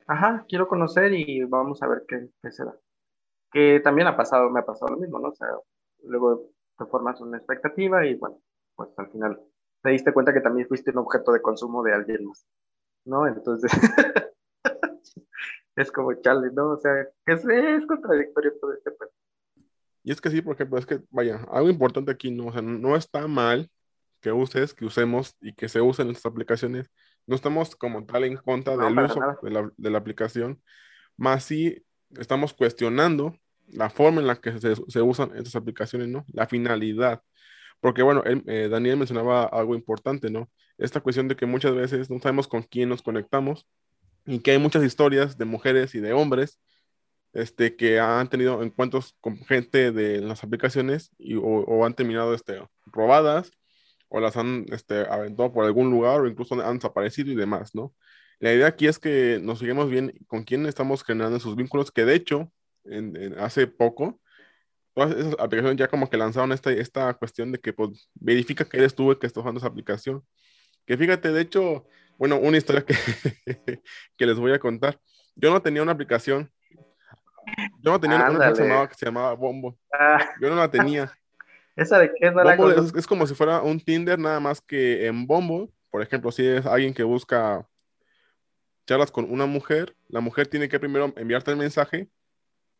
Ajá, 0.06 0.46
quiero 0.48 0.66
conocer 0.68 1.12
y 1.12 1.44
vamos 1.44 1.82
a 1.82 1.88
ver 1.88 2.04
qué, 2.08 2.28
qué 2.42 2.50
se 2.50 2.64
da 2.64 2.74
que 3.50 3.80
también 3.80 4.08
ha 4.08 4.16
pasado, 4.16 4.50
me 4.50 4.60
ha 4.60 4.66
pasado 4.66 4.92
lo 4.92 5.00
mismo, 5.00 5.18
¿no? 5.18 5.28
O 5.28 5.34
sea, 5.34 5.48
luego 6.04 6.50
te 6.76 6.86
formas 6.86 7.20
una 7.20 7.38
expectativa 7.38 8.06
y 8.06 8.14
bueno, 8.14 8.40
pues 8.74 8.90
al 8.96 9.10
final 9.10 9.40
te 9.82 9.90
diste 9.90 10.12
cuenta 10.12 10.32
que 10.32 10.40
también 10.40 10.68
fuiste 10.68 10.90
un 10.90 10.98
objeto 10.98 11.32
de 11.32 11.42
consumo 11.42 11.82
de 11.82 11.94
alguien 11.94 12.26
más, 12.26 12.46
¿no? 13.04 13.26
Entonces, 13.26 13.70
es 15.76 15.92
como 15.92 16.14
chale, 16.14 16.50
¿no? 16.52 16.70
O 16.70 16.76
sea, 16.78 17.02
es, 17.26 17.44
es 17.44 17.86
contradictorio 17.86 18.52
todo 18.60 18.72
este 18.72 18.90
pues. 18.92 19.10
Y 20.04 20.12
es 20.12 20.20
que 20.20 20.30
sí, 20.30 20.40
por 20.40 20.54
ejemplo, 20.54 20.78
es 20.78 20.86
que, 20.86 21.00
vaya, 21.10 21.44
algo 21.50 21.68
importante 21.68 22.10
aquí, 22.10 22.30
¿no? 22.30 22.46
O 22.46 22.52
sea, 22.52 22.62
no 22.62 22.96
está 22.96 23.26
mal 23.26 23.70
que 24.20 24.32
uses, 24.32 24.74
que 24.74 24.84
usemos 24.84 25.36
y 25.40 25.54
que 25.54 25.68
se 25.68 25.80
usen 25.80 26.08
estas 26.08 26.26
aplicaciones. 26.26 26.90
No 27.26 27.36
estamos 27.36 27.76
como 27.76 28.04
tal 28.06 28.24
en 28.24 28.36
contra 28.36 28.76
del 28.76 28.98
uso 28.98 29.20
de 29.42 29.50
la, 29.50 29.70
de 29.76 29.90
la, 29.90 29.98
aplicación, 29.98 30.62
más 31.16 31.44
sí 31.44 31.84
estamos 32.16 32.54
cuestionando 32.54 33.36
la 33.66 33.90
forma 33.90 34.20
en 34.20 34.26
la 34.26 34.36
que 34.36 34.58
se, 34.58 35.02
usan 35.02 35.36
estas 35.36 35.56
aplicaciones, 35.56 36.08
¿no? 36.08 36.24
La 36.32 36.46
finalidad. 36.46 37.22
Porque, 37.80 38.02
bueno, 38.02 38.22
eh, 38.24 38.68
Daniel 38.70 38.96
mencionaba 38.96 39.44
algo 39.44 39.74
importante, 39.74 40.30
¿no? 40.30 40.50
Esta 40.78 41.00
cuestión 41.00 41.28
de 41.28 41.36
que 41.36 41.46
muchas 41.46 41.74
veces 41.74 42.10
no 42.10 42.20
sabemos 42.20 42.48
con 42.48 42.62
quién 42.62 42.88
nos 42.88 43.02
conectamos 43.02 43.66
y 44.26 44.40
que 44.40 44.52
hay 44.52 44.58
muchas 44.58 44.84
historias 44.84 45.38
de 45.38 45.44
mujeres 45.44 45.94
y 45.94 46.00
de 46.00 46.12
hombres 46.12 46.58
este, 47.32 47.76
que 47.76 48.00
han 48.00 48.28
tenido 48.28 48.62
encuentros 48.62 49.16
con 49.20 49.38
gente 49.44 49.92
de 49.92 50.20
las 50.20 50.42
aplicaciones 50.44 51.10
y, 51.18 51.36
o, 51.36 51.84
han 51.84 51.94
terminado 51.94 52.34
este, 52.34 52.60
robadas 52.86 53.50
o 54.08 54.20
las 54.20 54.36
han 54.36 54.66
este, 54.70 55.00
aventado 55.00 55.52
por 55.52 55.64
algún 55.64 55.90
lugar 55.90 56.20
o 56.20 56.26
incluso 56.28 56.60
han 56.60 56.76
desaparecido 56.76 57.30
y 57.30 57.36
demás, 57.36 57.74
¿no? 57.74 57.94
La 58.40 58.52
idea 58.52 58.68
aquí 58.68 58.86
es 58.86 58.98
que 58.98 59.40
nos 59.42 59.58
sigamos 59.58 59.90
bien 59.90 60.14
con 60.28 60.44
quién 60.44 60.66
estamos 60.66 61.02
generando 61.04 61.36
esos 61.38 61.56
vínculos, 61.56 61.90
que 61.90 62.04
de 62.04 62.14
hecho, 62.14 62.52
en, 62.84 63.34
hace 63.38 63.66
poco, 63.66 64.20
todas 64.98 65.16
esas 65.16 65.36
aplicaciones 65.38 65.76
ya 65.76 65.86
como 65.86 66.10
que 66.10 66.16
lanzaron 66.16 66.50
esta, 66.50 66.72
esta 66.72 67.14
cuestión 67.14 67.52
de 67.52 67.60
que 67.60 67.72
pues, 67.72 68.10
verifica 68.14 68.64
que 68.64 68.78
eres 68.78 68.96
tú 68.96 69.12
el 69.12 69.18
que 69.18 69.28
está 69.28 69.38
usando 69.38 69.58
esa 69.58 69.68
aplicación. 69.68 70.24
Que 70.86 70.96
fíjate, 70.96 71.30
de 71.30 71.40
hecho, 71.40 71.86
bueno, 72.18 72.36
una 72.36 72.56
historia 72.56 72.84
que, 72.84 72.94
que 74.16 74.26
les 74.26 74.36
voy 74.40 74.52
a 74.52 74.58
contar. 74.58 74.98
Yo 75.36 75.52
no 75.52 75.62
tenía 75.62 75.82
una 75.82 75.92
aplicación. 75.92 76.50
Yo 77.80 77.92
no 77.92 78.00
tenía 78.00 78.16
una 78.16 78.26
aplicación 78.26 78.88
que 78.88 78.94
se 78.94 79.06
llamaba 79.06 79.34
Bombo. 79.34 79.78
Ah. 79.92 80.18
Yo 80.40 80.50
no 80.50 80.56
la 80.56 80.68
tenía. 80.68 81.12
¿Esa 81.76 82.00
de 82.00 82.10
qué 82.12 82.26
es, 82.26 82.94
es, 82.96 83.06
como 83.06 83.24
si 83.24 83.36
fuera 83.36 83.62
un 83.62 83.78
Tinder, 83.78 84.18
nada 84.18 84.40
más 84.40 84.60
que 84.60 85.06
en 85.06 85.28
Bombo. 85.28 85.70
Por 85.90 86.02
ejemplo, 86.02 86.32
si 86.32 86.44
es 86.44 86.66
alguien 86.66 86.92
que 86.92 87.04
busca 87.04 87.64
charlas 88.84 89.12
con 89.12 89.30
una 89.30 89.46
mujer, 89.46 89.94
la 90.08 90.18
mujer 90.18 90.48
tiene 90.48 90.68
que 90.68 90.80
primero 90.80 91.12
enviarte 91.16 91.52
el 91.52 91.56
mensaje 91.56 92.08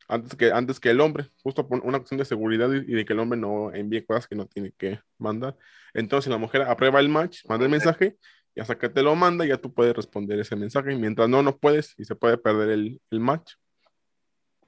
antes 0.08 0.34
que, 0.34 0.50
antes 0.52 0.80
que 0.80 0.90
el 0.90 1.00
hombre, 1.00 1.30
justo 1.42 1.68
por 1.68 1.80
una 1.84 1.98
cuestión 1.98 2.18
de 2.18 2.24
seguridad 2.24 2.70
y, 2.72 2.92
de 2.92 3.04
que 3.04 3.12
el 3.12 3.20
hombre 3.20 3.38
no 3.38 3.72
envíe 3.72 4.04
cosas 4.04 4.26
que 4.26 4.34
no 4.34 4.46
tiene 4.46 4.72
que 4.72 5.00
mandar. 5.18 5.56
Entonces 5.94 6.30
la 6.30 6.38
mujer 6.38 6.62
aprueba 6.62 6.98
el 7.00 7.08
match, 7.08 7.44
manda 7.46 7.66
el 7.66 7.70
mensaje 7.70 8.16
y 8.54 8.60
hasta 8.60 8.78
que 8.78 8.88
te 8.88 9.02
lo 9.02 9.14
manda 9.14 9.44
ya 9.44 9.58
tú 9.58 9.72
puedes 9.72 9.94
responder 9.94 10.38
ese 10.40 10.56
mensaje. 10.56 10.96
Mientras 10.96 11.28
no, 11.28 11.42
no 11.42 11.56
puedes 11.56 11.94
y 11.98 12.04
se 12.04 12.16
puede 12.16 12.38
perder 12.38 12.70
el, 12.70 13.00
el 13.10 13.20
match. 13.20 13.52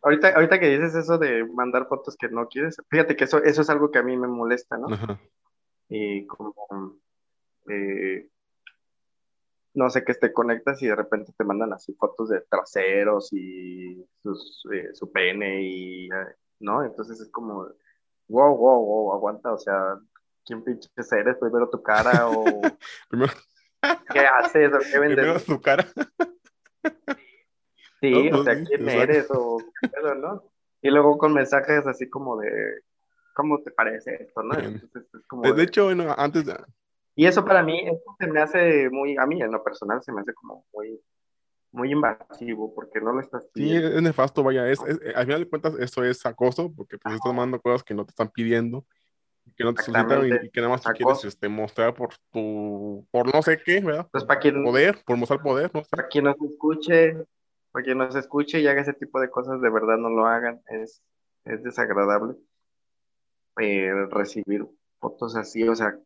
Ahorita, 0.03 0.31
ahorita 0.31 0.61
que 0.61 0.79
dices 0.79 0.94
eso 0.94 1.18
de 1.18 1.44
mandar 1.44 1.87
fotos 1.88 2.16
que 2.16 2.29
no 2.29 2.46
quieres, 2.46 2.76
fíjate 2.88 3.16
que 3.16 3.24
eso, 3.24 3.42
eso 3.42 3.62
es 3.62 3.70
algo 3.70 3.90
que 3.90 3.98
a 3.98 4.03
mí 4.03 4.16
me 4.16 4.29
molesta, 4.29 4.79
¿no? 4.79 4.88
Y 5.88 6.26
como 6.26 6.55
eh, 7.68 8.29
no 9.81 9.88
sé, 9.88 10.05
que 10.05 10.12
te 10.12 10.31
conectas 10.31 10.83
y 10.83 10.88
de 10.88 10.95
repente 10.95 11.33
te 11.35 11.43
mandan 11.43 11.73
así 11.73 11.95
fotos 11.95 12.29
de 12.29 12.43
traseros 12.43 13.33
y 13.33 13.99
eh, 14.03 14.90
su 14.93 15.11
pene 15.11 15.62
y, 15.62 16.09
¿no? 16.59 16.85
Entonces 16.85 17.19
es 17.19 17.31
como, 17.31 17.66
wow, 18.29 18.55
wow, 18.55 18.85
wow, 18.85 19.14
aguanta, 19.14 19.51
o 19.51 19.57
sea, 19.57 19.99
¿quién 20.45 20.62
pinches 20.62 21.12
eres? 21.12 21.38
Primero 21.38 21.71
tu 21.71 21.83
cara 21.83 22.29
o... 22.29 22.61
¿Qué 24.12 24.21
haces? 24.21 24.71
¿Qué 24.93 24.99
vendes? 24.99 25.16
Primero 25.16 25.40
tu 25.40 25.61
cara. 25.62 25.87
sí, 28.03 28.31
o 28.33 28.45
sea, 28.45 28.62
¿quién 28.62 28.87
eres? 28.87 29.31
O, 29.31 29.62
¿no? 30.19 30.45
Y 30.83 30.90
luego 30.90 31.16
con 31.16 31.33
mensajes 31.33 31.87
así 31.87 32.11
como 32.11 32.37
de, 32.37 32.83
¿cómo 33.33 33.62
te 33.62 33.71
parece 33.71 34.25
esto, 34.25 34.43
no? 34.43 34.59
Entonces, 34.59 35.05
es 35.14 35.27
como 35.27 35.51
de, 35.51 35.62
hecho, 35.62 35.85
bueno, 35.85 36.14
antes 36.19 36.45
de 36.45 36.53
y 37.14 37.27
eso 37.27 37.44
para 37.44 37.62
mí, 37.62 37.81
eso 37.81 38.16
se 38.18 38.27
me 38.27 38.40
hace 38.40 38.90
muy, 38.90 39.16
a 39.16 39.27
mí 39.27 39.40
en 39.40 39.51
lo 39.51 39.62
personal 39.62 40.03
se 40.03 40.12
me 40.12 40.20
hace 40.20 40.33
como 40.35 40.64
muy, 40.73 41.01
muy 41.73 41.92
invasivo, 41.92 42.75
porque 42.75 43.01
no 43.01 43.12
lo 43.12 43.20
estás 43.20 43.46
pidiendo. 43.53 43.88
Sí, 43.88 43.96
es 43.96 44.03
nefasto, 44.03 44.42
vaya, 44.42 44.68
es, 44.68 44.81
al 44.81 45.27
final 45.27 45.40
de 45.40 45.49
cuentas 45.49 45.75
eso 45.79 46.05
es 46.05 46.25
acoso, 46.27 46.73
porque 46.75 46.99
pues 46.99 47.14
estás 47.14 47.33
mandando 47.33 47.61
cosas 47.61 47.83
que 47.83 47.94
no 47.94 48.05
te 48.05 48.11
están 48.11 48.31
pidiendo, 48.31 48.85
que 49.57 49.64
no 49.64 49.75
te 49.75 49.83
solicitan 49.83 50.27
y, 50.27 50.51
que 50.51 50.61
nada 50.61 50.73
más 50.73 50.83
tú 50.83 50.90
quieres 50.96 51.25
este, 51.25 51.49
mostrar 51.49 51.94
por 51.94 52.11
tu, 52.31 53.07
por 53.11 53.33
no 53.33 53.42
sé 53.42 53.61
qué, 53.64 53.81
¿verdad? 53.81 54.09
Pues 54.11 54.25
para 54.25 54.40
quien, 54.40 54.62
poder, 54.62 55.03
por 55.05 55.16
mostrar 55.16 55.42
poder, 55.42 55.70
no 55.75 55.83
sé. 55.83 55.90
Para 55.90 56.09
quien 56.09 56.25
nos 56.25 56.37
escuche, 56.40 57.16
para 57.73 57.85
quien 57.85 57.99
nos 57.99 58.14
escuche 58.14 58.61
y 58.61 58.66
haga 58.66 58.83
ese 58.83 58.94
tipo 58.94 59.20
de 59.20 59.31
cosas, 59.31 59.61
de 59.61 59.70
verdad 59.70 59.99
no 59.99 60.11
lo 60.11 60.27
hagan, 60.27 60.61
es, 60.68 61.03
es 61.44 61.62
desagradable 61.62 62.37
eh, 63.61 63.92
recibir 64.11 64.66
fotos 64.99 65.37
así, 65.37 65.66
o 65.68 65.75
sea, 65.75 65.99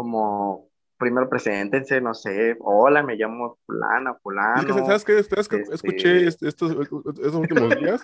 como 0.00 0.70
primero 0.96 1.28
preséntense, 1.28 2.00
no 2.00 2.14
sé, 2.14 2.56
hola, 2.60 3.02
me 3.02 3.16
llamo 3.16 3.58
fulana, 3.66 4.14
fulano. 4.22 4.86
¿Sabes 4.86 5.04
qué? 5.04 5.22
¿Sabes 5.22 5.46
qué? 5.46 5.62
Escuché 5.70 6.26
este 6.26 6.48
estos, 6.48 6.72
estos 6.72 7.34
últimos 7.34 7.78
días. 7.78 8.02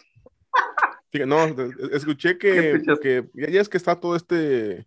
no, 1.27 1.47
escuché 1.93 2.37
que, 2.39 2.83
que, 3.01 3.27
ya 3.33 3.63
es 3.63 3.71
que 3.71 3.79
está 3.79 3.99
todo 3.99 4.15
este, 4.15 4.87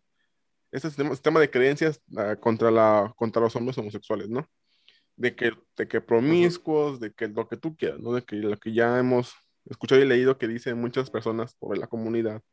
este 0.72 0.91
sistema, 0.91 1.39
de 1.39 1.50
creencias 1.50 2.00
ah, 2.15 2.36
contra, 2.36 2.69
la, 2.69 3.12
contra 3.15 3.41
los 3.41 3.56
hombres 3.56 3.76
homosexuales, 3.80 4.30
¿no? 4.30 4.48
De 5.15 5.36
que, 5.36 5.54
de 5.76 5.88
que 5.88 6.00
promiscuos, 6.00 7.00
de 7.00 7.12
que 7.12 7.28
lo 7.28 7.48
que 7.48 7.58
tú 7.58 7.76
quieras, 7.76 8.00
¿no? 8.00 8.13
De 8.13 8.22
que 8.22 8.36
lo 8.36 8.56
que 8.60 8.72
ya 8.72 9.00
hemos 9.00 9.34
escuchado 9.65 10.00
y 10.00 10.06
leído 10.06 10.38
que 10.38 10.48
dicen 10.48 10.80
muchas 10.80 11.10
personas 11.10 11.56
por 11.56 11.76
la 11.76 11.88
comunidad 11.88 12.43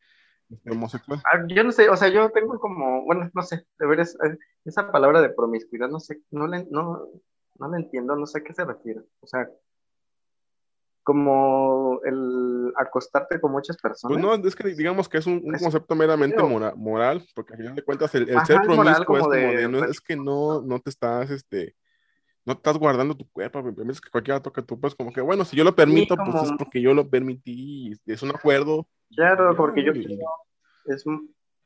homosexual. 0.71 1.21
Ah, 1.25 1.45
yo 1.49 1.65
no 1.65 1.73
sé, 1.73 1.89
o 1.89 1.97
sea, 1.97 2.09
yo 2.09 2.31
tengo 2.31 2.59
como, 2.59 3.05
bueno, 3.05 3.31
no 3.35 3.43
sé, 3.43 3.67
de 3.79 3.87
ver 3.87 4.01
eh, 4.01 4.39
esa 4.65 4.91
palabra 4.91 5.21
de 5.21 5.31
promiscuidad, 5.31 5.89
no 5.89 6.01
sé, 6.01 6.21
no 6.31 6.47
le, 6.47 6.67
no, 6.71 7.09
no 7.59 7.71
le 7.71 7.77
entiendo, 7.77 8.17
no 8.17 8.27
sé 8.27 8.39
a 8.39 8.45
qué 8.45 8.55
se 8.55 8.65
refiere. 8.65 9.01
O 9.21 9.27
sea, 9.27 9.49
como 11.03 12.01
el 12.05 12.73
acostarte 12.77 13.41
con 13.41 13.53
muchas 13.53 13.77
personas. 13.77 14.19
Pues 14.19 14.41
no, 14.41 14.49
es 14.49 14.57
que 14.57 14.75
digamos 14.75 15.09
que 15.09 15.19
es 15.19 15.27
un, 15.27 15.41
concepto 15.53 15.95
meramente 15.95 16.43
moral, 16.43 17.25
porque 17.35 17.53
al 17.55 17.59
final 17.59 17.75
de 17.77 17.83
cuentas 17.83 18.13
el, 18.17 18.27
ser 18.45 18.63
promiscuo 18.63 19.17
es 19.17 19.23
como 19.23 19.29
de, 19.31 19.69
no, 19.69 19.85
es 19.85 20.01
que 20.01 20.17
no, 20.17 20.63
no 20.63 20.81
te 20.81 20.91
estás, 20.91 21.31
este, 21.31 21.77
no 22.47 22.53
estás 22.53 22.79
guardando 22.79 23.17
tu 23.17 23.29
cuerpo, 23.29 23.63
es 23.91 24.01
que 24.01 24.11
cualquiera 24.11 24.41
toca 24.41 24.63
tu 24.63 24.81
pues 24.81 24.95
como 24.95 25.13
que 25.13 25.21
bueno, 25.21 25.45
si 25.45 25.57
yo 25.57 25.65
lo 25.65 25.75
permito, 25.75 26.17
pues 26.17 26.45
es 26.45 26.53
porque 26.57 26.81
yo 26.81 26.95
lo 26.95 27.11
permití, 27.11 27.93
es 28.07 28.23
un 28.23 28.31
acuerdo. 28.31 28.87
Claro, 29.15 29.55
porque 29.57 29.85
yo 29.85 29.93
es, 29.93 31.05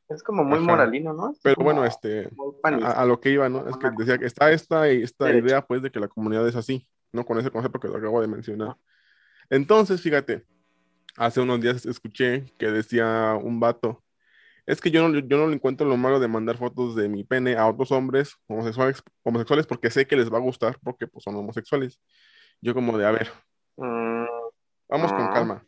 es 0.09 0.23
como 0.23 0.43
muy 0.43 0.59
moralino, 0.59 1.13
¿no? 1.13 1.35
Pero 1.43 1.63
bueno, 1.63 1.85
este, 1.85 2.31
a, 2.63 3.05
lo 3.05 3.21
que 3.21 3.31
iba, 3.31 3.49
¿no? 3.49 3.69
Es 3.69 3.77
que 3.77 3.91
decía 3.97 4.19
que 4.19 4.27
está 4.27 4.51
esta, 4.51 4.89
esta 4.89 5.33
idea, 5.33 5.65
pues, 5.65 5.83
de 5.83 5.91
que 5.91 6.01
la 6.01 6.09
comunidad 6.09 6.49
es 6.49 6.57
así, 6.57 6.89
¿no? 7.13 7.25
Con 7.25 7.39
ese 7.39 7.51
concepto 7.51 7.79
que 7.79 7.89
lo 7.89 7.97
acabo 7.97 8.21
de 8.21 8.27
mencionar. 8.27 8.77
Entonces, 9.51 10.01
fíjate, 10.01 10.45
hace 11.17 11.41
unos 11.41 11.61
días 11.61 11.85
escuché 11.87 12.47
que 12.59 12.67
decía 12.71 13.39
un 13.41 13.61
vato, 13.61 14.03
es 14.71 14.81
que 14.81 14.91
yo 14.91 15.07
no, 15.07 15.19
yo 15.19 15.37
no 15.37 15.47
le 15.49 15.55
encuentro 15.55 15.87
lo 15.87 15.97
malo 15.97 16.21
de 16.21 16.29
mandar 16.29 16.57
fotos 16.57 16.95
de 16.95 17.09
mi 17.09 17.25
pene 17.25 17.57
a 17.57 17.67
otros 17.67 17.91
hombres 17.93 18.37
homosexuales, 18.47 19.03
homosexuales 19.23 19.67
porque 19.67 19.91
sé 19.91 20.07
que 20.07 20.17
les 20.17 20.33
va 20.33 20.39
a 20.39 20.43
gustar 20.43 20.79
porque 20.83 21.07
pues, 21.07 21.25
son 21.25 21.37
homosexuales. 21.37 22.01
Yo 22.61 22.75
como 22.75 22.97
de, 22.97 23.07
a 23.07 23.11
ver, 23.11 23.31
mm, 23.77 24.27
vamos 24.89 25.13
con 25.13 25.29
calma. 25.29 25.67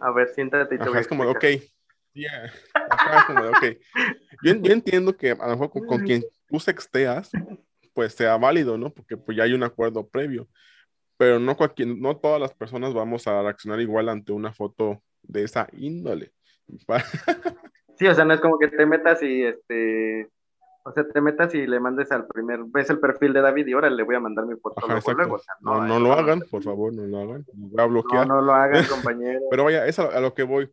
A 0.00 0.10
ver, 0.12 0.28
siéntate 0.28 0.74
y 0.74 0.78
te 0.78 0.98
Es 0.98 1.08
como 1.08 1.24
de, 1.24 1.30
ok. 1.30 1.44
es 1.44 3.24
como 3.26 3.42
de, 3.42 3.48
ok. 3.48 3.64
Yo, 4.42 4.52
entiendo 4.52 5.16
que 5.16 5.30
a 5.30 5.46
lo 5.48 5.56
mejor 5.56 5.70
con, 5.70 6.04
quien 6.04 6.22
tú 6.46 6.60
sexteas, 6.60 7.30
pues 7.94 8.14
sea 8.14 8.36
válido, 8.36 8.76
¿no? 8.76 8.92
Porque 8.92 9.16
pues 9.16 9.36
ya 9.36 9.44
hay 9.44 9.54
un 9.54 9.62
acuerdo 9.62 10.06
previo 10.06 10.46
pero 11.16 11.38
no, 11.38 11.56
cualquier, 11.56 11.88
no 11.88 12.16
todas 12.18 12.40
las 12.40 12.54
personas 12.54 12.92
vamos 12.92 13.26
a 13.26 13.42
reaccionar 13.42 13.80
igual 13.80 14.08
ante 14.08 14.32
una 14.32 14.52
foto 14.52 15.02
de 15.22 15.44
esa 15.44 15.66
índole. 15.72 16.32
Sí, 17.98 18.06
o 18.06 18.14
sea, 18.14 18.24
no 18.24 18.34
es 18.34 18.40
como 18.40 18.58
que 18.58 18.68
te 18.68 18.86
metas 18.86 19.22
y 19.22 19.44
este, 19.44 20.30
o 20.84 20.92
sea, 20.92 21.06
te 21.06 21.20
metas 21.20 21.52
y 21.54 21.66
le 21.66 21.80
mandes 21.80 22.12
al 22.12 22.26
primer, 22.28 22.60
ves 22.66 22.90
el 22.90 23.00
perfil 23.00 23.32
de 23.32 23.40
David 23.40 23.66
y 23.66 23.72
ahora 23.72 23.90
le 23.90 24.04
voy 24.04 24.14
a 24.14 24.20
mandar 24.20 24.46
mi 24.46 24.54
foto 24.56 24.86
luego, 24.86 25.40
no, 25.60 25.84
no, 25.84 25.98
lo 25.98 26.12
hagan, 26.12 26.42
por 26.48 26.62
favor, 26.62 26.94
no 26.94 27.04
lo 27.04 27.18
hagan. 27.18 27.44
voy 27.52 27.82
a 27.82 27.86
bloquear. 27.86 28.28
No, 28.28 28.36
no 28.36 28.42
lo 28.42 28.52
hagan, 28.52 28.84
compañero. 28.88 29.40
Pero 29.50 29.64
vaya, 29.64 29.84
es 29.86 29.98
a, 29.98 30.20
lo 30.20 30.32
que 30.32 30.44
voy. 30.44 30.70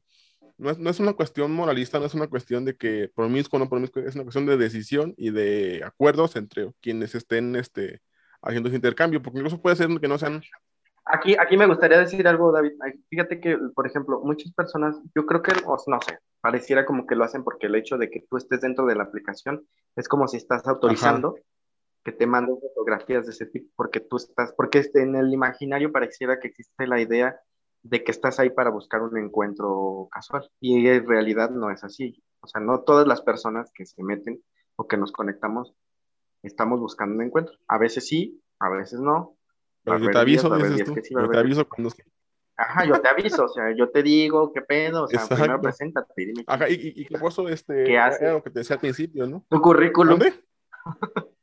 No 0.59 0.69
es, 0.69 0.77
no 0.77 0.91
es, 0.91 0.99
una 0.99 1.13
cuestión 1.13 1.51
moralista, 1.51 1.99
no 1.99 2.05
es 2.05 2.13
una 2.13 2.27
cuestión 2.27 2.63
de 2.63 2.75
que 2.75 3.09
promiscuo 3.15 3.57
o 3.57 3.63
no 3.63 3.69
promiscuo, 3.69 4.03
es 4.03 4.13
una 4.13 4.23
cuestión 4.23 4.45
de 4.45 4.55
decisión 4.55 5.15
y 5.17 5.31
de 5.31 5.81
acuerdos 5.83 6.35
entre 6.35 6.71
quienes 6.79 7.15
estén 7.15 7.55
este, 7.55 8.01
haciendo 8.43 8.69
ese 8.69 8.75
intercambio, 8.75 9.19
porque 9.19 9.39
incluso 9.39 9.61
puede 9.61 9.75
ser 9.75 9.89
que 9.99 10.07
no 10.07 10.19
sean... 10.19 10.43
Aquí, 11.05 11.35
aquí 11.37 11.57
me 11.57 11.67
gustaría 11.67 11.99
decir 11.99 12.27
algo, 12.27 12.51
David. 12.51 12.73
Fíjate 13.09 13.39
que, 13.39 13.57
por 13.75 13.85
ejemplo, 13.87 14.21
muchas 14.21 14.53
personas, 14.53 14.97
yo 15.15 15.25
creo 15.25 15.41
que, 15.41 15.51
no 15.65 15.99
sé, 16.01 16.19
pareciera 16.39 16.85
como 16.85 17.05
que 17.05 17.15
lo 17.15 17.25
hacen 17.25 17.43
porque 17.43 17.67
el 17.67 17.75
hecho 17.75 17.97
de 17.97 18.09
que 18.09 18.25
tú 18.29 18.37
estés 18.37 18.61
dentro 18.61 18.85
de 18.85 18.95
la 18.95 19.03
aplicación 19.03 19.67
es 19.95 20.07
como 20.07 20.27
si 20.27 20.37
estás 20.37 20.65
autorizando 20.67 21.35
que 22.03 22.11
te 22.11 22.27
manden 22.27 22.59
fotografías 22.59 23.25
de 23.25 23.31
ese 23.31 23.45
tipo, 23.45 23.69
porque 23.75 24.01
tú 24.01 24.17
estás, 24.17 24.53
porque 24.53 24.79
este, 24.79 25.01
en 25.01 25.15
el 25.15 25.33
imaginario 25.33 25.91
pareciera 25.91 26.39
que 26.39 26.49
existe 26.49 26.85
la 26.85 26.99
idea 26.99 27.39
de 27.81 28.03
que 28.03 28.11
estás 28.11 28.39
ahí 28.39 28.49
para 28.49 28.69
buscar 28.69 29.01
un 29.01 29.17
encuentro 29.17 30.07
casual, 30.11 30.49
y 30.59 30.87
en 30.87 31.07
realidad 31.07 31.49
no 31.49 31.69
es 31.69 31.83
así. 31.83 32.21
O 32.41 32.47
sea, 32.47 32.59
no 32.61 32.81
todas 32.81 33.07
las 33.07 33.21
personas 33.21 33.71
que 33.73 33.85
se 33.85 34.03
meten 34.03 34.41
o 34.75 34.87
que 34.87 34.97
nos 34.97 35.11
conectamos 35.11 35.73
estamos 36.43 36.79
buscando 36.79 37.15
un 37.15 37.23
encuentro. 37.23 37.55
A 37.67 37.77
veces 37.77 38.05
sí, 38.05 38.41
a 38.59 38.69
veces 38.69 38.99
no. 38.99 39.35
Pero 39.83 39.99
yo 39.99 40.09
te 40.11 40.17
aviso, 40.17 40.55
dices 40.55 40.85
tú. 40.85 40.95
yo 40.95 41.29
te 41.29 41.37
aviso 41.37 41.67
cuando... 41.67 41.91
Ajá, 42.55 42.85
yo 42.85 43.01
te 43.01 43.07
aviso, 43.07 43.45
o 43.45 43.47
sea, 43.47 43.75
yo 43.75 43.89
te 43.89 44.03
digo 44.03 44.53
qué 44.53 44.61
pedo, 44.61 45.05
o 45.05 45.07
sea, 45.07 45.21
Exacto. 45.21 45.35
primero 45.35 45.61
preséntate. 45.61 46.13
Dime 46.15 46.43
Ajá, 46.45 46.69
y, 46.69 46.93
y, 46.95 47.05
qué 47.05 47.17
pasó 47.17 47.49
este, 47.49 47.83
¿Qué 47.83 47.97
hace? 47.97 48.23
Era 48.23 48.33
lo 48.33 48.43
que 48.43 48.51
te 48.51 48.59
decía 48.59 48.75
al 48.75 48.79
principio, 48.79 49.25
¿no? 49.25 49.45
Tu 49.49 49.59
currículum. 49.59 50.19
¿Dónde? 50.19 50.33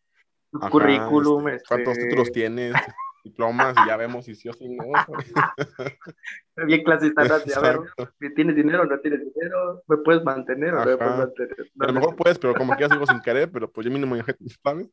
tu 0.53 0.61
currículum. 0.71 1.49
Este, 1.49 1.69
¿Cuántos 1.69 1.93
este 1.95 2.05
títulos 2.05 2.33
tienes? 2.33 2.75
diplomas 3.25 3.75
y 3.85 3.89
ya 3.89 3.97
vemos 3.97 4.25
si 4.25 4.35
sí 4.35 4.49
o 4.49 4.53
si 4.53 4.69
no. 4.69 4.85
Bien 6.67 6.83
clasista, 6.83 7.23
a 7.23 7.61
ver, 7.61 7.81
si 8.19 8.35
tienes 8.35 8.57
dinero 8.57 8.83
o 8.83 8.87
no 8.87 8.99
tienes 9.01 9.21
dinero, 9.21 9.83
me 9.87 9.97
puedes 9.99 10.23
mantener 10.23 10.75
o 10.75 10.85
no 10.85 10.91
me 10.91 10.97
puedes 10.97 11.19
mantener. 11.19 11.57
a 11.81 11.87
lo 11.87 11.93
mejor 11.93 12.17
puedes, 12.17 12.39
pero 12.39 12.55
como 12.55 12.77
que 12.77 12.83
ya 12.83 12.89
sigo 12.89 13.07
sin 13.07 13.21
querer, 13.21 13.51
pero 13.51 13.71
pues 13.71 13.87
yo 13.87 13.93
mínimo 13.93 14.17
ya 14.17 14.25
¿sabes? 14.63 14.89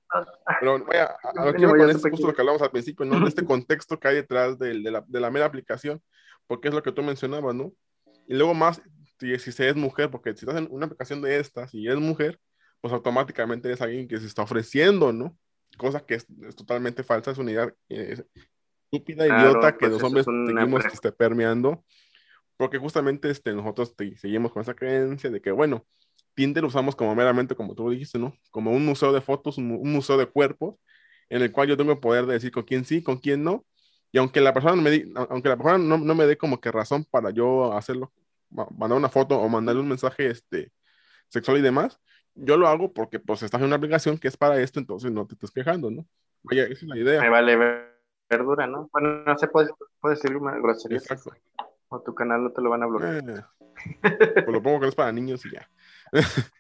Pero 0.60 0.86
vaya, 0.86 1.16
a, 1.24 1.46
lo 1.46 1.54
que 1.54 1.62
iba 1.62 1.72
con 1.72 1.90
esto, 1.90 2.10
justo 2.10 2.28
lo 2.28 2.34
que 2.34 2.42
hablamos 2.42 2.62
al 2.62 2.72
principio, 2.72 3.06
¿no? 3.06 3.28
Este 3.28 3.46
contexto 3.46 4.00
que 4.00 4.08
hay 4.08 4.16
detrás 4.16 4.58
de, 4.58 4.80
de, 4.82 4.92
la, 4.92 5.04
de 5.08 5.20
la 5.20 5.32
mera 5.32 5.46
aplicación, 5.46 6.02
porque 6.48 6.70
es 6.70 6.74
lo 6.74 6.84
que 6.84 6.92
tú 6.92 7.04
mencionabas, 7.04 7.56
¿no? 7.56 7.74
Y 8.28 8.36
luego 8.36 8.54
más, 8.54 8.82
si, 9.20 9.38
si 9.40 9.52
se 9.52 9.70
es 9.70 9.76
mujer, 9.76 10.10
porque 10.10 10.36
si 10.36 10.46
estás 10.46 10.58
en 10.58 10.68
una 10.72 10.86
aplicación 10.86 11.22
de 11.22 11.40
estas 11.40 11.74
y 11.74 11.88
es 11.88 11.96
mujer, 11.98 12.40
pues 12.82 12.94
automáticamente 12.94 13.72
es 13.72 13.82
alguien 13.82 14.08
que 14.08 14.18
se 14.18 14.28
está 14.28 14.44
ofreciendo, 14.44 15.12
¿no? 15.12 15.38
Cosa 15.78 16.06
que 16.06 16.16
es, 16.16 16.28
totalmente 16.56 17.04
falsa, 17.04 17.32
es 17.32 17.38
una 17.38 17.52
idea 17.52 17.74
eh, 17.90 18.24
estúpida, 18.92 19.26
idiota, 19.26 19.74
que 19.74 19.88
pues 19.88 19.92
los 19.92 20.04
hombres 20.04 20.26
seguimos 20.26 20.86
este, 20.86 21.12
permeando, 21.12 21.84
porque 22.58 22.78
justamente 22.78 23.30
este, 23.30 23.54
nosotros 23.54 23.94
seguimos 24.18 24.52
con 24.52 24.62
esa 24.62 24.74
creencia 24.74 25.30
de 25.30 25.42
que, 25.42 25.52
bueno, 25.52 25.86
Tinder 26.34 26.62
lo 26.62 26.68
usamos 26.68 26.96
como 26.96 27.16
meramente, 27.16 27.56
como 27.56 27.76
tú 27.76 27.90
dijiste, 27.90 28.20
¿no? 28.20 28.38
Como 28.52 28.72
un 28.72 28.86
museo 28.86 29.12
de 29.12 29.22
fotos, 29.22 29.58
un, 29.58 29.92
museo 29.92 30.18
de 30.18 30.28
cuerpos, 30.28 30.76
en 31.30 31.42
el 31.42 31.52
cual 31.52 31.68
yo 31.68 31.78
tengo 31.78 31.92
el 31.92 32.00
poder 32.00 32.26
de 32.26 32.34
decir 32.34 32.52
con 32.52 32.64
quién 32.64 32.86
sí, 32.86 33.02
con 33.02 33.18
quién 33.18 33.44
no, 33.44 33.66
y 34.12 34.20
aunque 34.20 34.40
la 34.40 34.54
persona, 34.54 34.82
me 34.82 35.04
aunque 35.30 35.50
la 35.50 35.58
persona 35.58 35.78
no, 35.78 35.98
no, 35.98 36.16
me 36.16 36.26
dé 36.26 36.38
como 36.38 36.62
que 36.62 36.72
razón 36.72 37.06
para 37.06 37.32
yo 37.32 37.74
hacerlo, 37.74 38.14
mandar 38.50 38.98
una 38.98 39.10
foto 39.10 39.40
o 39.40 39.50
mandarle 39.50 39.82
un 39.82 39.90
mensaje 39.90 40.30
este, 40.30 40.72
sexual 41.30 41.58
y 41.58 41.62
demás, 41.62 42.00
yo 42.38 42.58
lo 42.58 42.68
hago 42.68 42.94
porque 42.94 43.20
pues 43.20 43.44
estás 43.44 43.60
en 43.62 43.68
una 43.68 43.76
aplicación 43.76 44.18
que 44.18 44.28
es 44.28 44.38
para 44.38 44.60
esto, 44.60 44.80
entonces 44.80 45.12
no 45.12 45.26
te 45.26 45.34
estás 45.34 45.52
quejando, 45.52 45.92
¿no? 45.92 46.06
Vaya, 46.44 46.64
esa 46.64 46.74
es 46.74 46.84
la 46.84 46.98
idea. 46.98 47.22
Me 47.22 47.30
vale 47.30 47.58
verdura, 48.30 48.68
¿no? 48.68 48.90
Bueno, 48.92 49.24
no 49.26 49.38
se 49.38 49.48
puede, 49.48 49.70
puede 50.00 50.16
decir 50.16 50.36
una 50.36 50.58
grosería. 50.60 50.98
Exacto. 50.98 51.32
O 51.90 52.02
tu 52.02 52.14
canal 52.14 52.44
no 52.44 52.52
te 52.52 52.62
lo 52.62 52.70
van 52.70 52.84
a 52.84 52.88
bloquear. 52.88 53.24
Eh, 53.30 53.44
pues 54.34 54.48
lo 54.48 54.62
pongo 54.62 54.82
que 54.82 54.88
es 54.88 54.96
para 54.96 55.12
niños 55.12 55.46
y 55.46 55.52
ya. 55.52 55.70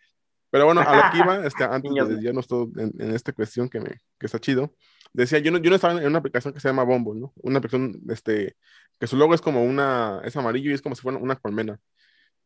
Pero 0.49 0.65
bueno, 0.65 0.81
a 0.81 0.95
lo 0.95 1.11
que 1.11 1.17
iba, 1.17 1.45
este, 1.45 1.63
antes 1.65 1.93
de 1.93 2.05
desviarnos 2.05 2.47
todo 2.47 2.69
en, 2.77 2.93
en, 2.99 3.13
esta 3.13 3.33
cuestión 3.33 3.69
que, 3.69 3.79
me, 3.79 3.89
que 4.17 4.25
está 4.25 4.39
chido, 4.39 4.73
decía, 5.13 5.39
yo 5.39 5.51
no, 5.51 5.57
yo 5.57 5.69
no 5.69 5.75
estaba 5.75 5.99
en 5.99 6.07
una 6.07 6.19
aplicación 6.19 6.53
que 6.53 6.59
se 6.59 6.69
llama 6.69 6.83
Bumble, 6.83 7.19
¿no? 7.19 7.33
Una 7.43 7.59
aplicación, 7.59 8.01
este, 8.09 8.55
que 8.99 9.07
su 9.07 9.17
logo 9.17 9.33
es 9.33 9.41
como 9.41 9.63
una, 9.63 10.21
es 10.23 10.35
amarillo 10.37 10.71
y 10.71 10.73
es 10.73 10.81
como 10.81 10.95
si 10.95 11.01
fuera 11.01 11.17
una 11.17 11.35
colmena. 11.35 11.79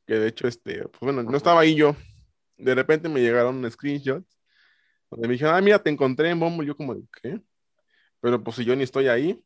Que 0.07 0.15
de 0.15 0.27
hecho, 0.27 0.47
este, 0.47 0.87
pues 0.87 0.99
bueno, 1.01 1.21
no 1.23 1.37
estaba 1.37 1.61
ahí 1.61 1.75
yo, 1.75 1.95
de 2.61 2.75
repente 2.75 3.09
me 3.09 3.21
llegaron 3.21 3.69
screenshots 3.69 4.41
donde 5.11 5.27
me 5.27 5.33
dijeron, 5.33 5.53
ah, 5.53 5.61
mira, 5.61 5.77
te 5.77 5.89
encontré 5.89 6.29
en 6.29 6.39
Bombo. 6.39 6.63
Yo 6.63 6.75
como, 6.75 6.95
¿qué? 7.21 7.41
Pero 8.21 8.41
pues 8.41 8.55
si 8.55 8.63
yo 8.63 8.75
ni 8.75 8.83
estoy 8.83 9.09
ahí, 9.09 9.43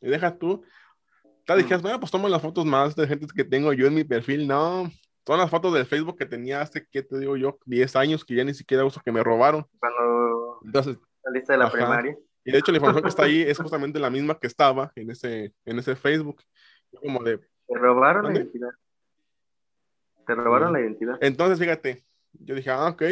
y 0.00 0.08
deja 0.08 0.36
tú. 0.36 0.64
Te 1.46 1.56
dijeras, 1.56 1.82
bueno, 1.82 2.00
pues 2.00 2.10
toma 2.10 2.28
las 2.28 2.40
fotos 2.40 2.64
más 2.64 2.96
de 2.96 3.06
gente 3.06 3.26
que 3.34 3.44
tengo 3.44 3.72
yo 3.72 3.86
en 3.86 3.94
mi 3.94 4.04
perfil. 4.04 4.48
No, 4.48 4.90
son 5.26 5.38
las 5.38 5.50
fotos 5.50 5.74
del 5.74 5.86
Facebook 5.86 6.16
que 6.16 6.24
tenía 6.24 6.62
hace, 6.62 6.86
¿qué 6.90 7.02
te 7.02 7.18
digo 7.18 7.36
yo? 7.36 7.58
10 7.66 7.96
años 7.96 8.24
que 8.24 8.34
ya 8.34 8.44
ni 8.44 8.54
siquiera 8.54 8.84
uso, 8.84 9.02
que 9.04 9.12
me 9.12 9.22
robaron. 9.22 9.66
Cuando 9.78 10.60
Entonces, 10.64 10.98
saliste 11.22 11.52
de 11.52 11.58
la 11.58 11.70
primaria. 11.70 12.16
Y 12.44 12.52
de 12.52 12.58
hecho 12.58 12.72
la 12.72 12.78
información 12.78 13.02
que 13.02 13.08
está 13.08 13.24
ahí 13.24 13.42
es 13.42 13.58
justamente 13.58 14.00
la 14.00 14.10
misma 14.10 14.38
que 14.38 14.46
estaba 14.46 14.92
en 14.96 15.10
ese, 15.10 15.52
en 15.64 15.78
ese 15.78 15.94
Facebook. 15.94 16.42
Como 17.00 17.22
de... 17.22 17.38
Te 17.38 17.78
robaron 17.78 18.24
la 18.26 18.32
identidad. 18.32 18.70
Te 20.26 20.34
robaron 20.34 20.72
la 20.72 20.80
identidad. 20.80 21.18
Entonces, 21.20 21.58
fíjate, 21.58 22.04
yo 22.32 22.54
dije, 22.54 22.70
ah, 22.70 22.88
ok. 22.88 23.02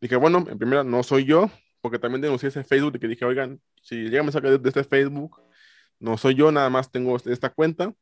Dije, 0.00 0.16
bueno, 0.16 0.44
en 0.48 0.58
primera 0.58 0.84
no 0.84 1.02
soy 1.02 1.24
yo, 1.24 1.50
porque 1.80 1.98
también 1.98 2.20
denuncié 2.20 2.48
ese 2.48 2.64
Facebook 2.64 2.96
y 2.96 2.98
que 2.98 3.08
dije, 3.08 3.24
oigan, 3.24 3.60
si 3.82 3.96
llega 4.04 4.20
a 4.20 4.24
mensaje 4.24 4.58
de, 4.58 4.68
este 4.68 4.84
Facebook, 4.84 5.40
no 5.98 6.18
soy 6.18 6.34
yo, 6.34 6.52
nada 6.52 6.68
más 6.68 6.90
tengo 6.90 7.16
esta 7.16 7.50
cuenta 7.50 7.94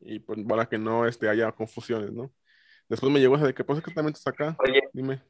y 0.00 0.18
pues 0.18 0.42
para 0.44 0.66
que 0.66 0.78
no 0.78 1.06
este, 1.06 1.28
haya 1.28 1.52
confusiones, 1.52 2.12
¿no? 2.12 2.32
Después 2.88 3.12
me 3.12 3.20
llegó 3.20 3.36
ese 3.36 3.46
de 3.46 3.54
que, 3.54 3.64
pues 3.64 3.78
exactamente 3.78 4.18
está 4.18 4.30
acá. 4.30 4.56
Oye. 4.60 4.80
Dime. 4.92 5.22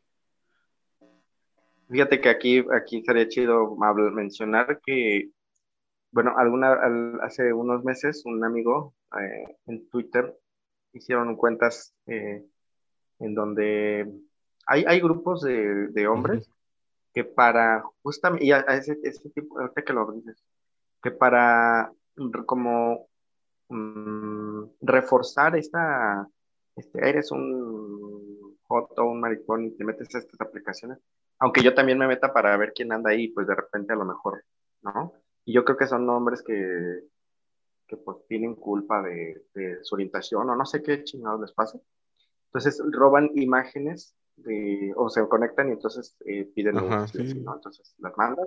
Fíjate 1.89 2.21
que 2.21 2.29
aquí, 2.29 2.65
aquí 2.75 3.03
sería 3.05 3.29
chido 3.29 3.77
mencionar 4.13 4.81
que, 4.85 5.31
bueno, 6.11 6.35
alguna, 6.37 6.77
hace 7.23 7.53
unos 7.53 7.85
meses 7.85 8.23
un 8.27 8.45
amigo 8.45 8.95
eh, 9.21 9.57
en 9.67 9.89
Twitter 9.89 10.37
hicieron 10.93 11.37
cuentas 11.37 11.95
eh, 12.07 12.45
en 13.21 13.35
donde 13.35 14.13
hay, 14.67 14.85
hay 14.87 15.01
grupos 15.01 15.43
de, 15.43 15.89
de 15.89 16.09
hombres 16.09 16.51
que 17.15 17.25
para 17.25 17.83
justamente, 18.03 18.45
y 18.45 18.53
a, 18.53 18.59
ese, 18.61 18.99
ese, 19.03 19.31
tipo, 19.31 19.59
ahorita 19.59 19.83
que 19.83 19.93
lo 19.93 20.13
dices, 20.13 20.45
que 21.03 21.11
para 21.11 21.91
como 22.45 23.09
mm, 23.69 24.65
reforzar 24.83 25.57
esta, 25.57 26.29
este, 26.75 27.09
eres 27.09 27.31
un 27.31 28.59
joto, 28.65 29.05
un 29.07 29.21
maricón 29.21 29.65
y 29.65 29.71
te 29.71 29.85
metes 29.85 30.15
a 30.15 30.19
estas 30.19 30.41
aplicaciones, 30.41 30.99
aunque 31.39 31.63
yo 31.63 31.75
también 31.75 31.99
me 31.99 32.07
meta 32.07 32.33
para 32.33 32.57
ver 32.57 32.73
quién 32.75 32.93
anda 32.93 33.11
ahí, 33.11 33.29
pues 33.29 33.47
de 33.47 33.55
repente 33.55 33.93
a 33.93 33.97
lo 33.97 34.05
mejor, 34.05 34.45
¿no? 34.83 35.13
Y 35.45 35.55
yo 35.55 35.65
creo 35.65 35.79
que 35.79 35.87
son 35.87 36.09
hombres 36.11 36.43
que, 36.43 37.01
que 37.87 37.97
pues 37.97 38.19
tienen 38.29 38.57
culpa 38.57 39.03
de, 39.03 39.45
de 39.55 39.83
su 39.85 39.95
orientación 39.95 40.51
o 40.51 40.57
no 40.57 40.67
sé 40.67 40.83
qué 40.83 41.05
chingados 41.05 41.41
les 41.41 41.53
pasa. 41.53 41.79
Entonces 42.49 42.83
roban 42.93 43.31
imágenes 43.37 44.15
de, 44.37 44.93
o 44.97 45.09
se 45.09 45.27
conectan 45.29 45.69
y 45.69 45.73
entonces 45.73 46.17
eh, 46.27 46.45
piden 46.55 46.79
Ajá, 46.79 47.07
¿no? 47.15 47.55
Entonces 47.55 47.95
las 47.99 48.17
mandan 48.17 48.47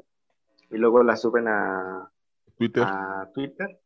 y 0.70 0.78
luego 0.78 1.04
las 1.04 1.22
suben 1.22 1.48
a 1.48 2.12
Twitter. 2.58 2.84
A 2.86 3.30
Twitter. 3.34 3.80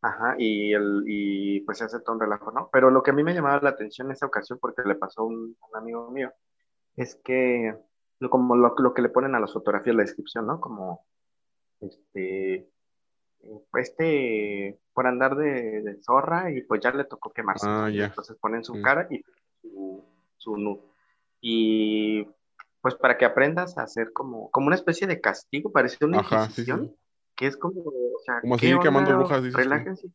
Ajá, 0.00 0.34
y, 0.36 0.72
el, 0.72 1.04
y 1.06 1.60
pues 1.60 1.78
se 1.78 1.84
hace 1.84 2.00
todo 2.00 2.14
un 2.14 2.20
relajo, 2.20 2.50
¿no? 2.50 2.68
Pero 2.72 2.90
lo 2.90 3.02
que 3.02 3.12
a 3.12 3.14
mí 3.14 3.22
me 3.22 3.34
llamaba 3.34 3.60
la 3.62 3.70
atención 3.70 4.08
en 4.08 4.14
esa 4.14 4.26
ocasión, 4.26 4.58
porque 4.60 4.82
le 4.84 4.96
pasó 4.96 5.22
a 5.22 5.26
un, 5.26 5.56
amigo 5.74 6.10
mío, 6.10 6.32
es 6.96 7.14
que 7.24 7.76
como 8.28 8.56
lo, 8.56 8.74
lo, 8.78 8.94
que 8.94 9.02
le 9.02 9.08
ponen 9.10 9.34
a 9.34 9.40
las 9.40 9.52
fotografías, 9.52 9.94
la 9.94 10.02
descripción, 10.02 10.46
¿no? 10.46 10.60
Como, 10.60 11.06
este, 11.80 12.68
este, 13.74 14.80
por 14.92 15.06
andar 15.06 15.36
de, 15.36 15.98
zorra 16.02 16.50
y 16.50 16.62
pues 16.62 16.80
ya 16.80 16.90
le 16.92 17.04
tocó 17.04 17.32
quemarse. 17.32 17.66
Ah, 17.68 17.88
ya. 17.88 18.06
Entonces 18.06 18.36
ponen 18.40 18.64
su 18.64 18.80
cara 18.82 19.06
y 19.08 19.22
su, 19.60 20.04
su 20.36 20.56
Y 21.44 22.24
pues 22.80 22.94
para 22.94 23.18
que 23.18 23.24
aprendas 23.24 23.76
a 23.76 23.82
hacer 23.82 24.12
como, 24.12 24.48
como 24.50 24.68
una 24.68 24.76
especie 24.76 25.06
de 25.06 25.20
castigo, 25.20 25.72
parece 25.72 26.04
una 26.04 26.20
Ajá, 26.20 26.48
que 27.34 27.46
es 27.46 27.56
como, 27.56 27.80
o 27.80 28.18
sea, 28.24 28.40
como 28.40 28.58
seguir 28.58 28.78
quemando 28.78 29.16
brujas, 29.16 29.42
dices 29.42 29.56
relájense. 29.56 30.08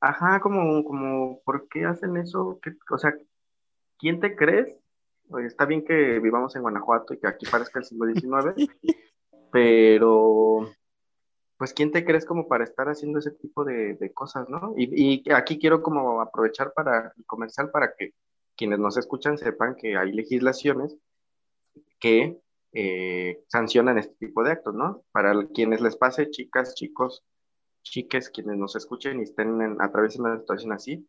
Ajá, 0.00 0.40
como, 0.40 0.84
como, 0.84 1.40
¿por 1.44 1.68
qué 1.68 1.84
hacen 1.84 2.16
eso? 2.16 2.60
o 2.90 2.98
sea, 2.98 3.14
¿quién 3.98 4.20
te 4.20 4.36
crees? 4.36 4.78
está 5.44 5.64
bien 5.64 5.84
que 5.84 6.20
vivamos 6.20 6.54
en 6.54 6.62
Guanajuato 6.62 7.12
y 7.12 7.18
que 7.18 7.26
aquí 7.26 7.46
parezca 7.46 7.80
el 7.80 7.84
siglo 7.84 8.06
XIX, 8.06 8.54
pero 9.50 10.70
pues 11.56 11.72
¿quién 11.72 11.90
te 11.90 12.04
crees 12.04 12.24
como 12.24 12.46
para 12.46 12.62
estar 12.62 12.88
haciendo 12.88 13.18
ese 13.18 13.32
tipo 13.32 13.64
de, 13.64 14.12
cosas, 14.14 14.48
¿no? 14.48 14.74
Y, 14.76 15.24
y, 15.26 15.32
aquí 15.32 15.58
quiero 15.58 15.82
como 15.82 16.20
aprovechar 16.20 16.72
para 16.74 17.12
el 17.16 17.24
comercial 17.24 17.70
para 17.70 17.92
que 17.98 18.12
quienes 18.56 18.78
nos 18.78 18.96
escuchan 18.96 19.38
sepan 19.38 19.76
que 19.76 19.96
hay 19.96 20.12
legislaciones 20.12 20.96
que 21.98 22.38
eh, 22.72 23.42
sancionan 23.48 23.98
este 23.98 24.14
tipo 24.16 24.42
de 24.42 24.52
actos, 24.52 24.74
¿no? 24.74 25.02
Para 25.12 25.46
quienes 25.48 25.80
les 25.80 25.96
pase, 25.96 26.30
chicas, 26.30 26.74
chicos, 26.74 27.24
chiques, 27.82 28.30
quienes 28.30 28.56
nos 28.56 28.76
escuchen 28.76 29.20
y 29.20 29.22
estén 29.24 29.60
en, 29.62 29.80
atravesando 29.80 30.30
una 30.30 30.40
situación 30.40 30.72
así, 30.72 31.08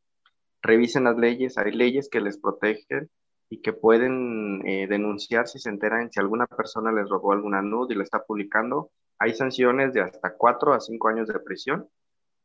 revisen 0.62 1.06
las 1.06 1.18
leyes, 1.18 1.58
hay 1.58 1.72
leyes 1.72 2.10
que 2.10 2.22
les 2.22 2.38
protegen 2.38 3.10
y 3.50 3.62
que 3.62 3.74
pueden 3.74 4.66
eh, 4.68 4.88
denunciar 4.88 5.48
si 5.48 5.60
se 5.60 5.70
enteran 5.70 6.12
si 6.12 6.20
alguna 6.20 6.48
persona 6.48 6.92
les 6.92 7.10
robó 7.10 7.32
alguna 7.32 7.62
nud 7.62 7.90
y 7.90 7.96
la 7.96 8.04
está 8.04 8.24
publicando. 8.24 8.92
Hay 9.20 9.34
sanciones 9.34 9.94
de 9.94 10.02
hasta 10.02 10.36
cuatro 10.36 10.74
a 10.74 10.80
cinco 10.80 11.08
años 11.08 11.28
de 11.28 11.40
prisión 11.40 11.90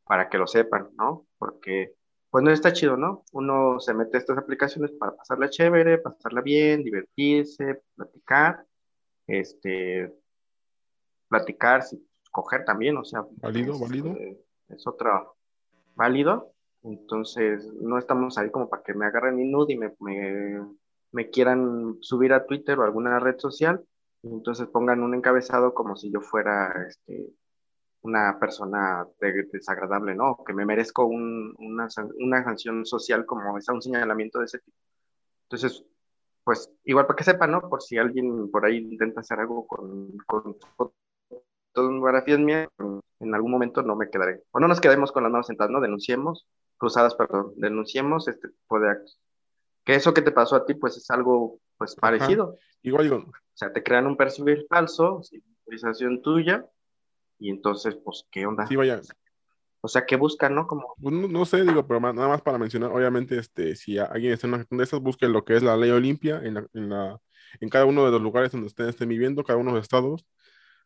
para 0.04 0.28
que 0.28 0.38
lo 0.38 0.46
sepan, 0.46 0.90
¿no? 0.96 1.26
Porque 1.38 1.94
pues 2.32 2.42
no 2.42 2.50
está 2.50 2.72
chido, 2.72 2.96
¿no? 2.96 3.24
Uno 3.32 3.78
se 3.78 3.92
mete 3.92 4.16
a 4.16 4.20
estas 4.20 4.38
aplicaciones 4.38 4.90
para 4.92 5.14
pasarla 5.14 5.50
chévere, 5.50 5.98
pasarla 5.98 6.40
bien, 6.40 6.82
divertirse, 6.82 7.82
platicar, 7.94 8.64
este, 9.26 10.10
platicar, 11.28 11.84
coger 12.30 12.64
también, 12.64 12.96
o 12.96 13.04
sea. 13.04 13.22
Válido, 13.32 13.78
válido. 13.78 14.16
es 14.70 14.86
otro 14.86 15.36
válido. 15.94 16.54
Entonces, 16.82 17.70
no 17.74 17.98
estamos 17.98 18.38
ahí 18.38 18.50
como 18.50 18.70
para 18.70 18.82
que 18.82 18.94
me 18.94 19.04
agarren 19.04 19.36
mi 19.36 19.44
nude 19.44 19.74
y 19.74 19.76
me, 19.76 19.92
me, 21.10 21.28
quieran 21.28 21.98
subir 22.00 22.32
a 22.32 22.46
Twitter 22.46 22.78
o 22.78 22.84
alguna 22.84 23.20
red 23.20 23.38
social. 23.40 23.84
Entonces 24.22 24.68
pongan 24.68 25.02
un 25.02 25.14
encabezado 25.14 25.74
como 25.74 25.96
si 25.96 26.10
yo 26.10 26.22
fuera 26.22 26.86
este, 26.88 27.28
una 28.02 28.38
persona 28.38 29.06
desagradable, 29.20 30.14
¿no? 30.14 30.42
Que 30.44 30.52
me 30.52 30.66
merezco 30.66 31.06
un, 31.06 31.54
una, 31.58 31.88
una 32.18 32.44
sanción 32.44 32.84
social 32.84 33.24
como 33.26 33.56
esa, 33.56 33.72
un 33.72 33.82
señalamiento 33.82 34.40
de 34.40 34.46
ese 34.46 34.58
tipo. 34.58 34.76
Entonces, 35.44 35.84
pues 36.44 36.70
igual 36.84 37.06
para 37.06 37.16
que 37.16 37.24
sepan, 37.24 37.52
¿no? 37.52 37.68
Por 37.68 37.82
si 37.82 37.98
alguien 37.98 38.50
por 38.50 38.64
ahí 38.64 38.78
intenta 38.78 39.20
hacer 39.20 39.38
algo 39.38 39.66
con, 39.66 40.16
con 40.26 40.56
fotografías 41.72 42.40
mías, 42.40 42.68
en 43.20 43.34
algún 43.34 43.52
momento 43.52 43.82
no 43.82 43.94
me 43.94 44.10
quedaré. 44.10 44.42
O 44.50 44.58
no 44.58 44.66
nos 44.66 44.80
quedemos 44.80 45.12
con 45.12 45.22
las 45.22 45.30
manos 45.30 45.46
sentadas, 45.46 45.70
¿no? 45.70 45.80
Denunciemos, 45.80 46.48
cruzadas, 46.76 47.14
perdón, 47.14 47.52
denunciemos 47.56 48.26
este 48.26 48.48
tipo 48.48 48.80
de 48.80 48.90
actos. 48.90 49.20
Que 49.84 49.94
eso 49.94 50.12
que 50.12 50.22
te 50.22 50.32
pasó 50.32 50.56
a 50.56 50.64
ti, 50.64 50.74
pues 50.74 50.96
es 50.96 51.08
algo, 51.10 51.58
pues 51.78 51.94
parecido. 51.94 52.56
Igual 52.82 53.04
digo. 53.04 53.16
O 53.16 53.54
sea, 53.54 53.72
te 53.72 53.82
crean 53.82 54.06
un 54.06 54.16
perfil 54.16 54.66
falso, 54.68 55.22
sin 55.22 55.42
autorización 55.60 56.22
tuya, 56.22 56.66
y 57.42 57.50
entonces, 57.50 57.96
pues, 58.04 58.24
¿qué 58.30 58.46
onda? 58.46 58.66
Sí, 58.66 58.76
vaya, 58.76 59.00
o 59.84 59.88
sea, 59.88 60.06
¿qué 60.06 60.14
buscan, 60.14 60.54
no? 60.54 60.68
Como... 60.68 60.94
Pues, 61.00 61.12
no, 61.12 61.44
sé, 61.44 61.64
digo, 61.64 61.84
pero 61.88 61.98
nada 62.00 62.28
más 62.28 62.40
para 62.40 62.56
mencionar, 62.56 62.92
obviamente, 62.92 63.36
este, 63.36 63.74
si 63.74 63.98
alguien 63.98 64.32
está 64.32 64.46
en 64.46 64.54
una 64.54 64.66
de 64.70 64.84
esas, 64.84 65.00
busquen 65.00 65.32
lo 65.32 65.44
que 65.44 65.56
es 65.56 65.62
la 65.64 65.76
ley 65.76 65.90
Olimpia 65.90 66.40
en, 66.44 66.68
en, 66.72 66.88
la, 66.88 67.20
en 67.60 67.68
cada 67.68 67.84
uno 67.84 68.04
de 68.04 68.12
los 68.12 68.22
lugares 68.22 68.52
donde 68.52 68.68
ustedes 68.68 68.90
estén 68.90 69.08
viviendo, 69.08 69.42
cada 69.42 69.58
uno 69.58 69.72
de 69.72 69.78
los 69.78 69.84
estados. 69.84 70.24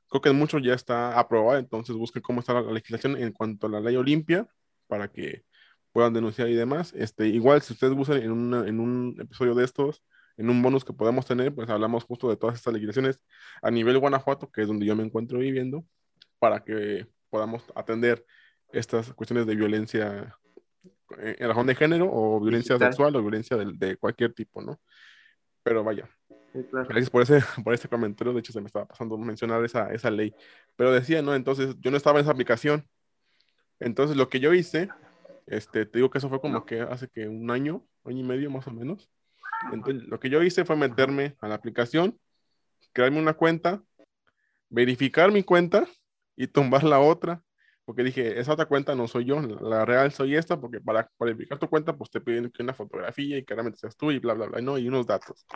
Creo 0.08 0.22
que 0.22 0.30
en 0.30 0.38
muchos 0.38 0.62
ya 0.62 0.72
está 0.72 1.18
aprobada, 1.18 1.58
entonces 1.58 1.94
busquen 1.94 2.22
cómo 2.22 2.40
está 2.40 2.54
la, 2.54 2.72
legislación 2.72 3.18
en 3.18 3.32
cuanto 3.32 3.66
a 3.66 3.70
la 3.70 3.80
ley 3.80 3.96
Olimpia 3.96 4.48
para 4.86 5.08
que 5.12 5.44
puedan 5.92 6.14
denunciar 6.14 6.48
y 6.48 6.54
demás. 6.54 6.94
Este, 6.94 7.28
igual, 7.28 7.60
si 7.60 7.74
ustedes 7.74 7.92
buscan 7.94 8.22
en, 8.22 8.54
en 8.54 8.80
un 8.80 9.14
episodio 9.20 9.54
de 9.54 9.64
estos, 9.64 10.02
en 10.38 10.48
un 10.48 10.62
bonus 10.62 10.86
que 10.86 10.94
podemos 10.94 11.26
tener, 11.26 11.54
pues 11.54 11.68
hablamos 11.68 12.04
justo 12.04 12.30
de 12.30 12.36
todas 12.36 12.56
estas 12.56 12.72
legislaciones 12.72 13.20
a 13.60 13.70
nivel 13.70 13.98
Guanajuato, 13.98 14.50
que 14.50 14.62
es 14.62 14.68
donde 14.68 14.86
yo 14.86 14.96
me 14.96 15.04
encuentro 15.04 15.38
viviendo, 15.38 15.84
para 16.46 16.62
que 16.62 17.08
podamos 17.28 17.64
atender 17.74 18.24
estas 18.70 19.12
cuestiones 19.14 19.48
de 19.48 19.56
violencia 19.56 20.32
en 21.18 21.48
razón 21.48 21.66
de 21.66 21.74
género 21.74 22.08
o 22.08 22.38
violencia 22.38 22.78
sexual 22.78 23.16
o 23.16 23.20
violencia 23.20 23.56
de, 23.56 23.96
cualquier 23.96 24.32
tipo, 24.32 24.62
¿no? 24.62 24.80
Pero 25.64 25.82
vaya. 25.82 26.08
Gracias 26.70 27.10
por 27.10 27.22
ese, 27.22 27.40
por 27.64 27.74
ese 27.74 27.88
comentario. 27.88 28.32
De 28.32 28.38
hecho, 28.38 28.52
se 28.52 28.60
me 28.60 28.68
estaba 28.68 28.86
pasando 28.86 29.18
mencionar 29.18 29.64
esa, 29.64 29.92
esa 29.92 30.08
ley. 30.08 30.36
Pero 30.76 30.92
decía, 30.92 31.20
¿no? 31.20 31.34
Entonces, 31.34 31.74
yo 31.80 31.90
no 31.90 31.96
estaba 31.96 32.20
en 32.20 32.22
esa 32.22 32.32
aplicación. 32.32 32.86
Entonces, 33.80 34.16
lo 34.16 34.28
que 34.28 34.38
yo 34.38 34.54
hice, 34.54 34.88
este, 35.46 35.84
te 35.84 35.98
digo 35.98 36.10
que 36.10 36.18
eso 36.18 36.28
fue 36.28 36.40
como 36.40 36.64
que 36.64 36.80
hace 36.80 37.08
que 37.08 37.26
un 37.26 37.50
año, 37.50 37.84
año 38.04 38.20
y 38.20 38.22
medio 38.22 38.52
más 38.52 38.68
o 38.68 38.70
menos. 38.70 39.10
Entonces, 39.72 40.04
lo 40.04 40.20
que 40.20 40.30
yo 40.30 40.44
hice 40.44 40.64
fue 40.64 40.76
meterme 40.76 41.34
a 41.40 41.48
la 41.48 41.56
aplicación, 41.56 42.16
crearme 42.92 43.18
una 43.18 43.34
cuenta, 43.34 43.82
verificar 44.70 45.32
mi 45.32 45.42
cuenta 45.42 45.88
y 46.36 46.46
tumbar 46.46 46.84
la 46.84 47.00
otra 47.00 47.42
porque 47.86 48.02
dije, 48.02 48.40
esa 48.40 48.52
otra 48.52 48.66
cuenta 48.66 48.96
no 48.96 49.06
soy 49.06 49.26
yo, 49.26 49.40
la 49.40 49.84
real 49.84 50.10
soy 50.10 50.34
esta, 50.34 50.60
porque 50.60 50.80
para 50.80 51.08
verificar 51.20 51.56
tu 51.56 51.70
cuenta, 51.70 51.96
pues 51.96 52.10
te 52.10 52.20
piden 52.20 52.50
que 52.50 52.64
una 52.64 52.74
fotografía 52.74 53.38
y 53.38 53.44
que 53.44 53.54
realmente 53.54 53.78
seas 53.78 53.96
tú 53.96 54.10
y 54.10 54.18
bla, 54.18 54.34
bla, 54.34 54.46
bla, 54.46 54.60
¿no? 54.60 54.76
Y 54.76 54.88
unos 54.88 55.06
datos. 55.06 55.46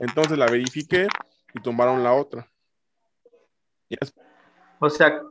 Entonces 0.00 0.36
la 0.36 0.46
verifiqué 0.46 1.06
y 1.54 1.62
tomaron 1.62 2.02
la 2.02 2.12
otra. 2.12 2.50
O 4.80 4.90
sea, 4.90 5.22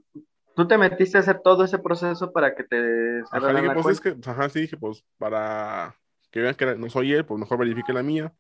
tú 0.56 0.65
te 0.65 0.78
metiste 0.78 1.17
a 1.17 1.21
hacer 1.21 1.41
todo 1.43 1.65
ese 1.65 1.78
proceso 1.78 2.32
para 2.32 2.56
que 2.56 2.63
te... 2.63 3.21
Ajá, 3.32 3.54
dije, 3.54 3.73
pues 3.73 3.88
es 3.88 3.99
que, 3.99 4.15
ajá, 4.25 4.47
sí, 4.47 4.62
dije, 4.62 4.78
pues 4.78 5.04
para 5.17 5.93
que 6.32 6.39
vean 6.39 6.56
que 6.56 6.78
no 6.78 6.89
soy 6.89 7.12
él, 7.12 7.25
pues 7.25 7.38
mejor 7.38 7.58
verifique 7.58 7.91
la 7.91 8.02
mía. 8.02 8.34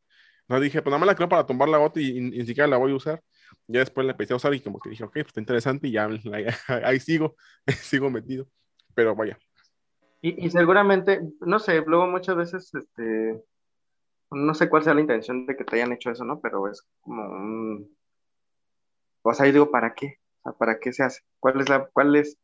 Entonces 0.43 0.63
dije, 0.63 0.81
pues 0.81 0.91
nada 0.91 0.99
más 0.99 1.07
la 1.07 1.15
creo 1.15 1.27
para 1.27 1.45
tomar 1.45 1.67
la 1.67 1.81
otra 1.81 2.01
y, 2.01 2.13
ni 2.13 2.45
siquiera 2.45 2.67
la 2.67 2.77
voy 2.77 2.93
a 2.93 2.95
usar. 2.95 3.21
Ya 3.67 3.79
después 3.79 4.05
le 4.05 4.11
empecé 4.11 4.33
a 4.33 4.37
usar 4.37 4.53
y 4.53 4.61
como 4.61 4.79
que 4.79 4.89
dije, 4.89 5.03
ok, 5.03 5.13
pues 5.13 5.27
está 5.27 5.39
interesante 5.39 5.87
y 5.87 5.91
ya 5.91 6.07
ahí 6.83 6.99
sigo, 6.99 7.35
sigo 7.81 8.09
metido. 8.09 8.47
Pero 8.95 9.15
vaya. 9.15 9.37
Y, 10.21 10.49
seguramente, 10.49 11.21
no 11.39 11.59
sé, 11.59 11.81
luego 11.85 12.05
muchas 12.07 12.35
veces, 12.35 12.73
este, 12.75 13.41
no 14.31 14.53
sé 14.53 14.67
cuál 14.67 14.83
sea 14.83 14.93
la 14.93 14.99
intención 14.99 15.45
de 15.45 15.55
que 15.55 15.63
te 15.63 15.77
hayan 15.77 15.93
hecho 15.93 16.11
eso, 16.11 16.25
¿no? 16.25 16.41
Pero 16.41 16.67
es 16.67 16.85
como 16.99 17.23
un... 17.23 17.97
O 19.21 19.33
sea, 19.33 19.45
yo 19.45 19.53
digo, 19.53 19.71
¿para 19.71 19.93
qué? 19.93 20.17
O 20.41 20.43
sea, 20.43 20.51
¿para 20.57 20.79
qué 20.79 20.91
se 20.91 21.03
hace? 21.03 21.21
¿Cuál 21.39 21.61
es 21.61 21.69
la, 21.69 21.87
cuál 21.93 22.17
es, 22.17 22.37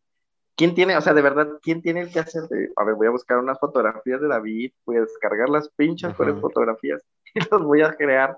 quién 0.55 0.73
tiene, 0.73 0.95
o 0.95 1.01
sea, 1.01 1.13
de 1.13 1.21
verdad, 1.21 1.59
quién 1.61 1.81
tiene 1.81 2.01
el 2.01 2.11
que 2.11 2.19
hacer 2.19 2.43
de, 2.43 2.69
a 2.77 2.83
ver, 2.85 2.95
voy 2.95 3.07
a 3.07 3.11
buscar 3.11 3.39
unas 3.39 3.59
fotografías 3.59 4.21
de 4.21 4.27
David, 4.29 4.71
voy 4.85 4.97
a 4.97 5.01
descargar 5.01 5.49
las 5.49 5.69
pinchas 5.69 6.15
con 6.15 6.39
fotografías 6.39 7.03
y 7.33 7.39
las 7.39 7.61
voy 7.61 7.81
a 7.81 7.93
crear 7.93 8.37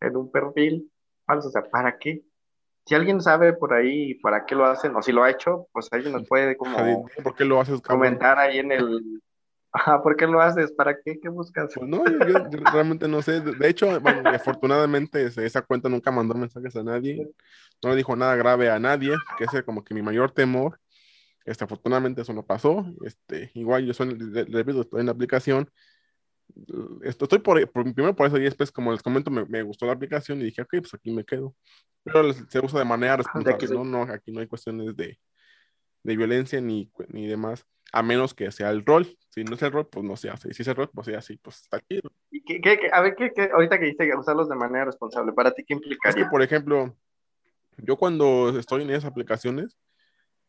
en 0.00 0.16
un 0.16 0.30
perfil 0.30 0.90
falso, 1.24 1.48
o 1.48 1.50
sea, 1.50 1.62
¿para 1.62 1.98
qué? 1.98 2.22
Si 2.86 2.94
alguien 2.94 3.20
sabe 3.20 3.54
por 3.54 3.72
ahí 3.72 4.14
para 4.16 4.44
qué 4.44 4.54
lo 4.54 4.66
hacen, 4.66 4.94
o 4.94 5.02
si 5.02 5.12
lo 5.12 5.24
ha 5.24 5.30
hecho, 5.30 5.68
pues 5.72 5.90
alguien 5.92 6.12
nos 6.12 6.28
puede 6.28 6.56
como 6.56 7.06
¿Por 7.22 7.34
qué 7.34 7.44
lo 7.44 7.60
haces, 7.60 7.80
comentar 7.80 8.38
ahí 8.38 8.58
en 8.58 8.72
el, 8.72 9.22
Ajá, 9.76 10.00
¿por 10.00 10.16
qué 10.16 10.28
lo 10.28 10.40
haces? 10.40 10.70
¿Para 10.70 10.96
qué? 11.00 11.18
¿Qué 11.20 11.28
buscas? 11.28 11.72
Pues 11.74 11.88
no, 11.88 12.04
yo, 12.06 12.38
realmente 12.72 13.08
no 13.08 13.20
sé. 13.22 13.40
De 13.40 13.68
hecho, 13.68 14.00
bueno, 14.00 14.30
afortunadamente 14.30 15.26
esa 15.26 15.62
cuenta 15.62 15.88
nunca 15.88 16.12
mandó 16.12 16.34
mensajes 16.34 16.76
a 16.76 16.84
nadie. 16.84 17.28
No 17.82 17.90
le 17.90 17.96
dijo 17.96 18.14
nada 18.14 18.36
grave 18.36 18.70
a 18.70 18.78
nadie, 18.78 19.16
que 19.36 19.44
ese 19.44 19.58
es 19.58 19.64
como 19.64 19.82
que 19.82 19.92
mi 19.92 20.00
mayor 20.00 20.30
temor. 20.30 20.78
Este, 21.44 21.64
afortunadamente 21.64 22.22
eso 22.22 22.32
no 22.32 22.46
pasó. 22.46 22.86
Este, 23.04 23.50
igual 23.54 23.84
yo 23.84 23.94
soy, 23.94 24.16
repito, 24.16 24.82
estoy 24.82 25.00
en 25.00 25.06
la 25.06 25.12
aplicación. 25.12 25.68
Estoy 27.02 27.38
por, 27.40 27.70
primero 27.70 28.14
por 28.14 28.26
eso 28.26 28.38
y 28.38 28.44
después, 28.44 28.70
como 28.70 28.92
les 28.92 29.02
comento, 29.02 29.30
me, 29.30 29.44
me, 29.46 29.62
gustó 29.62 29.86
la 29.86 29.92
aplicación 29.92 30.40
y 30.40 30.44
dije, 30.44 30.62
ok, 30.62 30.76
pues 30.78 30.94
aquí 30.94 31.10
me 31.10 31.24
quedo. 31.24 31.54
Pero 32.04 32.32
se 32.32 32.60
usa 32.60 32.78
de 32.78 32.84
manera 32.84 33.16
responsable, 33.16 33.68
¿no? 33.68 33.84
no 33.84 34.02
Aquí 34.02 34.30
no 34.30 34.40
hay 34.40 34.46
cuestiones 34.46 34.94
de, 34.96 35.18
de 36.02 36.16
violencia 36.16 36.60
ni, 36.60 36.90
ni 37.08 37.26
demás 37.26 37.66
a 37.94 38.02
menos 38.02 38.34
que 38.34 38.50
sea 38.50 38.70
el 38.70 38.84
rol. 38.84 39.06
Si 39.30 39.44
no 39.44 39.54
es 39.54 39.62
el 39.62 39.70
rol, 39.70 39.86
pues 39.86 40.04
no 40.04 40.16
se 40.16 40.28
hace. 40.28 40.48
Y 40.50 40.54
si 40.54 40.62
es 40.62 40.68
el 40.68 40.74
rol, 40.74 40.90
pues 40.92 41.06
sí, 41.06 41.14
así, 41.14 41.36
pues 41.36 41.60
está 41.60 41.76
aquí. 41.76 42.00
¿Y 42.30 42.42
qué, 42.42 42.60
qué, 42.60 42.90
a 42.92 43.00
ver, 43.00 43.14
¿qué, 43.14 43.30
qué, 43.32 43.50
ahorita 43.52 43.78
que 43.78 43.86
dice 43.86 44.16
usarlos 44.16 44.48
de 44.48 44.56
manera 44.56 44.86
responsable, 44.86 45.32
¿para 45.32 45.52
ti 45.52 45.64
qué 45.64 45.74
implicaría? 45.74 46.10
Es 46.20 46.24
que, 46.24 46.28
por 46.28 46.42
ejemplo, 46.42 46.96
yo 47.78 47.96
cuando 47.96 48.58
estoy 48.58 48.82
en 48.82 48.90
esas 48.90 49.04
aplicaciones, 49.04 49.78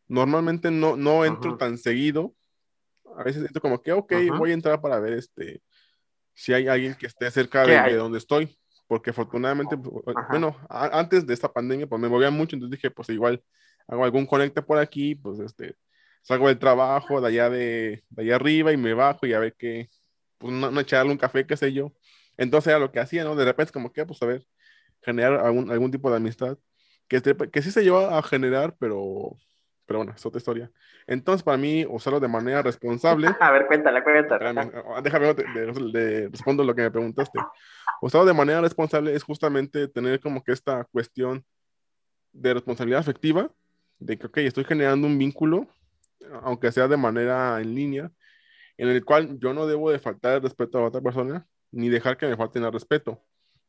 normalmente 0.08 0.72
no, 0.72 0.96
no 0.96 1.24
entro 1.24 1.56
tan 1.56 1.78
seguido. 1.78 2.34
A 3.16 3.22
veces 3.22 3.46
entro 3.46 3.62
como 3.62 3.80
que, 3.80 3.92
ok, 3.92 4.12
voy 4.36 4.50
a 4.50 4.54
entrar 4.54 4.80
para 4.80 4.98
ver 4.98 5.12
este 5.12 5.62
si 6.36 6.52
hay 6.52 6.68
alguien 6.68 6.94
que 6.94 7.06
esté 7.06 7.30
cerca 7.30 7.66
de, 7.66 7.94
donde 7.94 8.18
estoy. 8.18 8.56
Porque 8.86 9.10
afortunadamente, 9.10 9.76
pues, 9.76 10.14
bueno, 10.30 10.56
antes 10.68 11.26
de 11.26 11.34
esta 11.34 11.52
pandemia, 11.52 11.88
pues 11.88 12.00
me 12.00 12.08
movía 12.08 12.30
mucho, 12.30 12.54
entonces 12.54 12.78
dije, 12.78 12.90
pues 12.92 13.08
igual 13.08 13.42
hago 13.88 14.04
algún 14.04 14.26
conecte 14.26 14.62
por 14.62 14.78
aquí, 14.78 15.16
pues 15.16 15.40
este, 15.40 15.74
salgo 16.22 16.46
del 16.46 16.58
trabajo 16.58 17.20
de 17.20 17.26
allá 17.26 17.50
de, 17.50 18.04
allá 18.16 18.36
arriba 18.36 18.72
y 18.72 18.76
me 18.76 18.94
bajo 18.94 19.26
y 19.26 19.32
a 19.32 19.40
ver 19.40 19.56
qué, 19.58 19.88
pues 20.38 20.52
no, 20.52 20.70
no, 20.70 20.80
echarle 20.80 21.10
un 21.10 21.18
café, 21.18 21.46
qué 21.46 21.56
sé 21.56 21.72
yo. 21.72 21.92
Entonces 22.36 22.68
era 22.68 22.78
lo 22.78 22.92
que 22.92 23.00
hacía, 23.00 23.24
¿no? 23.24 23.34
De 23.34 23.44
repente 23.44 23.72
como 23.72 23.92
que, 23.92 24.06
pues 24.06 24.22
a 24.22 24.26
ver, 24.26 24.46
generar 25.02 25.40
algún, 25.40 25.68
algún 25.70 25.90
tipo 25.90 26.08
de 26.10 26.18
amistad 26.18 26.56
que, 27.08 27.20
que 27.50 27.62
sí 27.62 27.72
se 27.72 27.82
lleva 27.82 28.18
a 28.18 28.22
generar, 28.22 28.76
pero, 28.78 29.36
pero 29.86 30.00
bueno, 30.00 30.12
es 30.14 30.26
otra 30.26 30.38
historia. 30.38 30.70
Entonces, 31.06 31.42
para 31.42 31.56
mí, 31.56 31.86
usarlo 31.88 32.20
de 32.20 32.28
manera 32.28 32.62
responsable. 32.62 33.28
A 33.40 33.50
ver, 33.50 33.66
cuéntale, 33.66 34.02
cuéntale. 34.02 34.44
Déjame, 35.02 35.34
de, 35.34 36.28
respondo 36.28 36.64
lo 36.64 36.74
que 36.74 36.82
me 36.82 36.90
preguntaste. 36.90 37.38
Usarlo 38.02 38.26
de 38.26 38.34
manera 38.34 38.60
responsable 38.60 39.14
es 39.14 39.22
justamente 39.22 39.88
tener 39.88 40.20
como 40.20 40.42
que 40.42 40.52
esta 40.52 40.84
cuestión 40.84 41.44
de 42.32 42.54
responsabilidad 42.54 43.00
afectiva, 43.00 43.50
de 43.98 44.18
que, 44.18 44.26
ok, 44.26 44.36
estoy 44.38 44.64
generando 44.64 45.06
un 45.06 45.16
vínculo 45.16 45.68
aunque 46.42 46.72
sea 46.72 46.88
de 46.88 46.96
manera 46.96 47.60
en 47.60 47.74
línea, 47.74 48.12
en 48.76 48.88
el 48.88 49.04
cual 49.04 49.38
yo 49.38 49.54
no 49.54 49.66
debo 49.66 49.90
de 49.90 49.98
faltar 49.98 50.36
el 50.36 50.42
respeto 50.42 50.78
a 50.78 50.84
otra 50.84 51.00
persona, 51.00 51.46
ni 51.70 51.88
dejar 51.88 52.16
que 52.16 52.26
me 52.26 52.36
falten 52.36 52.64
el 52.64 52.72
respeto. 52.72 53.22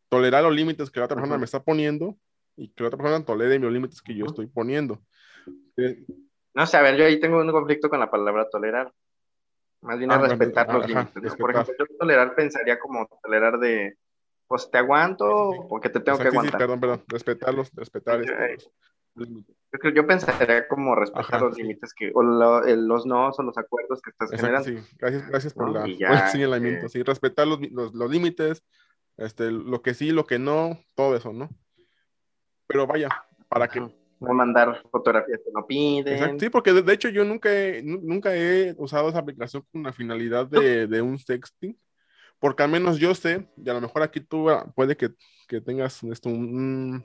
Tolerar 0.10 0.44
los 0.44 0.54
límites 0.54 0.90
que 0.90 1.00
la 1.00 1.06
otra 1.06 1.16
persona 1.16 1.38
me 1.38 1.46
está 1.46 1.64
poniendo 1.64 2.18
y 2.56 2.70
que 2.70 2.84
la 2.84 2.88
otra 2.88 2.98
persona 2.98 3.26
tolere 3.26 3.60
los 3.60 3.72
límites 3.72 4.02
que 4.02 4.16
yo 4.16 4.26
estoy 4.26 4.48
poniendo. 4.48 5.02
No 6.54 6.66
sé, 6.66 6.78
a 6.78 6.82
ver, 6.82 6.96
yo 6.96 7.06
ahí 7.06 7.20
tengo 7.20 7.40
un 7.40 7.52
conflicto 7.52 7.90
con 7.90 8.00
la 8.00 8.10
palabra 8.10 8.50
tolerar. 8.50 8.92
Más 9.82 10.00
bien 10.00 10.12
a 10.12 10.16
ah, 10.16 10.20
respetar 10.20 10.74
los 10.74 10.88
límites. 10.88 11.36
Por 11.36 11.52
ejemplo, 11.52 11.74
yo 11.78 11.86
tolerar 12.00 12.36
pensaría 12.36 12.80
como 12.80 13.08
tolerar 13.22 13.60
de, 13.60 13.96
pues 14.48 14.72
te 14.72 14.78
aguanto 14.80 15.68
porque 15.70 15.90
te 15.90 16.00
tengo 16.00 16.18
que 16.18 16.30
aguantar. 16.30 16.58
perdón, 16.60 16.80
perdón, 16.80 17.04
respetarlos, 17.08 17.72
respetar 17.74 18.22
yo, 19.16 19.90
yo 19.94 20.08
pensaría 20.08 20.68
como 20.68 20.96
respetar 20.96 21.42
los 21.42 21.58
límites 21.58 21.94
que, 21.94 22.12
o 22.14 22.24
los 22.24 23.06
no 23.06 23.30
o 23.30 23.44
los 23.44 23.58
acuerdos 23.58 24.02
que 24.02 24.12
estás 24.12 24.32
generando. 24.32 24.64
Sí, 24.64 24.78
gracias, 24.98 25.28
gracias 25.28 25.54
por, 25.54 25.72
la, 25.72 25.86
el 25.86 26.30
señalamiento. 26.30 26.86
Eh, 26.86 26.90
sí, 26.90 27.04
respetar 27.04 27.48
los, 27.48 27.60
los, 27.72 27.94
los, 27.94 28.10
límites, 28.10 28.64
este, 29.18 29.52
lo 29.52 29.82
que 29.82 29.94
sí, 29.94 30.12
lo 30.12 30.26
que 30.26 30.40
no, 30.40 30.80
todo 30.96 31.16
eso, 31.16 31.34
¿no? 31.34 31.50
Pero 32.68 32.88
vaya, 32.88 33.10
para 33.50 33.68
que. 33.68 33.82
No 34.20 34.34
mandar 34.34 34.82
fotografías 34.92 35.40
que 35.46 35.52
no 35.54 35.66
piden. 35.66 36.40
sí, 36.40 36.50
porque 36.50 36.74
de, 36.74 36.94
hecho 36.94 37.10
yo 37.10 37.24
nunca 37.24 37.54
he, 37.54 37.84
nunca 37.84 38.36
he 38.36 38.74
usado 38.78 39.10
esa 39.10 39.20
aplicación 39.20 39.64
con 39.72 39.84
la 39.84 39.94
finalidad 39.94 40.48
de, 40.48 40.88
de 40.88 41.02
un 41.02 41.20
sexting 41.20 41.78
porque 42.40 42.64
al 42.64 42.70
menos 42.70 43.00
yo 43.00 43.16
sé, 43.16 43.48
y 43.58 43.70
a 43.70 43.74
lo 43.74 43.82
mejor 43.82 44.04
aquí 44.04 44.20
tú 44.22 44.50
ah, 44.50 44.72
puede 44.76 44.96
que, 44.96 45.10
que 45.48 45.60
tengas 45.60 46.04
esto, 46.04 46.30
un, 46.30 47.04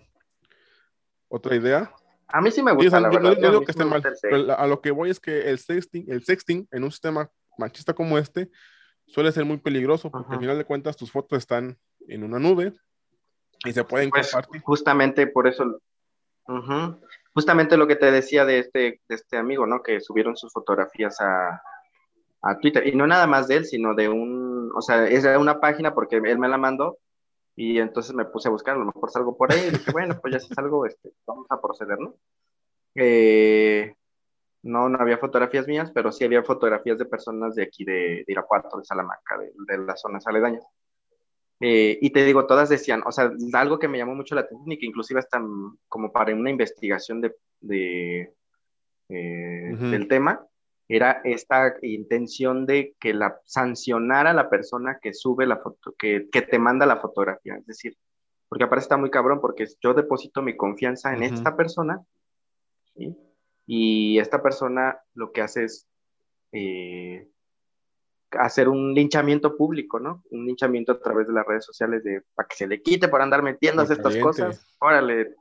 otra 1.28 1.56
idea, 1.56 1.90
a 2.32 2.40
mí 2.40 2.50
sí 2.50 2.62
me 2.62 2.72
gusta. 2.72 2.98
la 2.98 3.10
verdad, 3.10 3.36
no, 3.38 3.50
digo 3.50 3.64
que 3.64 3.72
esté 3.72 3.84
mal, 3.84 4.02
pero 4.22 4.58
a 4.58 4.66
lo 4.66 4.80
que 4.80 4.90
voy 4.90 5.10
es 5.10 5.20
que 5.20 5.50
el 5.50 5.58
sexting, 5.58 6.06
el 6.08 6.24
sexting 6.24 6.66
en 6.70 6.84
un 6.84 6.90
sistema 6.90 7.30
machista 7.58 7.92
como 7.92 8.16
este 8.16 8.50
suele 9.06 9.30
ser 9.32 9.44
muy 9.44 9.58
peligroso 9.58 10.10
porque 10.10 10.32
al 10.32 10.40
final 10.40 10.56
de 10.56 10.64
cuentas 10.64 10.96
tus 10.96 11.12
fotos 11.12 11.38
están 11.38 11.76
en 12.08 12.24
una 12.24 12.38
nube 12.38 12.72
y 13.66 13.72
se 13.72 13.84
pueden 13.84 14.08
pues, 14.08 14.32
compartir. 14.32 14.62
Justamente 14.62 15.26
por 15.26 15.46
eso, 15.46 15.82
justamente 17.34 17.76
lo 17.76 17.86
que 17.86 17.96
te 17.96 18.10
decía 18.10 18.44
de 18.44 18.58
este, 18.60 19.00
de 19.08 19.14
este 19.14 19.36
amigo, 19.36 19.66
¿no? 19.66 19.82
Que 19.82 20.00
subieron 20.00 20.36
sus 20.36 20.52
fotografías 20.52 21.20
a, 21.20 21.62
a 22.42 22.58
Twitter 22.58 22.86
y 22.86 22.94
no 22.94 23.06
nada 23.06 23.26
más 23.26 23.48
de 23.48 23.56
él, 23.56 23.64
sino 23.64 23.94
de 23.94 24.08
un, 24.08 24.70
o 24.74 24.82
sea, 24.82 25.06
es 25.06 25.22
de 25.22 25.36
una 25.36 25.60
página 25.60 25.94
porque 25.94 26.16
él 26.16 26.38
me 26.38 26.48
la 26.48 26.58
mandó 26.58 26.98
y 27.54 27.78
entonces 27.78 28.14
me 28.14 28.24
puse 28.24 28.48
a 28.48 28.50
buscar, 28.50 28.76
a 28.76 28.78
lo 28.78 28.86
mejor 28.86 29.10
salgo 29.10 29.36
por 29.36 29.52
ahí, 29.52 29.66
y 29.68 29.70
dije, 29.70 29.92
bueno, 29.92 30.18
pues 30.20 30.32
ya 30.32 30.40
si 30.40 30.52
salgo, 30.54 30.86
este, 30.86 31.12
vamos 31.26 31.46
a 31.50 31.60
proceder, 31.60 31.98
¿no? 31.98 32.14
Eh, 32.94 33.94
no, 34.62 34.88
no 34.88 34.98
había 34.98 35.18
fotografías 35.18 35.66
mías, 35.66 35.90
pero 35.92 36.12
sí 36.12 36.24
había 36.24 36.42
fotografías 36.42 36.98
de 36.98 37.04
personas 37.04 37.54
de 37.54 37.64
aquí 37.64 37.84
de, 37.84 38.24
Irapuato, 38.26 38.78
de 38.78 38.84
Salamanca, 38.84 39.38
de, 39.38 39.52
de 39.66 39.78
las 39.84 40.00
zonas 40.00 40.26
aledañas. 40.26 40.64
Eh, 41.64 41.96
y 42.00 42.10
te 42.10 42.24
digo, 42.24 42.46
todas 42.46 42.68
decían, 42.68 43.02
o 43.06 43.12
sea, 43.12 43.30
algo 43.52 43.78
que 43.78 43.86
me 43.86 43.96
llamó 43.96 44.16
mucho 44.16 44.34
la 44.34 44.40
atención 44.40 44.72
y 44.72 44.78
que 44.78 44.86
inclusive 44.86 45.20
hasta 45.20 45.40
como 45.88 46.10
para 46.10 46.34
una 46.34 46.50
investigación 46.50 47.20
de, 47.20 47.36
de 47.60 48.34
eh, 49.08 49.76
del 49.78 50.08
tema, 50.08 50.44
era 50.88 51.20
esta 51.22 51.76
intención 51.82 52.66
de 52.66 52.96
que 52.98 53.14
la 53.14 53.38
sancionara 53.44 54.32
la 54.32 54.50
persona 54.50 54.98
que 55.00 55.14
sube 55.14 55.46
la 55.46 55.58
foto, 55.58 55.94
que, 55.96 56.28
que, 56.32 56.42
te 56.42 56.58
manda 56.58 56.84
la 56.84 56.96
fotografía. 56.96 57.54
Es 57.54 57.66
decir, 57.66 57.96
porque 58.48 58.64
aparece 58.64 58.86
está 58.86 58.96
muy 58.96 59.10
cabrón, 59.10 59.40
porque 59.40 59.66
yo 59.80 59.94
deposito 59.94 60.42
mi 60.42 60.56
confianza 60.56 61.14
en 61.14 61.22
esta 61.22 61.56
persona, 61.56 62.04
y 63.66 64.18
esta 64.18 64.42
persona 64.42 64.98
lo 65.14 65.30
que 65.30 65.42
hace 65.42 65.64
es 65.64 65.86
eh, 66.50 67.28
hacer 68.38 68.68
un 68.68 68.94
linchamiento 68.94 69.56
público, 69.56 70.00
¿no? 70.00 70.22
Un 70.30 70.46
linchamiento 70.46 70.92
a 70.92 71.00
través 71.00 71.26
de 71.26 71.32
las 71.32 71.46
redes 71.46 71.64
sociales 71.64 72.02
de 72.04 72.22
para 72.34 72.48
que 72.48 72.56
se 72.56 72.66
le 72.66 72.82
quite 72.82 73.08
por 73.08 73.22
andar 73.22 73.42
metiéndose 73.42 73.94
estas 73.94 74.16
cosas. 74.16 74.66
Órale, 74.80 75.34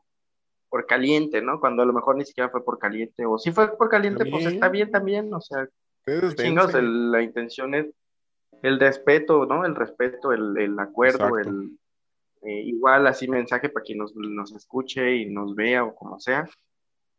por 0.70 0.86
caliente, 0.86 1.42
¿no? 1.42 1.60
Cuando 1.60 1.84
a 1.84 1.86
lo 1.86 1.94
mejor 1.94 2.16
ni 2.16 2.26
siquiera 2.26 2.50
fue 2.50 2.64
por 2.64 2.80
caliente, 2.80 3.26
o 3.26 3.38
si 3.38 3.52
fue 3.52 3.76
por 3.78 3.90
caliente, 3.90 4.26
pues 4.26 4.46
está 4.46 4.70
bien 4.70 4.90
también, 4.90 5.34
o 5.34 5.42
sea, 5.42 5.68
chingos, 6.36 6.74
la 6.74 7.22
intención 7.22 7.76
es 7.76 7.88
el 8.62 8.80
respeto, 8.80 9.46
¿no? 9.46 9.66
El 9.66 9.76
respeto, 9.76 10.32
el, 10.32 10.80
acuerdo, 10.80 11.38
el 11.38 11.78
eh, 12.44 12.62
igual 12.62 13.06
así 13.08 13.28
mensaje 13.28 13.70
para 13.70 13.84
quien 13.84 13.98
nos, 13.98 14.16
nos, 14.16 14.52
escuche 14.54 15.16
y 15.16 15.26
nos 15.26 15.56
vea 15.56 15.84
o 15.84 15.94
como 15.94 16.20
sea. 16.20 16.50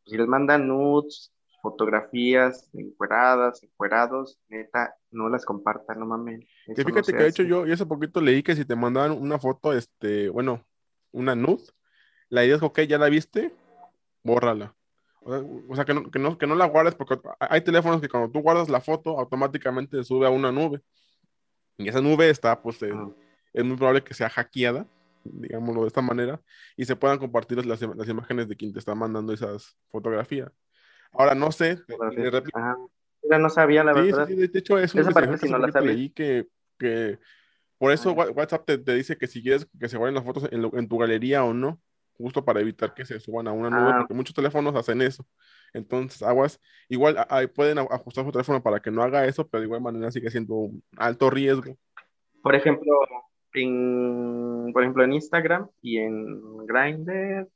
Si 0.07 0.17
les 0.17 0.27
mandan 0.27 0.67
nudes, 0.67 1.31
fotografías 1.63 2.69
encueradas, 2.75 3.63
encuerados, 3.63 4.39
neta, 4.49 4.97
no 5.13 5.29
las 5.29 5.45
compartan, 5.45 6.01
no 6.01 6.07
mames. 6.07 6.45
fíjate 6.77 7.13
que 7.13 7.23
de 7.23 7.29
hecho 7.29 7.45
yo, 7.45 7.65
yo 7.65 7.73
hace 7.73 7.87
poquito 7.87 8.21
leí 8.21 8.43
que 8.43 8.57
si 8.57 8.65
te 8.65 8.75
mandaban 8.75 9.13
una 9.13 9.39
foto, 9.39 9.73
este, 9.73 10.29
bueno, 10.29 10.67
una 11.13 11.37
nude, 11.37 11.63
la 12.29 12.45
idea 12.45 12.57
es, 12.57 12.63
ok, 12.63 12.81
ya 12.81 12.99
la 12.99 13.09
viste, 13.09 13.55
bórrala. 14.25 14.75
O 15.25 15.77
sea, 15.77 15.85
que, 15.85 15.95
no, 15.95 16.11
que, 16.11 16.19
no, 16.19 16.37
que 16.37 16.49
no 16.49 16.57
la 16.57 16.67
guardes 16.67 16.97
porque 16.97 17.17
hay 17.39 17.61
teléfonos 17.61 18.01
que 18.01 18.09
cuando 18.09 18.29
tú 18.29 18.41
guardas 18.41 18.69
la 18.69 18.81
foto, 18.81 19.21
automáticamente 19.21 20.03
sube 20.03 20.27
a 20.27 20.31
una 20.31 20.51
nube. 20.51 20.83
Y 21.79 21.89
esa 21.89 22.01
nube 22.01 22.29
está, 22.29 22.61
pues, 22.61 22.83
es 22.83 23.65
muy 23.65 23.77
probable 23.77 24.03
que 24.03 24.15
sea 24.15 24.29
hackeada, 24.29 24.85
digámoslo 25.23 25.83
de 25.83 25.89
esta 25.89 26.03
manera, 26.03 26.41
y 26.77 26.87
se 26.87 26.97
puedan 26.97 27.19
compartir 27.19 27.65
las, 27.65 27.81
las 27.81 28.09
imágenes 28.09 28.49
de 28.49 28.57
quien 28.57 28.73
te 28.73 28.81
está 28.81 28.97
mandando 28.97 29.33
esas 29.33 29.77
fotografías. 29.91 30.51
Ahora, 31.13 31.35
no 31.35 31.53
sé. 31.53 31.79
No 33.23 33.51
sabía, 33.51 33.85
la 33.85 33.93
verdad. 33.93 34.27
Sí, 34.27 34.35
de 34.35 34.59
hecho, 34.59 34.79
es 34.79 34.95
Esa 34.95 35.11
parte 35.11 35.49
no 35.49 35.59
la 35.59 35.71
sabía. 35.71 36.11
que, 36.15 36.49
que 36.79 37.19
por 37.79 37.93
eso 37.93 38.13
WhatsApp 38.13 38.65
te, 38.67 38.79
te, 38.79 38.95
dice 38.95 39.17
que 39.17 39.27
si 39.27 39.43
quieres 39.43 39.69
que 39.79 39.89
se 39.89 39.97
guarden 39.97 40.15
las 40.15 40.25
fotos 40.25 40.49
en, 40.51 40.69
en 40.73 40.89
tu 40.89 40.99
galería 40.99 41.45
o 41.45 41.55
no, 41.55 41.81
justo 42.17 42.45
para 42.45 42.61
evitar 42.61 42.95
que 42.95 43.05
se 43.05 43.21
suban 43.21 43.49
a 43.49 43.53
una 43.53 43.71
nube, 43.71 43.91
ah. 43.93 43.97
porque 43.99 44.15
muchos 44.15 44.35
teléfonos 44.35 44.75
hacen 44.75 45.03
eso. 45.03 45.27
Entonces, 45.73 46.23
aguas, 46.23 46.61
igual 46.89 47.17
pueden 47.55 47.79
ajustar 47.79 48.25
su 48.25 48.33
teléfono 48.33 48.63
para 48.63 48.81
que 48.81 48.91
no 48.91 49.03
haga 49.03 49.27
eso, 49.27 49.47
pero 49.49 49.61
de 49.63 49.67
igual 49.67 49.81
manera 49.81 50.11
sigue 50.11 50.31
siendo 50.31 50.55
un 50.55 50.83
alto 50.97 51.31
riesgo. 51.31 51.77
Por 52.43 52.55
ejemplo, 52.55 52.93
en, 53.55 54.71
por 54.73 54.83
ejemplo, 54.83 55.05
en 55.05 55.13
Instagram 55.15 55.69
y 55.81 55.99
en 55.99 56.67
Grindr, 56.67 57.49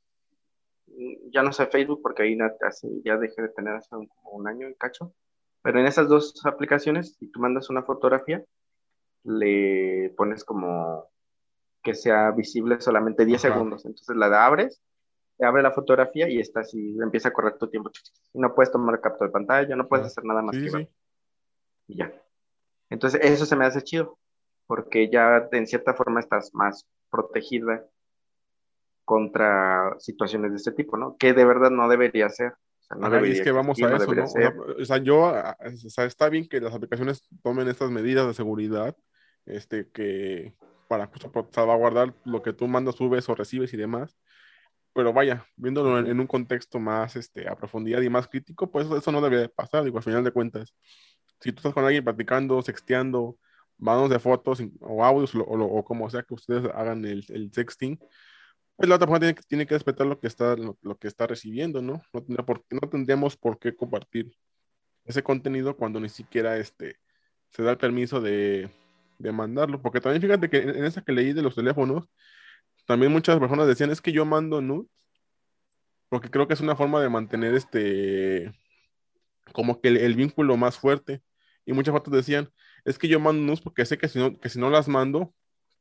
ya 1.30 1.42
no 1.42 1.53
sé 1.53 1.66
Facebook 1.66 2.01
porque 2.03 2.22
ahí 2.22 2.38
ya 3.05 3.16
dejé 3.18 3.42
de 3.42 3.49
tener 3.51 3.74
hace 3.74 3.94
un, 3.94 4.09
un 4.24 4.49
año 4.49 4.66
en 4.66 4.74
cacho, 4.74 5.14
pero 5.62 5.80
en 5.80 5.86
esas 5.86 6.09
dos 6.09 6.40
aplicaciones, 6.44 7.16
si 7.18 7.28
tú 7.28 7.40
mandas 7.40 7.70
una 7.70 7.82
fotografía, 7.82 8.44
le 9.24 10.14
pones 10.16 10.44
como 10.44 11.09
que 11.82 11.94
sea 11.94 12.30
visible 12.30 12.80
solamente 12.80 13.24
10 13.24 13.40
segundos. 13.40 13.84
Entonces 13.84 14.16
la 14.16 14.44
abres, 14.44 14.82
abre 15.40 15.62
la 15.62 15.72
fotografía 15.72 16.28
y 16.28 16.40
está 16.40 16.61
así, 16.61 16.97
empieza 17.03 17.28
a 17.28 17.32
correr 17.32 17.59
tu 17.59 17.68
tiempo. 17.68 17.90
Y 18.32 18.38
no 18.38 18.55
puedes 18.55 18.72
tomar 18.72 19.01
captura 19.01 19.28
de 19.28 19.32
pantalla, 19.32 19.76
no 19.76 19.88
puedes 19.88 20.07
hacer 20.07 20.24
nada 20.24 20.42
más 20.42 20.57
que 20.57 20.70
ver. 20.70 20.88
Y 21.88 21.99
ya. 21.99 22.12
Entonces 22.90 23.20
eso 23.22 23.47
se 23.47 23.57
me 23.57 23.66
hace 23.66 23.82
chido, 23.82 24.18
porque 24.66 25.11
ya 25.11 25.49
en 25.53 25.66
cierta 25.66 25.94
forma 25.94 26.20
estás 26.20 26.55
más 26.55 26.86
protegida 27.11 27.84
contra 29.07 29.94
situaciones 30.00 30.50
de 30.50 30.57
este 30.57 30.72
tipo, 30.72 30.96
¿no? 30.98 31.16
Que 31.16 31.32
de 31.32 31.44
verdad 31.44 31.70
no 31.70 31.88
debería 31.88 32.28
ser. 32.28 32.52
O 32.52 32.82
sea, 32.82 32.96
no 32.96 33.24
es 33.24 33.40
que 33.40 33.52
vamos 33.52 33.80
a 33.80 33.96
eso, 33.96 34.12
¿no? 34.12 34.24
O 34.24 34.84
sea, 34.84 34.98
yo, 34.98 35.32
o 35.32 35.90
sea, 35.90 36.04
está 36.04 36.28
bien 36.28 36.48
que 36.48 36.61
las 36.61 36.74
aplicaciones 36.74 37.26
tomen 37.42 37.68
estas 37.68 37.90
medidas 37.90 38.26
de 38.26 38.34
seguridad, 38.34 38.96
este, 39.46 39.88
que 39.90 40.54
para 40.88 41.09
salvaguardar 41.50 42.14
lo 42.24 42.42
que 42.42 42.52
tú 42.52 42.66
mandas, 42.66 42.96
subes 42.96 43.28
o 43.28 43.34
recibes 43.36 43.72
y 43.72 43.76
demás. 43.76 44.18
Pero 44.92 45.12
vaya, 45.12 45.46
viéndolo 45.57 45.98
en, 45.98 46.18
un 46.18 46.26
contexto 46.26 46.80
más 46.80 47.14
este, 47.14 47.48
a 47.48 47.54
profundidad 47.54 48.00
y 48.00 48.09
más 48.09 48.26
crítico, 48.26 48.70
pues 48.70 48.90
eso 48.90 49.12
no 49.12 49.20
debería 49.20 49.48
pasar. 49.48 49.84
Digo, 49.84 49.98
al 49.98 50.04
final 50.04 50.24
de 50.24 50.32
cuentas, 50.32 50.74
si 51.40 51.52
tú 51.52 51.59
estás 51.59 51.74
con 51.74 51.84
alguien 51.84 52.02
platicando, 52.02 52.61
sexteando, 52.61 53.36
manos 53.78 54.11
de 54.11 54.18
fotos 54.18 54.62
o 54.80 55.04
audios 55.04 55.32
o, 55.36 55.84
como 55.84 56.11
sea 56.11 56.22
que 56.24 56.34
ustedes 56.34 56.64
hagan 56.74 57.04
el, 57.04 57.24
el 57.28 57.52
sexting, 57.52 58.00
pues 58.77 58.89
la 58.89 58.97
otra 58.97 59.07
persona 59.07 59.20
tiene, 59.20 59.41
tiene 59.49 59.66
que 59.66 59.74
respetar 59.74 60.07
lo 60.07 60.20
que 60.20 60.27
está, 60.27 60.57
lo, 60.57 60.99
que 60.99 61.09
está 61.09 61.27
recibiendo, 61.27 61.83
¿no? 61.83 62.03
No, 62.29 62.47
por, 62.47 62.64
no 62.70 62.89
tendríamos 62.89 63.37
por 63.37 63.59
qué 63.59 63.74
compartir 63.74 64.33
ese 65.05 65.22
contenido 65.22 65.77
cuando 65.77 66.01
ni 66.01 66.09
siquiera 66.09 66.59
este, 66.59 66.99
se 67.51 67.62
da 67.62 67.72
el 67.72 67.79
permiso 67.79 68.20
de, 68.20 68.70
de 69.18 69.33
mandarlo. 69.33 69.81
Porque 69.83 70.01
también 70.01 70.22
fíjate 70.22 70.51
que 70.51 70.59
en, 70.59 70.85
esa 70.85 71.03
que 71.03 71.12
leí 71.12 71.33
de 71.33 71.43
los 71.43 71.55
teléfonos, 71.55 72.05
también 72.87 73.12
muchas 73.12 73.39
personas 73.39 73.66
decían, 73.66 73.91
es 73.91 74.01
que 74.01 74.12
yo 74.12 74.24
mando 74.24 74.61
nudes, 74.61 74.91
porque 76.09 76.31
creo 76.31 76.47
que 76.47 76.55
es 76.55 76.61
una 76.61 76.77
forma 76.77 77.01
de 77.01 77.09
mantener 77.09 77.55
este, 77.55 78.53
como 79.53 79.81
que 79.81 79.89
el, 79.89 80.14
vínculo 80.14 80.57
más 80.57 80.79
fuerte. 80.79 81.22
Y 81.64 81.72
muchas 81.72 81.93
fotos 81.93 82.12
decían, 82.12 82.51
es 82.85 82.99
que 82.99 83.09
yo 83.09 83.20
mando 83.20 83.43
nudes 83.43 83.61
porque 83.61 83.85
sé 83.87 83.99
que 83.99 84.09
si 84.09 84.18
no, 84.18 84.39
que 84.39 84.49
si 84.49 84.59
no 84.59 84.70
las 84.70 84.89
mando, 84.89 85.35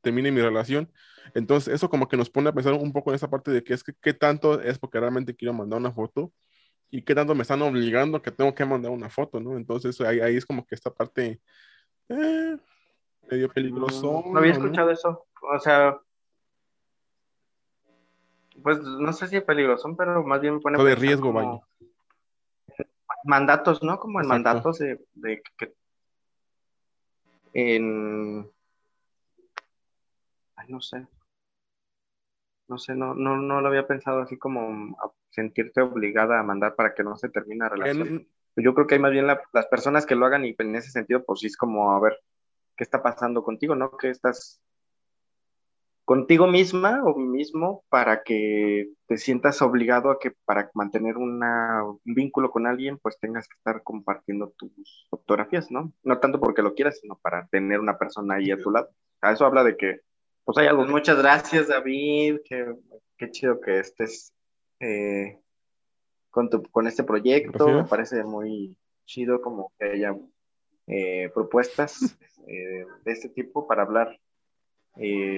termine 0.06 0.32
mi 0.32 0.40
relación. 0.40 0.88
Entonces, 1.34 1.74
eso 1.74 1.90
como 1.90 2.08
que 2.08 2.16
nos 2.16 2.30
pone 2.30 2.50
a 2.50 2.54
pensar 2.54 2.74
un 2.74 2.94
poco 2.94 3.10
en 3.10 3.16
esa 3.16 3.30
parte 3.30 3.50
de 3.50 3.64
que 3.64 3.74
es 3.74 3.84
que 3.84 3.94
qué 4.00 4.14
tanto 4.14 4.62
es 4.62 4.78
porque 4.78 5.00
realmente 5.00 5.36
quiero 5.36 5.52
mandar 5.54 5.80
una 5.80 5.92
foto 5.92 6.32
y 6.92 7.02
qué 7.02 7.16
tanto 7.16 7.34
me 7.34 7.42
están 7.42 7.64
obligando 7.64 8.22
que 8.22 8.30
tengo 8.30 8.54
que 8.54 8.66
mandar 8.66 8.92
una 8.92 9.10
foto, 9.10 9.40
¿no? 9.40 9.58
Entonces, 9.58 10.00
ahí, 10.02 10.20
ahí 10.20 10.38
es 10.38 10.46
como 10.46 10.64
que 10.66 10.76
esta 10.76 10.92
parte, 10.92 11.42
eh, 12.10 12.58
medio 13.32 13.50
peligroso. 13.50 14.24
No, 14.28 14.38
había 14.38 14.52
escuchado 14.52 14.92
eso. 14.92 15.26
O 15.42 15.60
sea, 15.60 16.00
pues 18.62 18.80
no 18.80 19.12
sé 19.12 19.28
si 19.28 19.38
es 19.38 19.44
peligroso, 19.44 19.94
pero 19.98 20.24
más 20.24 20.40
bien 20.40 20.56
me 20.56 20.60
pone. 20.60 20.84
de 20.84 20.96
riesgo, 20.96 21.34
vaya. 21.34 21.60
Mandatos, 23.24 23.82
¿no? 23.82 23.98
Como 23.98 24.22
en 24.22 24.28
mandatos 24.28 24.78
de, 24.78 25.04
de 25.16 25.42
que 25.58 25.74
en. 27.56 28.55
Ay, 30.66 30.72
no 30.72 30.82
sé. 30.82 31.08
No 32.68 32.80
sé, 32.80 32.96
no, 32.96 33.14
no, 33.14 33.38
no 33.38 33.62
lo 33.62 33.68
había 33.68 33.86
pensado 33.86 34.22
así 34.22 34.38
como 34.38 34.98
sentirte 35.30 35.82
obligada 35.82 36.40
a 36.40 36.44
mandar 36.44 36.76
para 36.76 36.96
que 36.96 37.04
no 37.04 37.16
se 37.16 37.30
termine 37.30 37.66
la 37.66 37.70
relación. 37.70 38.28
Yo 38.56 38.74
creo 38.74 38.88
que 38.88 38.96
hay 38.96 39.02
más 39.02 39.12
bien 39.12 39.28
las 39.28 39.68
personas 39.68 40.06
que 40.06 40.16
lo 40.16 40.26
hagan 40.26 40.46
y 40.46 40.56
en 40.58 40.76
ese 40.76 40.90
sentido, 40.90 41.24
pues 41.24 41.42
sí 41.42 41.48
es 41.48 41.58
como, 41.58 41.92
a 41.92 42.00
ver, 42.00 42.18
qué 42.76 42.84
está 42.84 43.04
pasando 43.04 43.44
contigo, 43.44 43.76
¿no? 43.76 43.96
Que 43.98 44.10
estás 44.10 44.62
contigo 46.06 46.48
misma 46.48 47.04
o 47.04 47.18
mismo 47.18 47.84
para 47.90 48.24
que 48.24 48.92
te 49.08 49.18
sientas 49.18 49.62
obligado 49.62 50.10
a 50.10 50.20
que 50.20 50.32
para 50.46 50.72
mantener 50.74 51.18
un 51.18 51.42
vínculo 52.04 52.50
con 52.50 52.66
alguien, 52.66 52.98
pues 52.98 53.20
tengas 53.20 53.48
que 53.48 53.58
estar 53.58 53.84
compartiendo 53.84 54.54
tus 54.58 55.06
fotografías, 55.10 55.70
¿no? 55.70 55.92
No 56.04 56.20
tanto 56.20 56.40
porque 56.40 56.62
lo 56.62 56.74
quieras, 56.74 57.00
sino 57.00 57.20
para 57.22 57.48
tener 57.48 57.80
una 57.80 57.98
persona 57.98 58.36
ahí 58.36 58.52
a 58.52 58.58
tu 58.58 58.72
lado. 58.72 58.90
A 59.22 59.34
eso 59.34 59.46
habla 59.46 59.64
de 59.64 59.78
que, 59.78 60.02
pues 60.46 60.58
hay 60.60 60.68
algo. 60.68 60.86
Muchas 60.86 61.18
gracias, 61.18 61.68
David. 61.68 62.38
Qué, 62.46 62.76
qué 63.18 63.32
chido 63.32 63.60
que 63.60 63.80
estés 63.80 64.32
eh, 64.80 65.40
con, 66.30 66.50
tu, 66.50 66.64
con 66.64 66.88
este 66.88 67.04
proyecto. 67.04 67.68
Me 67.68 67.84
parece 67.84 68.24
muy 68.24 68.78
chido 69.06 69.42
como 69.42 69.74
que 69.78 69.86
haya 69.86 70.16
eh, 70.88 71.30
propuestas 71.34 72.18
eh, 72.48 72.86
de 73.04 73.12
este 73.12 73.30
tipo 73.30 73.68
para 73.68 73.84
hablar 73.84 74.20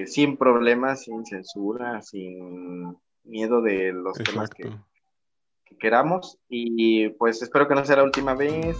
sin 0.06 0.36
problemas, 0.36 1.02
sin 1.02 1.26
censura, 1.26 2.00
sin 2.00 2.96
miedo 3.24 3.60
de 3.60 3.92
los 3.92 4.16
temas 4.18 4.50
que, 4.50 4.70
que, 5.64 5.76
queramos. 5.78 6.38
Y 6.48 7.08
pues 7.08 7.42
espero 7.42 7.66
que 7.66 7.74
no 7.74 7.84
sea 7.84 7.96
la 7.96 8.04
última 8.04 8.34
vez. 8.34 8.76